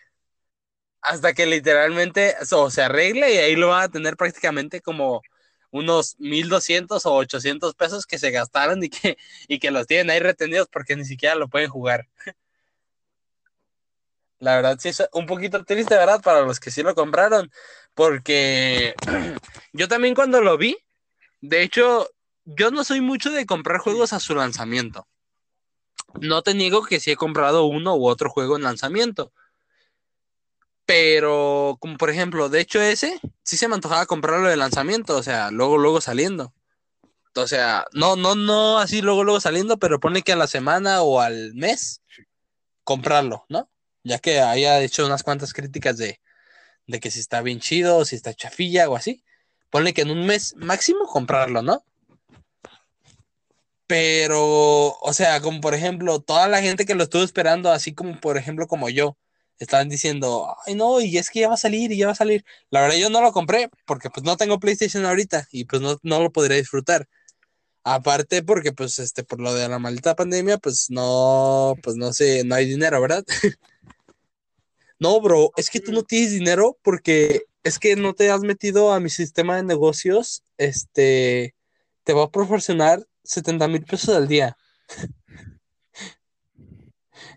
hasta 1.02 1.34
que 1.34 1.46
literalmente 1.46 2.36
o 2.52 2.72
se 2.72 2.84
arregle 2.84 3.34
y 3.34 3.38
ahí 3.38 3.56
lo 3.56 3.70
van 3.70 3.84
a 3.84 3.90
tener 3.90 4.16
prácticamente 4.18 4.82
como 4.82 5.22
unos 5.74 6.16
1200 6.20 7.04
o 7.08 7.14
800 7.16 7.74
pesos 7.74 8.06
que 8.06 8.20
se 8.20 8.30
gastaron 8.30 8.84
y 8.84 8.90
que, 8.90 9.18
y 9.48 9.58
que 9.58 9.72
los 9.72 9.88
tienen 9.88 10.12
ahí 10.12 10.20
retenidos 10.20 10.68
porque 10.72 10.96
ni 10.96 11.04
siquiera 11.04 11.34
lo 11.34 11.50
pueden 11.50 11.70
jugar. 11.70 12.08
La 14.38 14.56
verdad 14.56 14.78
sí 14.80 14.90
es 14.90 15.04
un 15.14 15.26
poquito 15.26 15.64
triste, 15.66 15.96
¿verdad? 15.96 16.22
Para 16.22 16.42
los 16.42 16.60
que 16.60 16.70
sí 16.70 16.84
lo 16.84 16.94
compraron, 16.94 17.52
porque 17.96 18.94
yo 19.74 19.88
también 19.88 20.14
cuando 20.14 20.42
lo 20.42 20.58
vi, 20.58 20.78
de 21.42 21.64
hecho, 21.64 22.08
yo 22.46 22.70
no 22.70 22.84
soy 22.84 23.02
mucho 23.02 23.32
de 23.32 23.48
comprar 23.48 23.80
juegos 23.80 24.14
a 24.14 24.20
su 24.20 24.36
lanzamiento. 24.36 25.08
No 26.22 26.44
te 26.44 26.54
niego 26.54 26.86
que 26.86 27.00
sí 27.00 27.10
he 27.10 27.16
comprado 27.16 27.66
uno 27.66 27.96
u 27.96 28.06
otro 28.08 28.30
juego 28.30 28.58
en 28.58 28.64
lanzamiento. 28.64 29.34
Pero, 30.86 31.78
como 31.80 31.98
por 31.98 32.10
ejemplo, 32.10 32.50
de 32.50 32.60
hecho 32.60 32.82
ese, 32.82 33.20
sí 33.44 33.58
se 33.58 33.68
me 33.68 33.76
antojaba 33.76 34.06
comprarlo 34.06 34.50
de 34.50 34.58
lanzamiento, 34.58 35.18
o 35.18 35.24
sea, 35.24 35.52
luego, 35.52 35.78
luego 35.78 36.02
saliendo. 36.02 36.54
O 37.36 37.48
sea, 37.48 37.86
no, 37.94 38.16
no, 38.16 38.36
no 38.36 38.80
así 38.80 39.02
luego, 39.02 39.24
luego 39.24 39.40
saliendo, 39.40 39.78
pero 39.78 40.00
pone 40.00 40.22
que 40.22 40.34
a 40.34 40.36
la 40.36 40.48
semana 40.48 41.02
o 41.02 41.20
al 41.20 41.54
mes 41.56 42.02
comprarlo, 42.84 43.46
¿no? 43.50 43.70
Ya 44.04 44.20
que 44.20 44.40
haya 44.42 44.82
hecho 44.82 45.06
unas 45.06 45.24
cuantas 45.24 45.54
críticas 45.54 45.98
de, 45.98 46.20
de 46.88 47.00
que 47.00 47.12
si 47.12 47.20
está 47.20 47.42
bien 47.42 47.60
chido, 47.60 48.06
si 48.06 48.16
está 48.16 48.34
chafilla 48.34 48.90
o 48.90 48.96
así. 48.96 49.24
Ponle 49.70 49.94
que 49.94 50.02
en 50.02 50.12
un 50.12 50.26
mes 50.26 50.56
máximo 50.58 51.08
comprarlo, 51.08 51.62
¿no? 51.62 51.84
Pero, 53.88 54.98
o 55.00 55.14
sea, 55.14 55.42
como 55.42 55.62
por 55.62 55.74
ejemplo, 55.74 56.20
toda 56.20 56.48
la 56.48 56.62
gente 56.62 56.86
que 56.86 56.96
lo 56.96 57.04
estuvo 57.04 57.24
esperando, 57.24 57.72
así 57.72 57.94
como 57.94 58.20
por 58.20 58.38
ejemplo 58.38 58.68
como 58.68 58.90
yo, 58.90 59.18
estaban 59.60 59.90
diciendo, 59.90 60.56
ay 60.66 60.76
no, 60.76 61.00
y 61.02 61.18
es 61.18 61.30
que 61.30 61.42
ya 61.42 61.48
va 61.50 61.56
a 61.56 61.58
salir 61.58 61.92
y 61.92 61.98
ya 61.98 62.08
va 62.08 62.14
a 62.14 62.16
salir. 62.16 62.46
La 62.70 62.82
verdad 62.82 62.98
yo 62.98 63.10
no 63.10 63.22
lo 63.22 63.32
compré 63.32 63.70
porque 63.86 64.10
pues 64.10 64.24
no 64.26 64.38
tengo 64.38 64.60
PlayStation 64.60 65.06
ahorita 65.06 65.48
y 65.52 65.66
pues 65.66 65.82
no, 65.82 65.98
no 66.04 66.22
lo 66.22 66.32
podría 66.32 66.58
disfrutar. 66.58 67.08
Aparte 67.84 68.44
porque 68.44 68.72
pues 68.74 69.00
este 69.00 69.24
por 69.24 69.42
lo 69.42 69.54
de 69.54 69.68
la 69.70 69.80
maldita 69.80 70.16
pandemia 70.16 70.58
pues 70.58 70.90
no 70.90 71.76
pues 71.84 71.96
no 71.98 72.14
sé, 72.14 72.44
no 72.46 72.56
hay 72.56 72.66
dinero, 72.66 73.02
¿verdad? 73.02 73.26
no, 75.00 75.20
bro, 75.22 75.52
es 75.58 75.70
que 75.70 75.80
tú 75.80 75.92
no 75.92 76.04
tienes 76.04 76.32
dinero 76.32 76.78
porque 76.82 77.46
es 77.64 77.80
que 77.80 77.96
no 77.96 78.14
te 78.14 78.30
has 78.32 78.42
metido 78.42 78.94
a 78.94 79.00
mi 79.00 79.10
sistema 79.10 79.56
de 79.58 79.64
negocios, 79.64 80.44
este 80.58 81.56
te 82.04 82.14
va 82.14 82.26
a 82.26 82.32
proporcionar 82.32 83.06
70 83.24 83.68
mil 83.68 83.84
pesos 83.84 84.16
al 84.16 84.28
día. 84.28 84.58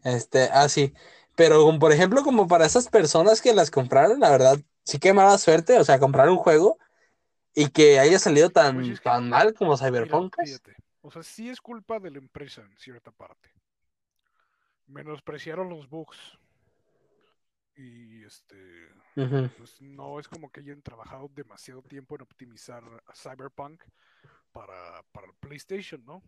Este, 0.04 0.44
así. 0.44 0.92
Pero 1.36 1.62
como, 1.64 1.78
por 1.78 1.92
ejemplo, 1.92 2.22
como 2.24 2.48
para 2.48 2.66
esas 2.66 2.88
personas 2.88 3.40
que 3.40 3.54
las 3.54 3.70
compraron, 3.70 4.18
la 4.18 4.30
verdad, 4.30 4.58
sí 4.84 4.98
que 4.98 5.12
mala 5.12 5.38
suerte, 5.38 5.78
o 5.78 5.84
sea, 5.84 5.98
comprar 6.00 6.28
un 6.28 6.38
juego 6.38 6.78
y 7.54 7.68
que 7.68 7.98
haya 8.00 8.18
salido 8.18 8.50
tan, 8.50 8.76
Pues 8.76 8.88
es 8.88 8.98
que- 9.00 9.04
tan 9.04 9.28
mal 9.28 9.54
como 9.54 9.76
Cyberpunk. 9.76 10.34
pues. 10.34 10.60
O 11.02 11.10
sea, 11.12 11.22
sí 11.22 11.48
es 11.48 11.60
culpa 11.60 12.00
de 12.00 12.10
la 12.10 12.18
empresa 12.18 12.62
en 12.62 12.76
cierta 12.78 13.12
parte. 13.12 13.50
Menospreciaron 14.86 15.68
los 15.68 15.88
bugs. 15.88 16.16
Y 17.76 18.24
este. 18.24 18.56
Pues 19.14 19.80
no 19.82 20.18
es 20.18 20.28
como 20.28 20.50
que 20.50 20.60
hayan 20.60 20.80
trabajado 20.82 21.28
demasiado 21.34 21.82
tiempo 21.82 22.14
en 22.16 22.22
optimizar 22.22 22.82
a 23.06 23.14
Cyberpunk 23.14 23.82
para, 24.52 25.02
para 25.12 25.26
el 25.26 25.34
PlayStation, 25.34 26.02
¿no? 26.04 26.22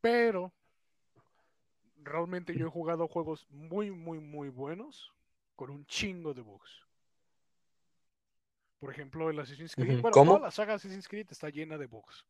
Pero 0.00 0.52
realmente 2.02 2.56
yo 2.56 2.66
he 2.66 2.70
jugado 2.70 3.08
juegos 3.08 3.46
muy, 3.50 3.90
muy, 3.90 4.18
muy 4.18 4.48
buenos 4.48 5.12
con 5.56 5.70
un 5.70 5.84
chingo 5.86 6.34
de 6.34 6.42
bugs. 6.42 6.86
Por 8.78 8.92
ejemplo, 8.92 9.28
el 9.28 9.40
Assassin's 9.40 9.74
Creed. 9.74 10.00
Bueno, 10.00 10.10
¿cómo? 10.12 10.32
toda 10.34 10.46
la 10.46 10.50
saga 10.50 10.74
Assassin's 10.74 11.08
Creed 11.08 11.26
está 11.30 11.50
llena 11.50 11.76
de 11.78 11.86
bugs. 11.86 12.24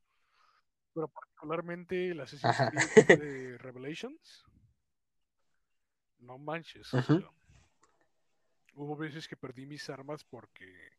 Pero 0.95 1.09
particularmente 1.09 2.11
el 2.11 2.21
Assassin's 2.21 2.59
Ajá. 2.59 2.71
Creed 2.71 3.21
de 3.23 3.59
Revelations. 3.59 4.45
No 6.19 6.39
manches. 6.39 6.91
hubo 8.75 8.97
veces 8.97 9.29
que 9.29 9.37
perdí 9.37 9.67
mis 9.67 9.89
armas 9.91 10.25
porque, 10.25 10.91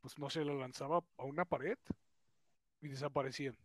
pues 0.00 0.18
no 0.18 0.30
sé, 0.30 0.44
lo 0.44 0.58
lanzaba 0.58 1.04
a 1.18 1.24
una 1.24 1.44
pared 1.44 1.78
y 2.80 2.88
desaparecían. 2.88 3.56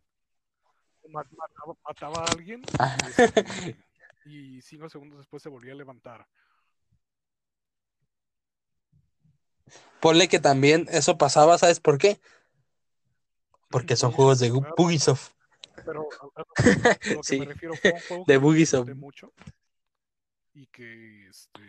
Ma- 1.10 1.24
Mataba, 1.36 1.74
mataba 1.84 2.24
a 2.26 2.30
alguien 2.32 2.62
y, 4.24 4.28
y 4.58 4.62
cinco 4.62 4.88
segundos 4.88 5.18
después 5.18 5.42
se 5.42 5.48
volvía 5.48 5.72
a 5.72 5.76
levantar. 5.76 6.26
Ponle 10.00 10.28
que 10.28 10.38
también 10.38 10.86
eso 10.90 11.18
pasaba, 11.18 11.58
¿sabes 11.58 11.80
por 11.80 11.98
qué? 11.98 12.20
Porque 13.70 13.96
son 13.96 14.12
juegos 14.12 14.38
de 14.38 14.50
claro, 14.50 14.74
Ubisoft. 14.78 15.32
Pero 15.84 16.08
a, 16.36 16.40
lo 17.14 17.20
que 17.20 17.22
Sí. 17.22 17.38
me 17.40 17.46
refiero 17.46 17.74
fue 17.74 17.92
un 17.92 18.00
juego 18.00 18.24
De 18.26 18.36
Bugisoft. 18.36 18.88
mucho 18.94 19.32
y 20.56 20.66
que 20.68 21.28
este, 21.28 21.60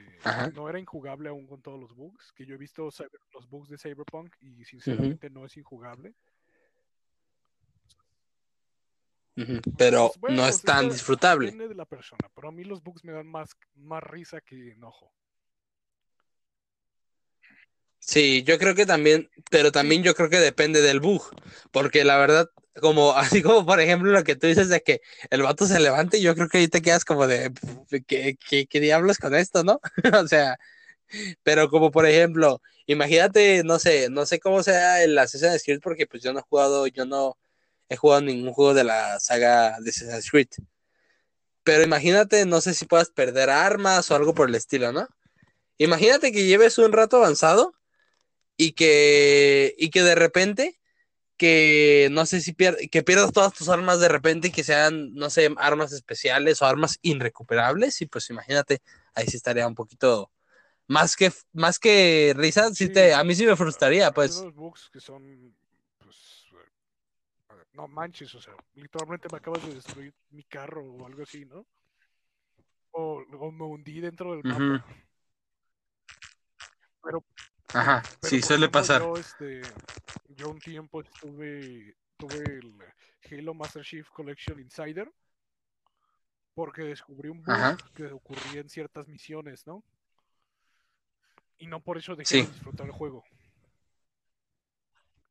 no 0.53 0.69
era 0.69 0.79
injugable 0.79 1.27
aún 1.27 1.45
con 1.45 1.61
todos 1.61 1.77
los 1.77 1.93
bugs. 1.93 2.31
Que 2.31 2.45
yo 2.45 2.55
he 2.55 2.57
visto 2.57 2.89
los 3.33 3.49
bugs 3.49 3.69
de 3.69 3.77
Cyberpunk 3.77 4.33
y 4.39 4.63
sinceramente 4.63 5.29
no 5.29 5.45
es 5.45 5.57
injugable. 5.57 6.15
Pero 9.77 10.07
Pues, 10.07 10.19
bueno, 10.19 10.35
no 10.37 10.47
es 10.47 10.55
es 10.55 10.61
tan 10.63 10.89
disfrutable. 10.89 11.45
Depende 11.47 11.67
de 11.67 11.75
la 11.75 11.85
persona, 11.85 12.29
pero 12.33 12.49
a 12.49 12.51
mí 12.51 12.63
los 12.63 12.81
bugs 12.83 13.03
me 13.03 13.11
dan 13.13 13.27
más, 13.27 13.51
más 13.75 14.03
risa 14.03 14.41
que 14.41 14.71
enojo. 14.71 15.11
Sí, 17.99 18.43
yo 18.43 18.57
creo 18.57 18.73
que 18.73 18.85
también, 18.85 19.29
pero 19.51 19.71
también 19.71 20.01
yo 20.01 20.15
creo 20.15 20.29
que 20.29 20.39
depende 20.39 20.81
del 20.81 20.99
bug, 21.01 21.23
porque 21.71 22.03
la 22.05 22.17
verdad, 22.17 22.49
como 22.79 23.11
así 23.17 23.41
como 23.43 23.65
por 23.65 23.79
ejemplo 23.79 24.11
lo 24.11 24.23
que 24.23 24.35
tú 24.35 24.47
dices 24.47 24.69
de 24.69 24.81
que 24.81 25.01
el 25.29 25.43
vato 25.43 25.65
se 25.67 25.79
levante, 25.79 26.21
yo 26.21 26.33
creo 26.33 26.47
que 26.47 26.59
ahí 26.59 26.67
te 26.67 26.81
quedas 26.81 27.05
como 27.05 27.27
de, 27.27 27.51
"Pf, 27.51 28.03
¿qué, 28.07 28.37
qué, 28.49 28.65
qué 28.67 28.79
diablos 28.79 29.17
con 29.17 29.35
esto, 29.35 29.63
no? 29.63 29.79
O 30.23 30.27
sea, 30.27 30.57
pero 31.43 31.69
como 31.69 31.91
por 31.91 32.05
ejemplo, 32.05 32.61
imagínate, 32.85 33.63
no 33.63 33.79
sé, 33.79 34.09
no 34.09 34.25
sé 34.25 34.39
cómo 34.39 34.63
sea 34.63 35.03
el 35.03 35.17
Assassin's 35.17 35.63
Creed, 35.63 35.79
porque 35.81 36.07
pues 36.07 36.23
yo 36.23 36.33
no 36.33 36.39
he 36.39 36.43
jugado, 36.43 36.87
yo 36.87 37.05
no 37.05 37.37
he 37.89 37.95
jugado 37.95 38.21
ningún 38.21 38.53
juego 38.53 38.73
de 38.73 38.83
la 38.83 39.19
saga 39.19 39.79
de 39.79 39.89
Assassin's 39.89 40.29
Creed, 40.29 40.47
pero 41.63 41.83
imagínate, 41.83 42.45
no 42.45 42.61
sé 42.61 42.73
si 42.73 42.85
puedas 42.85 43.09
perder 43.09 43.49
armas 43.49 44.09
o 44.09 44.15
algo 44.15 44.33
por 44.33 44.47
el 44.49 44.55
estilo, 44.55 44.91
¿no? 44.93 45.07
Imagínate 45.77 46.31
que 46.31 46.45
lleves 46.45 46.77
un 46.77 46.91
rato 46.91 47.17
avanzado 47.17 47.73
y 48.55 48.71
que, 48.71 49.75
y 49.77 49.89
que 49.89 50.01
de 50.01 50.15
repente, 50.15 50.79
que 51.37 52.07
no 52.11 52.25
sé 52.25 52.41
si 52.41 52.53
pier- 52.53 52.89
que 52.89 53.03
pierdas 53.03 53.31
todas 53.31 53.53
tus 53.53 53.69
armas 53.69 53.99
de 53.99 54.07
repente 54.07 54.47
y 54.47 54.51
que 54.51 54.63
sean, 54.63 55.13
no 55.13 55.29
sé, 55.29 55.53
armas 55.57 55.91
especiales 55.91 56.61
o 56.61 56.65
armas 56.65 56.97
irrecuperables, 57.01 58.01
y 58.01 58.05
pues 58.07 58.29
imagínate, 58.29 58.81
ahí 59.13 59.27
sí 59.27 59.37
estaría 59.37 59.67
un 59.67 59.75
poquito 59.75 60.31
más 60.87 61.15
que, 61.15 61.31
más 61.53 61.79
que 61.79 62.33
risa, 62.35 62.69
sí 62.73 62.87
Sí, 62.87 62.93
te, 62.93 63.13
a 63.13 63.23
mí 63.23 63.35
sí 63.35 63.45
me 63.45 63.55
frustraría, 63.57 64.11
pues. 64.11 64.37
unos 64.37 64.55
bugs 64.55 64.89
que 64.91 64.99
son, 65.01 65.53
pues, 65.99 66.36
no 67.73 67.87
manches, 67.87 68.33
o 68.35 68.41
sea, 68.41 68.53
literalmente 68.75 69.29
me 69.29 69.37
acabas 69.37 69.65
de 69.65 69.75
destruir 69.75 70.13
mi 70.31 70.43
carro 70.43 70.83
o 70.83 71.05
algo 71.05 71.23
así, 71.23 71.45
¿no? 71.45 71.65
O, 72.91 73.23
o 73.39 73.51
me 73.51 73.65
hundí 73.65 73.99
dentro 73.99 74.35
del 74.35 74.43
mapa. 74.43 74.85
Pero 77.03 77.23
Ajá, 77.73 78.01
Pero, 78.21 78.29
sí, 78.29 78.41
suele 78.41 78.65
ejemplo, 78.65 78.79
pasar. 78.79 79.01
Yo, 79.01 79.17
este, 79.17 79.61
yo 80.29 80.49
un 80.49 80.59
tiempo 80.59 81.01
estuve, 81.01 81.95
tuve 82.17 82.43
el 82.43 82.73
Halo 83.39 83.53
Master 83.53 83.83
Chief 83.83 84.09
Collection 84.09 84.59
Insider 84.59 85.11
porque 86.55 86.83
descubrí 86.83 87.29
un 87.29 87.43
bug 87.43 87.53
Ajá. 87.53 87.77
que 87.93 88.07
ocurría 88.07 88.61
en 88.61 88.69
ciertas 88.69 89.07
misiones, 89.07 89.67
¿no? 89.67 89.83
Y 91.59 91.67
no 91.67 91.81
por 91.81 91.97
eso 91.97 92.15
dejé 92.15 92.37
Sí. 92.37 92.41
de 92.41 92.47
disfrutar 92.47 92.87
el 92.87 92.93
juego. 92.93 93.23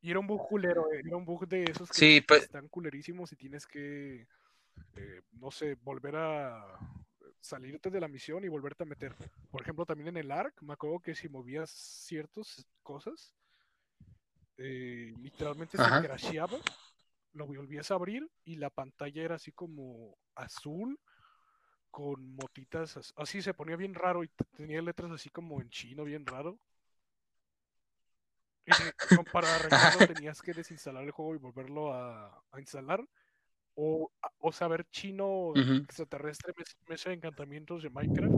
Y 0.01 0.11
era 0.11 0.19
un 0.19 0.27
bug 0.27 0.47
culero, 0.47 0.91
eh, 0.93 1.01
era 1.05 1.17
un 1.17 1.25
bug 1.25 1.47
de 1.47 1.63
esos 1.63 1.89
que 1.89 1.95
Sí, 1.99 2.21
pues- 2.21 2.43
están 2.43 2.67
culerísimos 2.67 3.31
y 3.31 3.35
tienes 3.35 3.65
que, 3.65 4.27
eh, 4.95 5.21
no 5.33 5.51
sé, 5.51 5.75
volver 5.75 6.15
a 6.15 6.79
salirte 7.41 7.89
de 7.89 7.99
la 7.99 8.07
misión 8.07 8.43
y 8.43 8.47
volverte 8.47 8.83
a 8.83 8.87
meter. 8.87 9.13
Por 9.51 9.61
ejemplo, 9.61 9.85
también 9.85 10.09
en 10.09 10.17
el 10.17 10.31
ARC, 10.31 10.61
me 10.61 10.73
acuerdo 10.73 10.99
que 10.99 11.15
si 11.15 11.27
movías 11.29 11.69
ciertas 11.71 12.65
cosas, 12.83 13.33
eh, 14.57 15.13
literalmente 15.19 15.77
Ajá. 15.77 16.01
se 16.01 16.07
crasheaba, 16.07 16.57
lo 17.33 17.45
volvías 17.47 17.91
a 17.91 17.95
abrir 17.95 18.29
y 18.45 18.55
la 18.55 18.69
pantalla 18.69 19.23
era 19.23 19.35
así 19.35 19.51
como 19.51 20.17
azul 20.35 20.99
con 21.91 22.35
motitas, 22.35 22.97
as- 22.97 23.13
así 23.17 23.41
se 23.41 23.53
ponía 23.53 23.75
bien 23.75 23.93
raro 23.93 24.23
y 24.23 24.29
tenía 24.55 24.81
letras 24.81 25.11
así 25.11 25.29
como 25.29 25.61
en 25.61 25.69
chino, 25.69 26.03
bien 26.03 26.25
raro. 26.25 26.59
Para 29.31 29.55
arreglarlo 29.55 30.07
tenías 30.15 30.41
que 30.41 30.53
desinstalar 30.53 31.03
el 31.03 31.11
juego 31.11 31.35
y 31.35 31.37
volverlo 31.37 31.93
a, 31.93 32.43
a 32.51 32.59
instalar. 32.59 33.03
O, 33.75 34.11
o 34.39 34.51
saber 34.51 34.85
chino 34.89 35.53
extraterrestre, 35.83 36.51
mes- 36.57 36.75
mesa 36.87 37.09
de 37.09 37.15
encantamientos 37.15 37.83
de 37.83 37.89
Minecraft. 37.89 38.33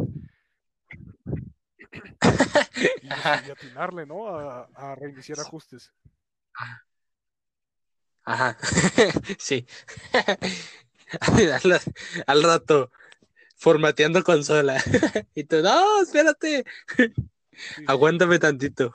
Y, 3.02 3.08
y 3.08 3.52
atinarle, 3.52 4.06
¿no? 4.06 4.28
A, 4.30 4.70
a 4.76 4.96
reiniciar 4.96 5.40
ajustes. 5.40 5.92
Ajá, 8.24 8.58
sí. 9.40 9.66
al, 11.20 11.80
al 12.28 12.44
rato, 12.44 12.92
formateando 13.56 14.24
consola. 14.24 14.82
y 15.34 15.44
tú, 15.46 15.62
no, 15.62 16.02
espérate. 16.04 16.64
Sí. 17.76 17.84
Aguántame 17.88 18.40
tantito. 18.40 18.94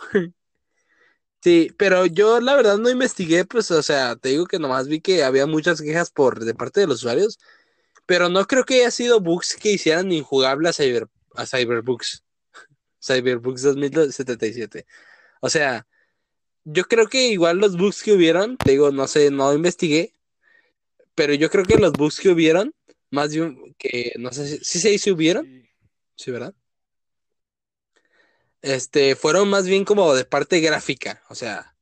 Sí, 1.45 1.71
pero 1.77 2.07
yo 2.07 2.41
la 2.41 2.57
verdad 2.57 2.79
no 2.79 2.89
investigué, 2.89 3.45
pues, 3.45 3.71
o 3.71 3.83
sea, 3.83 4.17
te 4.17 4.31
digo 4.31 4.47
que 4.47 4.59
nomás 4.59 4.89
vi 4.89 5.03
que 5.03 5.25
había 5.25 5.47
muchas 5.47 5.83
quejas 5.83 6.11
por 6.11 6.43
de 6.43 6.55
parte 6.55 6.81
de 6.81 6.87
los 6.87 7.01
usuarios, 7.01 7.39
pero 8.07 8.31
no 8.31 8.47
creo 8.47 8.65
que 8.65 8.77
haya 8.77 8.91
sido 8.91 9.21
bugs 9.21 9.57
que 9.57 9.73
hicieran 9.73 10.11
injugable 10.11 10.71
a 10.71 10.73
Cyber 10.73 11.07
a 11.35 11.45
Cyberbugs. 11.47 12.25
Cyberbugs 12.99 13.63
2077. 13.63 14.87
O 15.43 15.51
sea, 15.51 15.87
yo 16.65 16.85
creo 16.87 17.09
que 17.09 17.29
igual 17.29 17.59
los 17.59 17.77
bugs 17.77 18.03
que 18.03 18.13
hubieron, 18.15 18.57
te 18.57 18.73
digo, 18.73 18.91
no 18.91 19.07
sé, 19.07 19.31
no 19.31 19.53
investigué, 19.53 20.15
pero 21.15 21.35
yo 21.35 21.51
creo 21.51 21.65
que 21.67 21.77
los 21.77 21.93
bugs 21.93 22.21
que 22.21 22.31
hubieron, 22.31 22.75
más 23.11 23.33
de 23.33 23.43
un, 23.43 23.75
que 23.79 24.15
no 24.19 24.33
sé 24.33 24.49
si, 24.49 24.65
si 24.65 24.81
se 24.81 24.91
dice 24.91 25.13
hubieron, 25.13 25.45
Sí. 25.45 25.69
Sí, 26.17 26.31
¿verdad? 26.31 26.55
Este, 28.65 29.15
fueron 29.15 29.51
más 29.51 29.67
bien 29.67 29.85
como 29.85 30.15
de 30.15 30.25
parte 30.25 30.59
gráfica, 30.61 31.23
o 31.29 31.35
sea, 31.35 31.77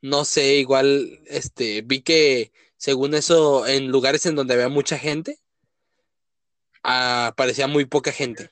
no 0.00 0.24
sé, 0.24 0.54
igual, 0.54 1.20
este, 1.26 1.82
vi 1.82 2.00
que 2.00 2.52
según 2.78 3.12
eso, 3.12 3.66
en 3.66 3.88
lugares 3.88 4.24
en 4.24 4.34
donde 4.34 4.54
había 4.54 4.70
mucha 4.70 4.98
gente, 4.98 5.38
aparecía 6.82 7.66
muy 7.66 7.84
poca 7.84 8.12
gente 8.12 8.50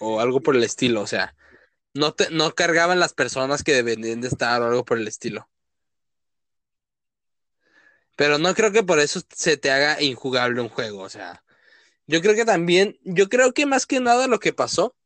o 0.00 0.18
algo 0.18 0.40
por 0.40 0.56
el 0.56 0.64
estilo, 0.64 1.00
o 1.00 1.06
sea, 1.06 1.36
no, 1.94 2.14
te, 2.14 2.30
no 2.30 2.52
cargaban 2.56 2.98
las 2.98 3.12
personas 3.12 3.62
que 3.62 3.74
deberían 3.74 4.20
de 4.20 4.26
estar 4.26 4.60
o 4.60 4.66
algo 4.66 4.84
por 4.84 4.98
el 4.98 5.06
estilo. 5.06 5.48
Pero 8.16 8.38
no 8.38 8.52
creo 8.56 8.72
que 8.72 8.82
por 8.82 8.98
eso 8.98 9.20
se 9.32 9.56
te 9.56 9.70
haga 9.70 10.02
injugable 10.02 10.60
un 10.60 10.68
juego, 10.68 11.02
o 11.02 11.08
sea, 11.08 11.44
yo 12.08 12.20
creo 12.22 12.34
que 12.34 12.44
también, 12.44 12.98
yo 13.04 13.28
creo 13.28 13.54
que 13.54 13.66
más 13.66 13.86
que 13.86 14.00
nada 14.00 14.26
lo 14.26 14.40
que 14.40 14.52
pasó 14.52 14.96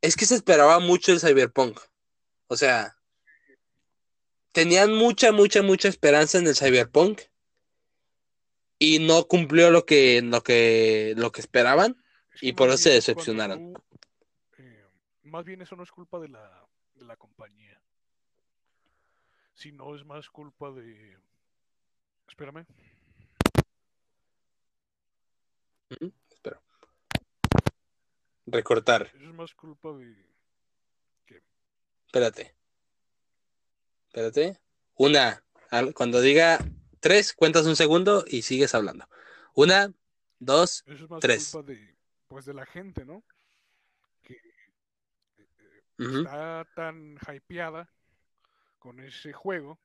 es 0.00 0.16
que 0.16 0.26
se 0.26 0.34
esperaba 0.34 0.78
mucho 0.78 1.12
el 1.12 1.20
Cyberpunk, 1.20 1.80
o 2.46 2.56
sea, 2.56 2.96
tenían 4.52 4.92
mucha, 4.92 5.32
mucha, 5.32 5.62
mucha 5.62 5.88
esperanza 5.88 6.38
en 6.38 6.46
el 6.46 6.56
Cyberpunk 6.56 7.20
y 8.78 9.00
no 9.00 9.26
cumplió 9.26 9.70
lo 9.70 9.84
que, 9.84 10.22
lo 10.22 10.42
que, 10.42 11.14
lo 11.16 11.32
que 11.32 11.40
esperaban. 11.40 11.96
Es 12.34 12.40
que 12.40 12.46
y 12.48 12.52
por 12.52 12.68
eso 12.68 12.78
se 12.78 12.90
decepcionaron. 12.90 13.74
tú, 13.74 13.82
eh, 14.58 14.84
más 15.24 15.44
bien 15.44 15.62
eso 15.62 15.76
no 15.76 15.82
es 15.82 15.90
culpa 15.90 16.18
de 16.18 16.28
la, 16.28 16.66
de 16.94 17.04
la 17.04 17.16
compañía. 17.16 17.80
Sino 19.54 19.94
es 19.96 20.04
más 20.04 20.30
culpa 20.30 20.70
de... 20.70 21.18
Espérame. 22.28 22.66
Recortar. 28.50 29.10
Eso 29.14 29.28
es 29.28 29.34
más 29.34 29.54
culpa 29.54 29.92
de... 29.92 30.14
Espérate. 32.06 32.54
Espérate. 34.08 34.58
Una. 34.94 35.44
Cuando 35.94 36.20
diga 36.20 36.58
tres, 37.00 37.32
cuentas 37.34 37.66
un 37.66 37.76
segundo 37.76 38.24
y 38.26 38.42
sigues 38.42 38.74
hablando. 38.74 39.08
Una, 39.54 39.92
dos, 40.38 40.82
Eso 40.86 41.04
es 41.04 41.10
más 41.10 41.20
Tres. 41.20 41.50
culpa 41.52 41.72
de... 41.72 41.96
Pues 42.28 42.44
de 42.44 42.54
la 42.54 42.66
gente, 42.66 43.04
¿no? 43.06 43.24
Que 44.22 44.34
eh, 44.34 45.82
ujú, 45.98 46.18
está 46.18 46.66
tan 46.74 47.16
hypeada 47.26 47.90
con 48.78 49.00
ese 49.00 49.32
juego 49.32 49.78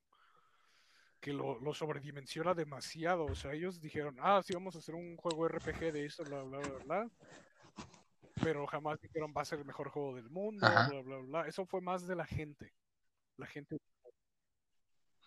que 1.22 1.32
lo, 1.32 1.58
lo 1.62 1.74
sobredimensiona 1.74 2.54
demasiado. 2.54 3.24
O 3.26 3.36
sea, 3.36 3.54
ellos 3.54 3.80
dijeron, 3.80 4.18
ah, 4.20 4.42
sí, 4.44 4.54
vamos 4.54 4.76
a 4.76 4.80
hacer 4.80 4.94
un 4.94 5.16
juego 5.16 5.48
RPG 5.48 5.94
de 5.94 6.06
esto, 6.06 6.26
bla, 6.26 6.44
bla, 6.44 6.60
bla, 6.60 6.78
bla. 6.84 7.10
Pero 8.44 8.68
jamás 8.68 9.00
dijeron, 9.02 9.34
va 9.36 9.42
a 9.42 9.46
ser 9.46 9.60
el 9.60 9.66
mejor 9.66 9.90
juego 9.90 10.16
del 10.16 10.30
mundo, 10.30 10.66
Ajá. 10.66 10.90
bla, 10.90 11.02
bla, 11.02 11.18
bla. 11.18 11.48
Eso 11.48 11.66
fue 11.66 11.82
más 11.82 12.08
de 12.08 12.16
la 12.16 12.26
gente. 12.26 12.74
La 13.38 13.48
gente. 13.48 13.78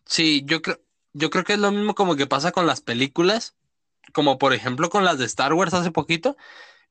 Sí, 0.04 0.42
yo 0.46 0.62
creo, 0.62 0.80
yo 1.12 1.30
creo 1.30 1.44
que 1.44 1.54
es 1.54 1.58
lo 1.58 1.72
mismo 1.72 1.94
como 1.94 2.14
que 2.14 2.26
pasa 2.26 2.52
con 2.52 2.66
las 2.66 2.80
películas, 2.80 3.56
como 4.12 4.38
por 4.38 4.52
ejemplo 4.52 4.90
con 4.90 5.04
las 5.04 5.18
de 5.18 5.24
Star 5.24 5.52
Wars 5.52 5.74
hace 5.74 5.90
poquito. 5.90 6.36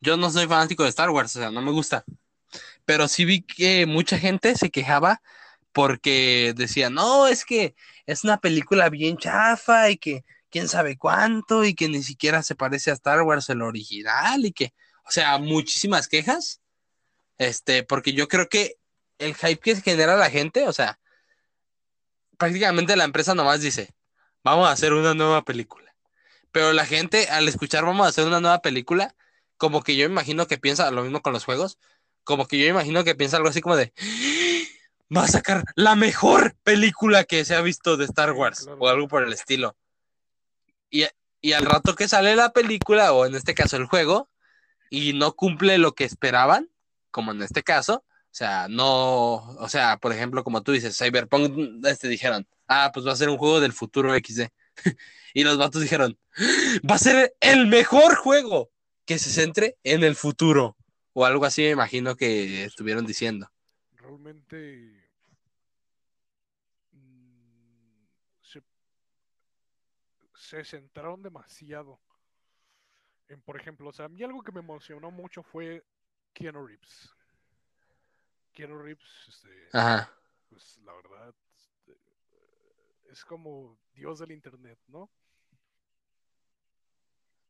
Yo 0.01 0.17
no 0.17 0.29
soy 0.29 0.47
fanático 0.47 0.83
de 0.83 0.89
Star 0.89 1.09
Wars, 1.09 1.35
o 1.35 1.39
sea, 1.39 1.51
no 1.51 1.61
me 1.61 1.71
gusta. 1.71 2.03
Pero 2.85 3.07
sí 3.07 3.25
vi 3.25 3.41
que 3.41 3.85
mucha 3.85 4.17
gente 4.17 4.55
se 4.55 4.69
quejaba 4.69 5.21
porque 5.71 6.53
decía, 6.55 6.89
no, 6.89 7.27
es 7.27 7.45
que 7.45 7.75
es 8.05 8.23
una 8.23 8.37
película 8.39 8.89
bien 8.89 9.17
chafa 9.17 9.89
y 9.89 9.97
que 9.97 10.23
quién 10.49 10.67
sabe 10.67 10.97
cuánto 10.97 11.65
y 11.65 11.73
que 11.73 11.89
ni 11.89 12.01
siquiera 12.01 12.43
se 12.43 12.55
parece 12.55 12.91
a 12.91 12.93
Star 12.93 13.21
Wars 13.23 13.49
el 13.49 13.61
original 13.61 14.45
y 14.45 14.51
que, 14.53 14.73
o 15.05 15.11
sea, 15.11 15.37
muchísimas 15.37 16.07
quejas. 16.07 16.61
Este, 17.37 17.83
porque 17.83 18.13
yo 18.13 18.27
creo 18.27 18.47
que 18.47 18.77
el 19.17 19.35
hype 19.35 19.59
que 19.59 19.75
genera 19.81 20.15
la 20.15 20.29
gente, 20.29 20.67
o 20.67 20.73
sea, 20.73 20.99
prácticamente 22.37 22.95
la 22.95 23.03
empresa 23.03 23.35
nomás 23.35 23.61
dice, 23.61 23.93
vamos 24.43 24.67
a 24.67 24.71
hacer 24.71 24.93
una 24.93 25.13
nueva 25.13 25.43
película. 25.43 25.95
Pero 26.51 26.73
la 26.73 26.85
gente 26.85 27.27
al 27.29 27.47
escuchar 27.47 27.85
vamos 27.85 28.05
a 28.05 28.09
hacer 28.09 28.25
una 28.25 28.39
nueva 28.39 28.61
película, 28.61 29.15
como 29.57 29.83
que 29.83 29.95
yo 29.95 30.05
imagino 30.05 30.47
que 30.47 30.57
piensa 30.57 30.89
lo 30.91 31.03
mismo 31.03 31.21
con 31.21 31.33
los 31.33 31.45
juegos, 31.45 31.77
como 32.23 32.47
que 32.47 32.57
yo 32.57 32.65
imagino 32.65 33.03
que 33.03 33.15
piensa 33.15 33.37
algo 33.37 33.49
así 33.49 33.61
como 33.61 33.75
de, 33.75 33.93
va 35.15 35.23
a 35.23 35.27
sacar 35.27 35.63
la 35.75 35.95
mejor 35.95 36.55
película 36.63 37.23
que 37.23 37.45
se 37.45 37.55
ha 37.55 37.61
visto 37.61 37.97
de 37.97 38.05
Star 38.05 38.31
Wars 38.31 38.61
claro. 38.61 38.77
o 38.79 38.87
algo 38.87 39.07
por 39.07 39.23
el 39.23 39.33
estilo. 39.33 39.75
Y, 40.89 41.05
y 41.41 41.53
al 41.53 41.65
rato 41.65 41.95
que 41.95 42.07
sale 42.07 42.35
la 42.35 42.51
película, 42.51 43.13
o 43.13 43.25
en 43.25 43.35
este 43.35 43.53
caso 43.53 43.77
el 43.77 43.85
juego, 43.85 44.29
y 44.95 45.11
no 45.11 45.35
cumple 45.35 45.77
lo 45.77 45.93
que 45.93 46.05
esperaban, 46.05 46.69
como 47.11 47.33
en 47.33 47.41
este 47.41 47.63
caso, 47.63 48.05
o 48.05 48.37
sea, 48.37 48.67
no, 48.69 49.35
o 49.35 49.67
sea, 49.67 49.97
por 49.97 50.13
ejemplo, 50.13 50.41
como 50.45 50.63
tú 50.63 50.71
dices, 50.71 50.97
Cyberpunk, 50.97 51.85
este 51.85 52.07
dijeron, 52.07 52.47
ah, 52.69 52.91
pues 52.93 53.05
va 53.05 53.11
a 53.11 53.17
ser 53.17 53.27
un 53.27 53.37
juego 53.37 53.59
del 53.59 53.73
futuro 53.73 54.13
XD. 54.15 54.47
y 55.33 55.43
los 55.43 55.57
vatos 55.57 55.81
dijeron, 55.81 56.17
va 56.89 56.95
a 56.95 56.99
ser 56.99 57.35
el 57.41 57.67
mejor 57.67 58.15
juego 58.15 58.71
que 59.05 59.19
se 59.19 59.29
centre 59.31 59.77
en 59.83 60.05
el 60.05 60.15
futuro. 60.15 60.77
O 61.11 61.25
algo 61.25 61.43
así 61.43 61.63
me 61.63 61.71
imagino 61.71 62.15
que 62.15 62.63
estuvieron 62.63 63.05
diciendo. 63.05 63.51
realmente 63.97 65.09
mm, 66.93 68.05
se 70.33 70.63
centraron 70.63 71.21
demasiado 71.21 71.99
en, 73.27 73.41
por 73.41 73.59
ejemplo, 73.59 73.89
o 73.89 73.93
sea, 73.93 74.05
a 74.05 74.09
mí 74.09 74.23
algo 74.23 74.41
que 74.41 74.51
me 74.51 74.59
emocionó 74.59 75.11
mucho 75.11 75.43
fue 75.43 75.83
Keanu 76.33 76.65
Reeves. 76.65 77.13
Keanu 78.53 78.77
Reeves, 78.79 79.03
este, 79.27 79.49
Ajá. 79.73 80.11
pues 80.49 80.79
la 80.85 80.93
verdad, 80.93 81.33
este, 81.57 81.97
es 83.11 83.25
como 83.25 83.77
Dios 83.93 84.19
del 84.19 84.31
Internet, 84.31 84.79
¿no? 84.87 85.09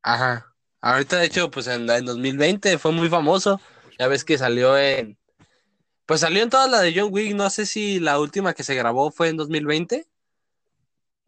Ajá. 0.01 0.55
Ahorita, 0.81 1.17
de 1.17 1.25
hecho, 1.25 1.49
pues 1.49 1.65
en, 1.67 1.89
en 1.89 2.05
2020 2.05 2.77
fue 2.77 2.91
muy 2.91 3.09
famoso. 3.09 3.59
Pues, 3.83 3.95
Ya 3.97 4.07
ves 4.07 4.23
que 4.23 4.37
salió 4.37 4.77
en. 4.77 5.17
Pues 6.05 6.21
salió 6.21 6.43
en 6.43 6.51
todas 6.51 6.69
las 6.69 6.83
de 6.83 6.93
John 6.95 7.09
Wick. 7.11 7.33
No 7.33 7.49
sé 7.49 7.65
si 7.65 7.99
la 7.99 8.19
última 8.19 8.53
que 8.53 8.63
se 8.63 8.75
grabó 8.75 9.09
fue 9.09 9.29
en 9.29 9.37
2020. 9.37 10.07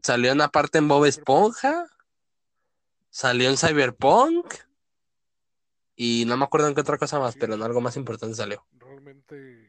Salió 0.03 0.31
una 0.31 0.49
parte 0.49 0.77
en 0.77 0.87
Bob 0.87 1.05
Esponja. 1.05 1.87
Salió 3.09 3.49
en 3.49 3.57
Cyberpunk. 3.57 4.53
Y 5.95 6.25
no 6.27 6.37
me 6.37 6.45
acuerdo 6.45 6.67
en 6.67 6.75
qué 6.75 6.81
otra 6.81 6.97
cosa 6.97 7.19
más, 7.19 7.35
pero 7.35 7.55
en 7.55 7.63
algo 7.63 7.81
más 7.81 7.97
importante 7.97 8.35
salió. 8.35 8.63
realmente 8.77 9.67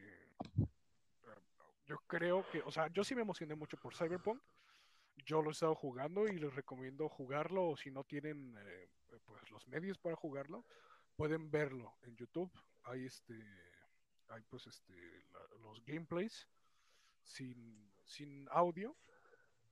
yo 1.87 1.97
creo 2.05 2.47
que, 2.51 2.61
o 2.61 2.71
sea, 2.71 2.87
yo 2.89 3.03
sí 3.03 3.15
me 3.15 3.23
emocioné 3.23 3.55
mucho 3.55 3.77
por 3.77 3.95
Cyberpunk. 3.95 4.39
Yo 5.25 5.41
lo 5.41 5.49
he 5.49 5.53
estado 5.53 5.73
jugando 5.73 6.27
y 6.27 6.37
les 6.37 6.53
recomiendo 6.53 7.09
jugarlo 7.09 7.69
o 7.69 7.77
si 7.77 7.89
no 7.89 8.03
tienen 8.03 8.55
eh, 8.59 8.89
pues 9.25 9.49
los 9.49 9.67
medios 9.67 9.97
para 9.97 10.15
jugarlo, 10.15 10.63
pueden 11.15 11.49
verlo 11.49 11.95
en 12.03 12.15
YouTube. 12.15 12.51
Hay 12.83 13.05
este 13.05 13.33
hay 14.29 14.43
pues 14.43 14.67
este 14.67 14.93
los 15.63 15.83
gameplays 15.83 16.47
sin 17.23 17.91
sin 18.05 18.47
audio, 18.51 18.95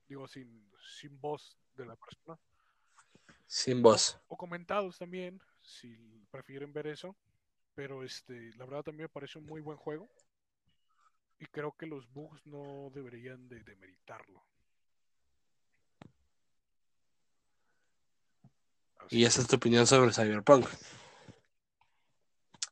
digo 0.07 0.27
sin 0.27 0.71
sin 0.99 1.21
voz 1.21 1.55
de 1.75 1.85
la 1.85 1.95
persona 1.95 2.39
Sin 3.47 3.81
voz. 3.81 4.19
o 4.27 4.37
comentados 4.37 4.97
también, 4.97 5.41
si 5.61 5.95
prefieren 6.29 6.73
ver 6.73 6.87
eso. 6.87 7.15
Pero 7.75 8.03
este, 8.03 8.51
la 8.57 8.65
verdad 8.65 8.83
también 8.83 9.03
me 9.03 9.09
parece 9.09 9.37
un 9.39 9.45
muy 9.45 9.61
buen 9.61 9.77
juego. 9.77 10.09
Y 11.39 11.45
creo 11.45 11.75
que 11.77 11.85
los 11.85 12.11
bugs 12.11 12.45
no 12.45 12.91
deberían 12.93 13.47
de 13.47 13.63
demeritarlo. 13.63 14.43
Así 18.97 19.19
Y 19.19 19.25
esa 19.25 19.41
es 19.41 19.47
tu 19.47 19.57
opinión 19.57 19.85
sobre 19.85 20.11
Cyberpunk. 20.11 20.67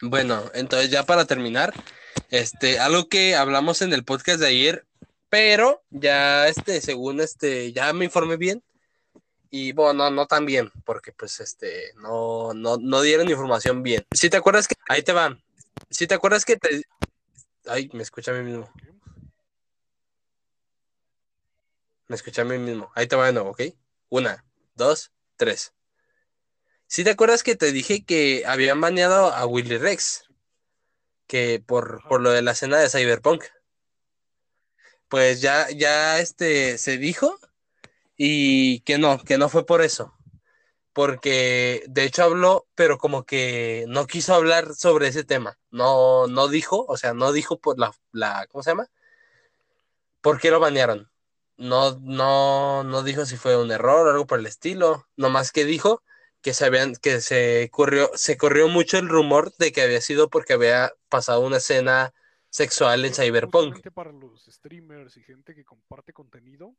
Bueno, 0.02 0.44
entonces 0.54 0.90
ya 0.90 1.06
para 1.06 1.26
terminar, 1.26 1.74
este, 2.30 2.80
algo 2.80 3.08
que 3.08 3.36
hablamos 3.36 3.82
en 3.82 3.94
el 3.94 4.04
podcast 4.04 4.40
de 4.40 4.48
ayer, 4.48 4.88
pero 5.30 5.84
ya 5.90 6.48
este, 6.48 6.82
según 6.82 7.22
este, 7.22 7.72
ya 7.72 7.94
me 7.94 8.06
informé 8.06 8.38
bien. 8.38 8.64
Y 9.58 9.72
bueno, 9.72 9.94
no, 9.94 10.12
no 10.12 10.28
tan 10.28 10.46
bien, 10.46 10.70
porque 10.84 11.14
pues 11.14 11.40
este, 11.40 11.94
no, 11.96 12.54
no, 12.54 12.76
no 12.76 13.02
dieron 13.02 13.30
información 13.30 13.84
bien. 13.84 14.06
Si 14.12 14.30
te 14.30 14.36
acuerdas 14.36 14.68
que, 14.68 14.76
ahí 14.90 15.02
te 15.02 15.14
van. 15.14 15.42
Si 15.90 16.08
te 16.08 16.14
acuerdas 16.14 16.44
que 16.44 16.58
te, 16.58 16.84
ay, 17.66 17.90
me 17.94 18.04
escucha 18.04 18.32
a 18.32 18.34
mí 18.34 18.44
mismo, 18.44 18.70
me 22.10 22.18
escucha 22.18 22.42
a 22.42 22.46
mí 22.46 22.58
mismo. 22.58 22.92
Ahí 22.96 23.08
te 23.08 23.16
va 23.16 23.28
de 23.28 23.32
nuevo, 23.32 23.52
¿ok? 23.52 23.62
Una, 24.10 24.44
dos, 24.76 25.14
tres. 25.38 25.74
Si 26.88 27.06
te 27.06 27.12
acuerdas 27.12 27.42
que 27.42 27.56
te 27.56 27.72
dije 27.72 28.04
que 28.04 28.44
habían 28.46 28.82
baneado 28.82 29.34
a 29.34 29.46
Willy 29.46 29.78
Rex, 29.78 30.26
que 31.28 31.64
por, 31.66 32.06
por 32.10 32.20
lo 32.20 32.32
de 32.32 32.42
la 32.42 32.52
escena 32.52 32.78
de 32.78 32.90
Cyberpunk. 32.90 33.46
Pues 35.08 35.40
ya, 35.40 35.70
ya 35.70 36.20
este 36.20 36.78
se 36.78 36.98
dijo 36.98 37.40
y 38.18 38.82
que 38.82 38.98
no, 38.98 39.20
que 39.24 39.38
no 39.38 39.50
fue 39.50 39.66
por 39.66 39.82
eso. 39.82 40.14
Porque 40.94 41.84
de 41.88 42.06
hecho 42.06 42.24
habló, 42.24 42.68
pero 42.76 42.98
como 42.98 43.26
que 43.26 43.86
no 43.90 44.08
quiso 44.08 44.34
hablar 44.34 44.76
sobre 44.76 45.08
ese 45.08 45.24
tema. 45.24 45.60
No, 45.72 46.28
no 46.28 46.48
dijo, 46.48 46.86
o 46.88 46.98
sea, 46.98 47.14
no 47.14 47.34
dijo 47.34 47.60
por 47.60 47.80
la, 47.80 47.94
la, 48.12 48.48
¿cómo 48.48 48.64
se 48.64 48.72
llama? 48.72 48.88
¿Por 50.22 50.40
qué 50.40 50.52
lo 50.52 50.60
banearon? 50.60 51.10
no, 51.58 51.98
no, 52.02 52.84
no 52.84 53.04
dijo 53.04 53.26
si 53.26 53.38
fue 53.38 53.62
un 53.62 53.72
error 53.72 54.08
o 54.08 54.12
algo 54.12 54.28
por 54.28 54.40
el 54.40 54.46
estilo. 54.46 55.08
Nomás 55.16 55.52
que 55.52 55.66
dijo 55.66 56.04
que 56.42 56.54
se 56.54 56.66
habían, 56.66 56.96
que 56.96 57.22
se 57.22 57.70
corrió, 57.72 58.12
se 58.16 58.38
corrió 58.38 58.68
mucho 58.68 58.98
el 58.98 59.10
rumor 59.10 59.56
de 59.58 59.72
que 59.72 59.82
había 59.82 60.02
sido 60.02 60.30
porque 60.30 60.54
había 60.54 60.94
pasado 61.10 61.42
una 61.42 61.58
escena 61.58 62.14
sexual 62.50 63.06
en 63.06 63.14
Cyberpunk. 63.14 63.82
para 63.94 64.12
los 64.12 64.46
streamers 64.46 65.18
y 65.18 65.24
gente 65.24 65.56
que 65.56 65.66
comparte 65.66 66.14
contenido, 66.14 66.76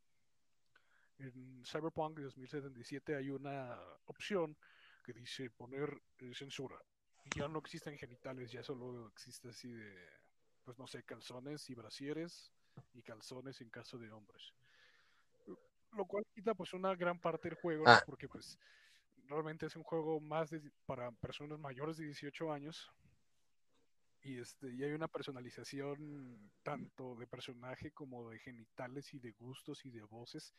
en 1.19 1.65
Cyberpunk 1.65 2.19
2077 2.19 3.17
hay 3.17 3.31
una 3.31 3.79
opción 4.07 4.57
que 5.05 5.13
dice 5.13 5.51
poner 5.51 6.03
eh, 6.19 6.33
censura. 6.35 6.77
Y 7.25 7.39
ya 7.39 7.49
no 7.49 7.59
existen 7.59 7.97
genitales, 7.99 8.53
ya 8.53 8.63
solo 8.63 9.09
existe 9.09 9.49
así 9.49 9.73
de, 9.73 9.95
pues 10.65 10.79
no 10.79 10.87
sé, 10.87 11.03
calzones 11.05 11.69
y 11.71 11.75
brasieres 11.75 12.53
y 12.95 13.03
calzones 13.03 13.61
en 13.61 13.71
caso 13.71 13.99
de 13.99 14.13
hombres. 14.13 14.53
Lo 15.93 16.05
cual 16.05 16.25
quita 16.35 16.55
pues 16.55 16.73
una 16.75 16.95
gran 16.95 17.19
parte 17.19 17.49
del 17.49 17.59
juego, 17.59 17.85
¿no? 17.85 17.91
Ah. 17.91 18.03
porque 18.05 18.29
pues 18.29 18.59
realmente 19.29 19.67
es 19.67 19.77
un 19.77 19.83
juego 19.83 20.21
más 20.21 20.51
de, 20.51 20.61
para 20.85 21.11
personas 21.13 21.59
mayores 21.59 21.97
de 21.97 22.05
18 22.05 22.53
años 22.53 22.93
y 24.23 24.39
este 24.39 24.73
y 24.73 24.83
hay 24.83 24.93
una 24.93 25.09
personalización 25.09 26.51
tanto 26.63 27.15
de 27.17 27.27
personaje 27.27 27.93
como 27.93 28.29
de 28.31 28.39
genitales 28.39 29.15
y 29.15 29.19
de 29.19 29.33
gustos 29.33 29.85
y 29.85 29.91
de 29.91 30.03
voces 30.03 30.53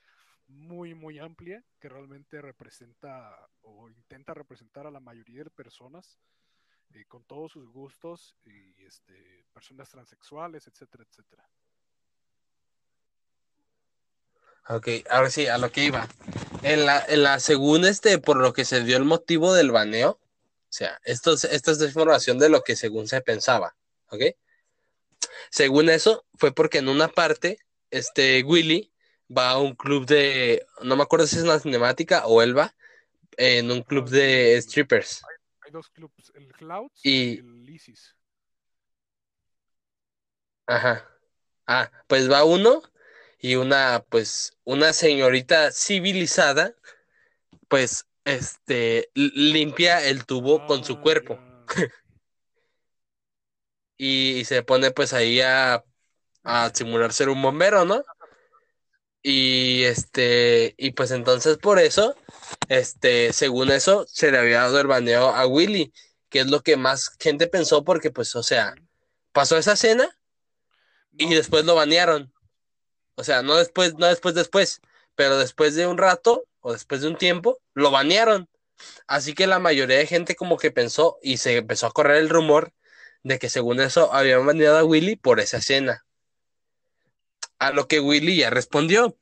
muy 0.47 0.93
muy 0.95 1.19
amplia 1.19 1.63
que 1.79 1.89
realmente 1.89 2.41
representa 2.41 3.49
o 3.61 3.89
intenta 3.89 4.33
representar 4.33 4.87
a 4.87 4.91
la 4.91 4.99
mayoría 4.99 5.43
de 5.43 5.49
personas 5.49 6.19
eh, 6.93 7.05
con 7.07 7.23
todos 7.25 7.51
sus 7.51 7.69
gustos 7.71 8.35
y 8.45 8.83
este 8.83 9.45
personas 9.53 9.89
transexuales 9.89 10.67
etcétera 10.67 11.03
etcétera 11.09 11.49
Ok, 14.69 14.87
ahora 15.09 15.29
sí, 15.29 15.47
a 15.47 15.57
lo 15.57 15.71
que 15.71 15.85
iba. 15.85 16.07
En 16.61 16.85
la, 16.85 17.03
en 17.07 17.23
la 17.23 17.39
según 17.39 17.85
este, 17.85 18.17
por 18.17 18.37
lo 18.37 18.51
que 18.51 18.65
se 18.65 18.83
dio 18.83 18.97
el 18.97 19.05
motivo 19.05 19.53
del 19.53 19.71
baneo, 19.71 20.11
o 20.11 20.19
sea, 20.69 20.99
esto, 21.05 21.33
es- 21.33 21.45
esta 21.45 21.71
es 21.71 21.81
información 21.81 22.37
de 22.37 22.49
lo 22.49 22.61
que 22.63 22.75
según 22.75 23.07
se 23.07 23.21
pensaba, 23.21 23.75
¿ok? 24.09 24.23
Según 25.49 25.89
eso, 25.89 26.25
fue 26.35 26.51
porque 26.51 26.79
en 26.79 26.89
una 26.89 27.07
parte, 27.07 27.59
este 27.91 28.43
Willy 28.43 28.91
va 29.35 29.51
a 29.51 29.59
un 29.59 29.75
club 29.75 30.05
de, 30.05 30.65
no 30.83 30.95
me 30.95 31.03
acuerdo 31.03 31.27
si 31.27 31.37
es 31.37 31.43
una 31.43 31.59
cinemática 31.59 32.25
o 32.27 32.41
él 32.41 32.57
va, 32.57 32.73
en 33.37 33.71
un 33.71 33.83
club 33.83 34.09
de 34.09 34.59
strippers. 34.61 35.21
hay 35.61 35.71
dos 35.71 35.89
clubs 35.89 36.31
el 36.35 36.51
Clouds 36.53 36.99
Y- 37.03 37.35
y 37.35 37.37
el 37.39 37.69
Isis 37.69 38.15
Ajá. 40.65 41.09
Ah, 41.65 41.89
pues 42.07 42.29
va 42.29 42.43
uno 42.43 42.81
y 43.39 43.55
una, 43.55 44.03
pues, 44.09 44.57
una 44.65 44.93
señorita 44.93 45.71
civilizada, 45.71 46.75
pues, 47.69 48.05
este, 48.25 49.09
limpia 49.13 50.05
el 50.05 50.25
tubo 50.25 50.65
con 50.65 50.83
su 50.83 50.93
Ah, 50.93 51.01
cuerpo 51.01 51.35
ya. 51.35 51.65
y, 53.97 54.45
se 54.45 54.63
pone 54.63 54.91
pues 54.91 55.13
ahí 55.13 55.41
a, 55.41 55.83
a 56.43 56.71
simular 56.73 57.13
ser 57.13 57.29
un 57.29 57.41
bombero, 57.41 57.85
¿no? 57.85 58.03
Y 59.21 59.83
este, 59.83 60.75
y 60.77 60.91
pues 60.91 61.11
entonces 61.11 61.57
por 61.57 61.79
eso, 61.79 62.15
este, 62.69 63.33
según 63.33 63.71
eso, 63.71 64.05
se 64.07 64.31
le 64.31 64.37
había 64.37 64.61
dado 64.61 64.79
el 64.79 64.87
baneo 64.87 65.29
a 65.29 65.45
Willy, 65.47 65.93
que 66.29 66.41
es 66.41 66.47
lo 66.47 66.61
que 66.61 66.77
más 66.77 67.11
gente 67.19 67.47
pensó 67.47 67.83
porque 67.83 68.11
pues, 68.11 68.35
o 68.35 68.43
sea, 68.43 68.75
pasó 69.33 69.57
esa 69.57 69.73
escena 69.73 70.17
y 71.11 71.33
después 71.33 71.65
lo 71.65 71.75
banearon. 71.75 72.33
O 73.15 73.23
sea, 73.23 73.41
no 73.41 73.55
después, 73.55 73.95
no 73.95 74.07
después, 74.07 74.35
después, 74.35 74.81
pero 75.15 75.37
después 75.37 75.75
de 75.75 75.87
un 75.87 75.97
rato 75.97 76.45
o 76.61 76.73
después 76.73 77.01
de 77.01 77.07
un 77.09 77.17
tiempo, 77.17 77.59
lo 77.73 77.91
banearon. 77.91 78.49
Así 79.07 79.33
que 79.33 79.47
la 79.47 79.59
mayoría 79.59 79.97
de 79.97 80.07
gente 80.07 80.35
como 80.35 80.57
que 80.57 80.71
pensó 80.71 81.17
y 81.21 81.37
se 81.37 81.57
empezó 81.57 81.87
a 81.87 81.91
correr 81.91 82.17
el 82.17 82.29
rumor 82.29 82.73
de 83.23 83.39
que 83.39 83.49
según 83.49 83.81
eso 83.81 84.13
habían 84.13 84.45
baneado 84.45 84.77
a 84.77 84.83
Willy 84.83 85.15
por 85.17 85.39
esa 85.39 85.57
escena. 85.57 86.06
A 87.59 87.71
lo 87.71 87.87
que 87.87 87.99
Willy 87.99 88.37
ya 88.37 88.49
respondió. 88.49 89.17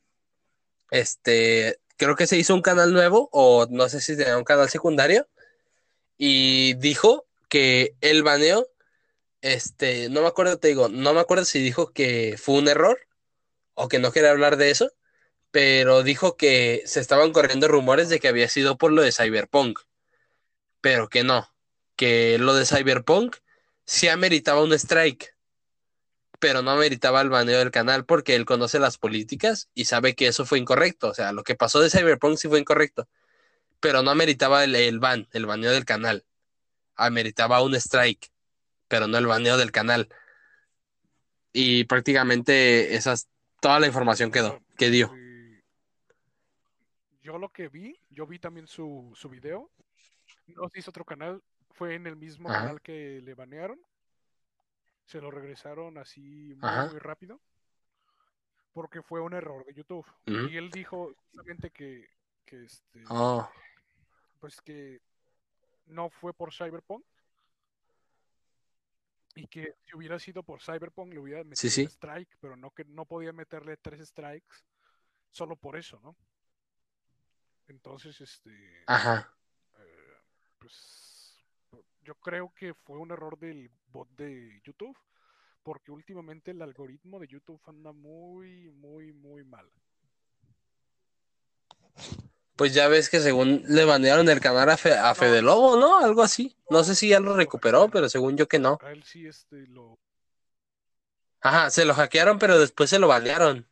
Este, 0.90 1.80
creo 1.96 2.16
que 2.16 2.26
se 2.26 2.36
hizo 2.36 2.54
un 2.54 2.62
canal 2.62 2.92
nuevo 2.92 3.28
o 3.32 3.66
no 3.70 3.88
sé 3.88 4.00
si 4.00 4.16
tenía 4.16 4.38
un 4.38 4.44
canal 4.44 4.68
secundario 4.68 5.28
y 6.18 6.74
dijo 6.74 7.26
que 7.48 7.94
el 8.00 8.22
baneo, 8.22 8.68
este, 9.40 10.08
no 10.10 10.22
me 10.22 10.28
acuerdo, 10.28 10.58
te 10.58 10.68
digo, 10.68 10.88
no 10.88 11.14
me 11.14 11.20
acuerdo 11.20 11.44
si 11.44 11.60
dijo 11.60 11.92
que 11.92 12.36
fue 12.38 12.56
un 12.56 12.68
error 12.68 12.98
o 13.74 13.88
que 13.88 13.98
no 13.98 14.12
quería 14.12 14.30
hablar 14.30 14.56
de 14.56 14.70
eso, 14.70 14.92
pero 15.50 16.02
dijo 16.02 16.36
que 16.36 16.82
se 16.86 17.00
estaban 17.00 17.32
corriendo 17.32 17.68
rumores 17.68 18.08
de 18.08 18.20
que 18.20 18.28
había 18.28 18.48
sido 18.48 18.78
por 18.78 18.92
lo 18.92 19.02
de 19.02 19.12
Cyberpunk, 19.12 19.80
pero 20.80 21.08
que 21.08 21.24
no, 21.24 21.52
que 21.96 22.38
lo 22.38 22.54
de 22.54 22.66
Cyberpunk 22.66 23.36
sí 23.84 24.08
ameritaba 24.08 24.62
un 24.62 24.72
strike, 24.72 25.35
pero 26.38 26.62
no 26.62 26.70
ameritaba 26.72 27.20
el 27.22 27.30
baneo 27.30 27.58
del 27.58 27.70
canal 27.70 28.04
porque 28.06 28.34
él 28.34 28.44
conoce 28.44 28.78
las 28.78 28.98
políticas 28.98 29.70
y 29.74 29.86
sabe 29.86 30.14
que 30.14 30.28
eso 30.28 30.44
fue 30.46 30.58
incorrecto, 30.58 31.08
o 31.10 31.14
sea, 31.14 31.32
lo 31.32 31.42
que 31.44 31.54
pasó 31.54 31.80
de 31.80 31.90
Cyberpunk 31.90 32.36
sí 32.38 32.48
fue 32.48 32.60
incorrecto, 32.60 33.08
pero 33.80 34.02
no 34.02 34.10
ameritaba 34.10 34.64
el, 34.64 34.74
el 34.76 34.98
ban, 35.00 35.28
el 35.32 35.46
baneo 35.46 35.70
del 35.72 35.84
canal, 35.84 36.24
ameritaba 36.96 37.62
un 37.62 37.74
strike, 37.76 38.32
pero 38.88 39.08
no 39.08 39.18
el 39.18 39.26
baneo 39.26 39.56
del 39.58 39.72
canal. 39.72 40.08
Y 41.52 41.84
prácticamente 41.84 42.94
esas, 42.96 43.28
toda 43.60 43.80
la 43.80 43.86
información 43.86 44.30
quedó, 44.30 44.60
que 44.76 44.90
dio. 44.90 45.10
eh, 45.14 45.62
yo 47.22 47.38
lo 47.38 47.48
que 47.50 47.68
vi, 47.68 47.98
yo 48.10 48.26
vi 48.26 48.38
también 48.38 48.66
su, 48.66 49.12
su 49.14 49.28
video. 49.28 49.70
No 50.46 50.68
se 50.68 50.78
hizo 50.80 50.90
otro 50.90 51.04
canal, 51.04 51.42
fue 51.72 51.94
en 51.94 52.06
el 52.06 52.16
mismo 52.16 52.50
Ajá. 52.50 52.62
canal 52.62 52.80
que 52.80 53.20
le 53.22 53.34
banearon. 53.34 53.80
Se 55.06 55.20
lo 55.20 55.30
regresaron 55.30 55.98
así 55.98 56.54
muy, 56.56 56.88
muy 56.90 56.98
rápido. 56.98 57.40
Porque 58.72 59.02
fue 59.02 59.20
un 59.20 59.32
error 59.32 59.64
de 59.64 59.72
YouTube. 59.72 60.06
Y 60.26 60.56
él 60.56 60.70
dijo 60.70 61.14
justamente 61.30 61.70
que, 61.70 62.08
que 62.44 62.64
este, 62.64 63.04
Oh, 63.08 63.48
pues 64.38 64.60
que 64.60 65.00
no 65.86 66.10
fue 66.10 66.34
por 66.34 66.52
Cyberpunk. 66.52 67.04
Y 69.34 69.46
que 69.46 69.76
si 69.84 69.96
hubiera 69.96 70.18
sido 70.18 70.42
por 70.42 70.62
Cyberpunk 70.62 71.12
le 71.12 71.20
hubiera 71.20 71.44
metido 71.44 71.70
sí. 71.70 71.82
un 71.82 71.88
strike, 71.88 72.36
pero 72.40 72.56
no 72.56 72.70
que 72.70 72.84
no 72.84 73.04
podía 73.04 73.32
meterle 73.32 73.76
tres 73.76 74.08
strikes 74.08 74.56
solo 75.30 75.56
por 75.56 75.76
eso, 75.76 76.00
¿no? 76.00 76.16
Entonces, 77.68 78.20
este, 78.20 78.84
ajá. 78.86 79.34
eh, 79.78 80.20
pues 80.58 81.05
yo 82.06 82.14
creo 82.14 82.52
que 82.54 82.72
fue 82.72 82.98
un 82.98 83.10
error 83.10 83.36
del 83.38 83.68
bot 83.88 84.08
de 84.10 84.60
YouTube, 84.64 84.96
porque 85.64 85.90
últimamente 85.90 86.52
el 86.52 86.62
algoritmo 86.62 87.18
de 87.18 87.26
YouTube 87.26 87.60
anda 87.66 87.90
muy, 87.92 88.70
muy, 88.70 89.12
muy 89.12 89.42
mal. 89.42 89.68
Pues 92.54 92.72
ya 92.72 92.86
ves 92.88 93.10
que 93.10 93.18
según 93.20 93.64
le 93.66 93.84
banearon 93.84 94.28
el 94.28 94.40
canal 94.40 94.70
a, 94.70 94.76
Fe- 94.76 94.96
a 94.96 95.14
Fede 95.14 95.42
Lobo, 95.42 95.76
¿no? 95.76 95.98
Algo 95.98 96.22
así. 96.22 96.56
No 96.70 96.84
sé 96.84 96.94
si 96.94 97.08
ya 97.08 97.18
lo 97.18 97.34
recuperó, 97.34 97.88
pero 97.90 98.08
según 98.08 98.36
yo 98.36 98.46
que 98.46 98.58
no. 98.60 98.78
A 98.82 98.92
él 98.92 99.02
sí 99.02 99.26
este 99.26 99.66
lo 99.66 99.98
Ajá, 101.40 101.70
se 101.70 101.84
lo 101.84 101.94
hackearon, 101.94 102.38
pero 102.38 102.58
después 102.58 102.88
se 102.88 102.98
lo 102.98 103.08
banearon. 103.08 103.66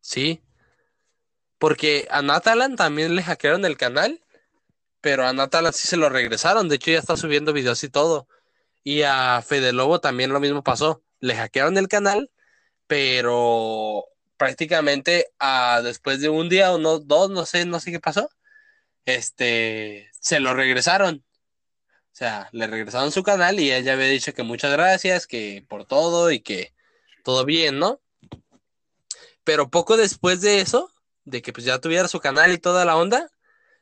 Sí. 0.00 0.42
Porque 1.58 2.06
a 2.10 2.20
Natalan 2.22 2.76
también 2.76 3.14
le 3.14 3.22
hackearon 3.22 3.64
el 3.64 3.76
canal, 3.76 4.20
pero 5.00 5.26
a 5.26 5.32
Natalan 5.32 5.72
sí 5.72 5.88
se 5.88 5.96
lo 5.96 6.08
regresaron. 6.08 6.68
De 6.68 6.76
hecho, 6.76 6.90
ya 6.90 6.98
está 6.98 7.16
subiendo 7.16 7.52
videos 7.52 7.82
y 7.84 7.88
todo. 7.88 8.28
Y 8.84 9.02
a 9.02 9.42
Fede 9.42 9.72
Lobo 9.72 10.00
también 10.00 10.32
lo 10.32 10.40
mismo 10.40 10.62
pasó. 10.62 11.02
Le 11.20 11.36
hackearon 11.36 11.76
el 11.78 11.88
canal, 11.88 12.30
pero 12.86 14.06
prácticamente 14.36 15.26
ah, 15.38 15.80
después 15.84 16.20
de 16.20 16.30
un 16.30 16.48
día 16.48 16.72
o 16.72 16.78
no, 16.78 16.98
dos, 16.98 17.30
no 17.30 17.44
sé, 17.46 17.66
no 17.66 17.78
sé 17.78 17.92
qué 17.92 18.00
pasó, 18.00 18.30
este, 19.04 20.10
se 20.20 20.40
lo 20.40 20.54
regresaron. 20.54 21.24
O 22.12 22.16
sea, 22.20 22.48
le 22.52 22.66
regresaron 22.66 23.12
su 23.12 23.22
canal 23.22 23.60
y 23.60 23.72
ella 23.72 23.92
había 23.94 24.06
dicho 24.06 24.32
que 24.34 24.42
muchas 24.42 24.72
gracias, 24.72 25.26
que 25.26 25.64
por 25.68 25.84
todo 25.86 26.30
y 26.30 26.40
que 26.40 26.74
todo 27.22 27.44
bien, 27.44 27.78
¿no? 27.78 28.00
Pero 29.44 29.70
poco 29.70 29.96
después 29.96 30.40
de 30.40 30.60
eso, 30.60 30.90
de 31.24 31.42
que 31.42 31.52
pues 31.52 31.66
ya 31.66 31.78
tuviera 31.78 32.08
su 32.08 32.20
canal 32.20 32.52
y 32.52 32.58
toda 32.58 32.84
la 32.84 32.96
onda, 32.96 33.30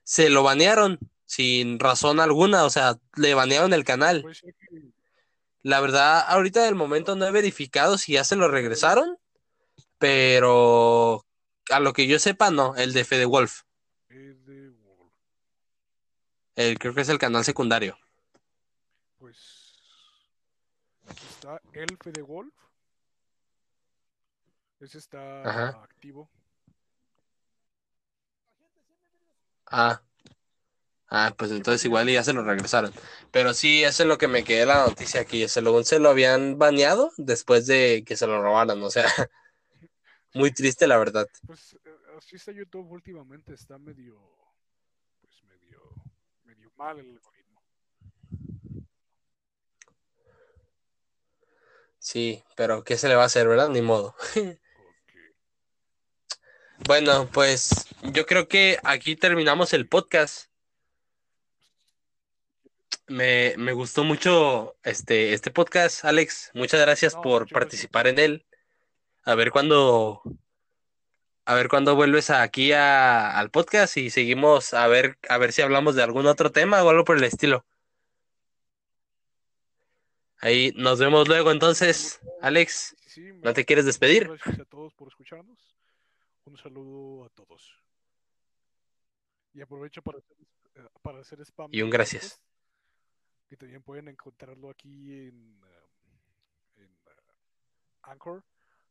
se 0.08 0.30
lo 0.30 0.42
banearon 0.42 0.98
sin 1.26 1.78
razón 1.78 2.18
alguna, 2.18 2.64
o 2.64 2.70
sea, 2.70 2.98
le 3.16 3.34
banearon 3.34 3.74
el 3.74 3.84
canal. 3.84 4.22
que 4.22 4.90
La 5.60 5.82
verdad, 5.82 6.24
ahorita 6.28 6.62
del 6.62 6.76
momento 6.76 7.14
no 7.14 7.26
he 7.26 7.30
verificado 7.30 7.98
si 7.98 8.14
ya 8.14 8.24
se 8.24 8.34
lo 8.34 8.48
regresaron, 8.48 9.18
pero 9.98 11.26
a 11.70 11.80
lo 11.80 11.92
que 11.92 12.06
yo 12.06 12.18
sepa, 12.18 12.50
no, 12.50 12.74
el 12.76 12.94
de 12.94 13.04
Fede 13.04 13.26
Wolf, 13.26 13.64
es 14.08 14.46
de 14.46 14.70
Wolf. 14.70 15.12
el, 16.56 16.78
creo 16.78 16.94
que 16.94 17.02
es 17.02 17.10
el 17.10 17.18
canal 17.18 17.44
secundario. 17.44 17.98
Pues 19.18 19.36
aquí 21.06 21.26
está 21.26 21.60
Elfe 21.74 22.12
de 22.12 22.22
Wolf. 22.22 22.54
Ese 24.80 24.96
está 24.96 25.42
Ajá. 25.42 25.82
activo. 25.82 26.30
Ah. 29.70 30.00
Ah, 31.10 31.34
pues 31.36 31.50
entonces 31.50 31.84
igual 31.86 32.08
ya 32.08 32.22
se 32.22 32.34
lo 32.34 32.42
regresaron. 32.44 32.92
Pero 33.30 33.54
sí, 33.54 33.82
eso 33.82 34.02
es 34.02 34.08
lo 34.08 34.18
que 34.18 34.28
me 34.28 34.44
quedé 34.44 34.66
la 34.66 34.86
noticia 34.86 35.22
aquí. 35.22 35.48
Según 35.48 35.84
se 35.84 35.98
lo 35.98 36.10
habían 36.10 36.58
baneado 36.58 37.12
después 37.16 37.66
de 37.66 38.04
que 38.06 38.16
se 38.16 38.26
lo 38.26 38.42
robaran. 38.42 38.82
O 38.82 38.90
sea, 38.90 39.06
muy 40.34 40.52
triste 40.52 40.86
la 40.86 40.98
verdad. 40.98 41.26
Pues 41.46 41.74
eh, 41.84 41.96
así 42.18 42.36
está 42.36 42.52
YouTube 42.52 42.90
últimamente, 42.90 43.54
está 43.54 43.78
medio, 43.78 44.18
pues 45.22 45.42
medio, 45.44 45.80
medio 46.44 46.70
mal 46.76 46.98
el 46.98 47.10
algoritmo. 47.10 47.62
Sí, 51.98 52.44
pero 52.54 52.84
¿qué 52.84 52.96
se 52.98 53.08
le 53.08 53.14
va 53.16 53.22
a 53.22 53.26
hacer, 53.26 53.48
verdad? 53.48 53.70
Ni 53.70 53.80
modo. 53.80 54.14
Bueno, 56.86 57.28
pues 57.32 57.86
yo 58.02 58.24
creo 58.26 58.48
que 58.48 58.78
aquí 58.82 59.16
terminamos 59.16 59.72
el 59.72 59.88
podcast. 59.88 60.48
Me, 63.06 63.54
me 63.56 63.72
gustó 63.72 64.04
mucho 64.04 64.76
este, 64.82 65.32
este 65.32 65.50
podcast, 65.50 66.04
Alex. 66.04 66.50
Muchas 66.54 66.80
gracias 66.80 67.14
No, 67.14 67.22
por 67.22 67.40
gracias. 67.42 67.54
participar 67.54 68.06
en 68.06 68.18
él. 68.18 68.46
A 69.24 69.34
ver 69.34 69.50
cuándo, 69.50 70.22
a 71.44 71.54
ver 71.54 71.68
cuándo 71.68 71.94
vuelves 71.96 72.30
aquí 72.30 72.72
a- 72.72 73.38
al 73.38 73.50
podcast 73.50 73.96
y 73.96 74.10
seguimos 74.10 74.72
a 74.74 74.86
ver, 74.86 75.18
a 75.28 75.38
ver 75.38 75.52
si 75.52 75.62
hablamos 75.62 75.94
de 75.94 76.02
algún 76.02 76.26
otro 76.26 76.52
tema 76.52 76.82
o 76.82 76.88
algo 76.90 77.04
por 77.04 77.16
el 77.18 77.24
estilo. 77.24 77.64
Ahí 80.40 80.72
nos 80.76 80.98
vemos 81.00 81.28
luego 81.28 81.50
entonces, 81.50 82.20
Alex. 82.40 82.94
¿No 83.42 83.52
te 83.52 83.64
quieres 83.64 83.84
despedir? 83.84 84.28
Gracias 84.28 84.60
a 84.60 84.64
todos 84.64 84.94
por 84.94 85.08
escucharnos. 85.08 85.58
Un 86.48 86.56
saludo 86.56 87.26
a 87.26 87.28
todos. 87.28 87.78
Y 89.52 89.60
aprovecho 89.60 90.00
para 90.00 90.16
hacer, 90.18 90.36
eh, 90.76 90.88
para 91.02 91.20
hacer 91.20 91.40
spam. 91.42 91.68
Y 91.72 91.82
un 91.82 91.90
gracias. 91.90 92.40
Que 93.48 93.56
también 93.58 93.82
pueden 93.82 94.08
encontrarlo 94.08 94.70
aquí 94.70 95.12
en, 95.12 95.60
eh, 95.62 96.78
en 96.78 96.84
eh, 96.84 97.22
Anchor 98.02 98.42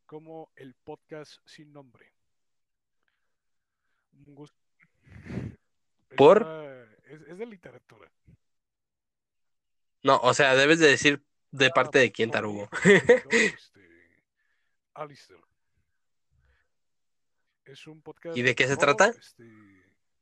como 0.06 0.52
el 0.56 0.76
podcast 0.76 1.40
sin 1.46 1.74
nombre. 1.74 2.14
Un 4.28 4.36
gusto. 4.36 4.58
¿Por? 6.16 6.44
Es, 7.06 7.22
es 7.22 7.38
de 7.40 7.46
literatura. 7.48 8.12
No, 10.04 10.20
o 10.22 10.34
sea, 10.36 10.56
debes 10.56 10.78
de 10.78 10.90
decir 10.90 11.26
de 11.50 11.66
Ah, 11.68 11.74
parte 11.74 11.98
de 11.98 12.12
quién, 12.12 12.30
por 12.30 12.36
mi 12.36 12.40
Tarugo. 12.40 12.70
este, 12.84 14.24
Alistair. 14.94 15.47
Es 17.68 17.86
un 17.88 18.02
podcast 18.02 18.38
¿Y 18.38 18.42
de 18.42 18.56
qué 18.56 18.68
se 18.68 18.78
terror, 18.78 18.96
trata? 18.96 19.20
este, 19.20 19.46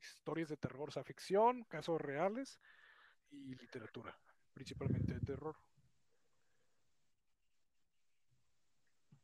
historias 0.01 0.49
de 0.49 0.57
terror, 0.57 0.89
o 0.89 0.91
sea, 0.91 1.03
ficción, 1.03 1.63
casos 1.65 2.01
reales 2.01 2.59
y 3.29 3.55
literatura, 3.55 4.17
principalmente 4.53 5.13
de 5.13 5.19
terror. 5.19 5.55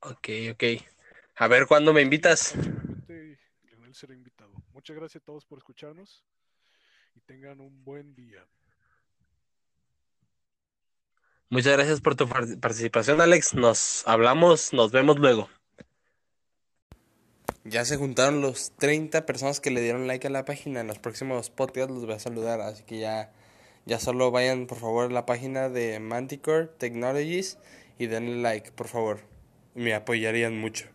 Ok, 0.02 0.30
ok. 0.52 0.64
A 1.36 1.48
ver 1.48 1.66
cuándo 1.68 1.94
me 1.94 2.02
invitas. 2.02 2.56
Leonel 3.08 3.94
será 3.96 4.14
invitado. 4.14 4.52
Muchas 4.74 4.96
gracias 4.96 5.22
a 5.22 5.26
todos 5.26 5.46
por 5.46 5.58
escucharnos 5.60 6.24
y 7.16 7.22
tengan 7.22 7.60
un 7.60 7.84
buen 7.84 8.14
día. 8.16 8.46
Muchas 11.50 11.74
gracias 11.74 12.00
por 12.02 12.16
tu 12.16 12.28
par- 12.30 12.60
participación, 12.60 13.20
Alex. 13.20 13.54
Nos 13.56 14.08
hablamos, 14.08 14.74
nos 14.74 14.92
vemos 14.92 15.20
luego. 15.20 15.50
Ya 17.64 17.86
se 17.86 17.98
juntaron 17.98 18.42
los 18.42 18.72
30 18.78 19.28
personas 19.28 19.60
que 19.60 19.70
le 19.70 19.82
dieron 19.82 20.08
like 20.08 20.26
a 20.26 20.32
la 20.32 20.46
página. 20.46 20.82
En 20.82 20.88
los 20.88 20.98
próximos 20.98 21.52
podcasts 21.52 21.92
los 21.92 22.06
voy 22.06 22.16
a 22.16 22.20
saludar. 22.20 22.60
Así 22.60 22.84
que 22.84 23.00
ya, 23.00 23.32
ya 23.86 24.00
solo 24.00 24.32
vayan 24.32 24.66
por 24.66 24.80
favor 24.80 25.06
a 25.06 25.14
la 25.14 25.28
página 25.28 25.70
de 25.70 26.00
Manticore 26.00 26.70
Technologies 26.80 27.60
y 28.00 28.08
denle 28.08 28.42
like, 28.42 28.72
por 28.72 28.88
favor. 28.88 29.20
Me 29.76 29.94
apoyarían 29.94 30.58
mucho. 30.60 30.88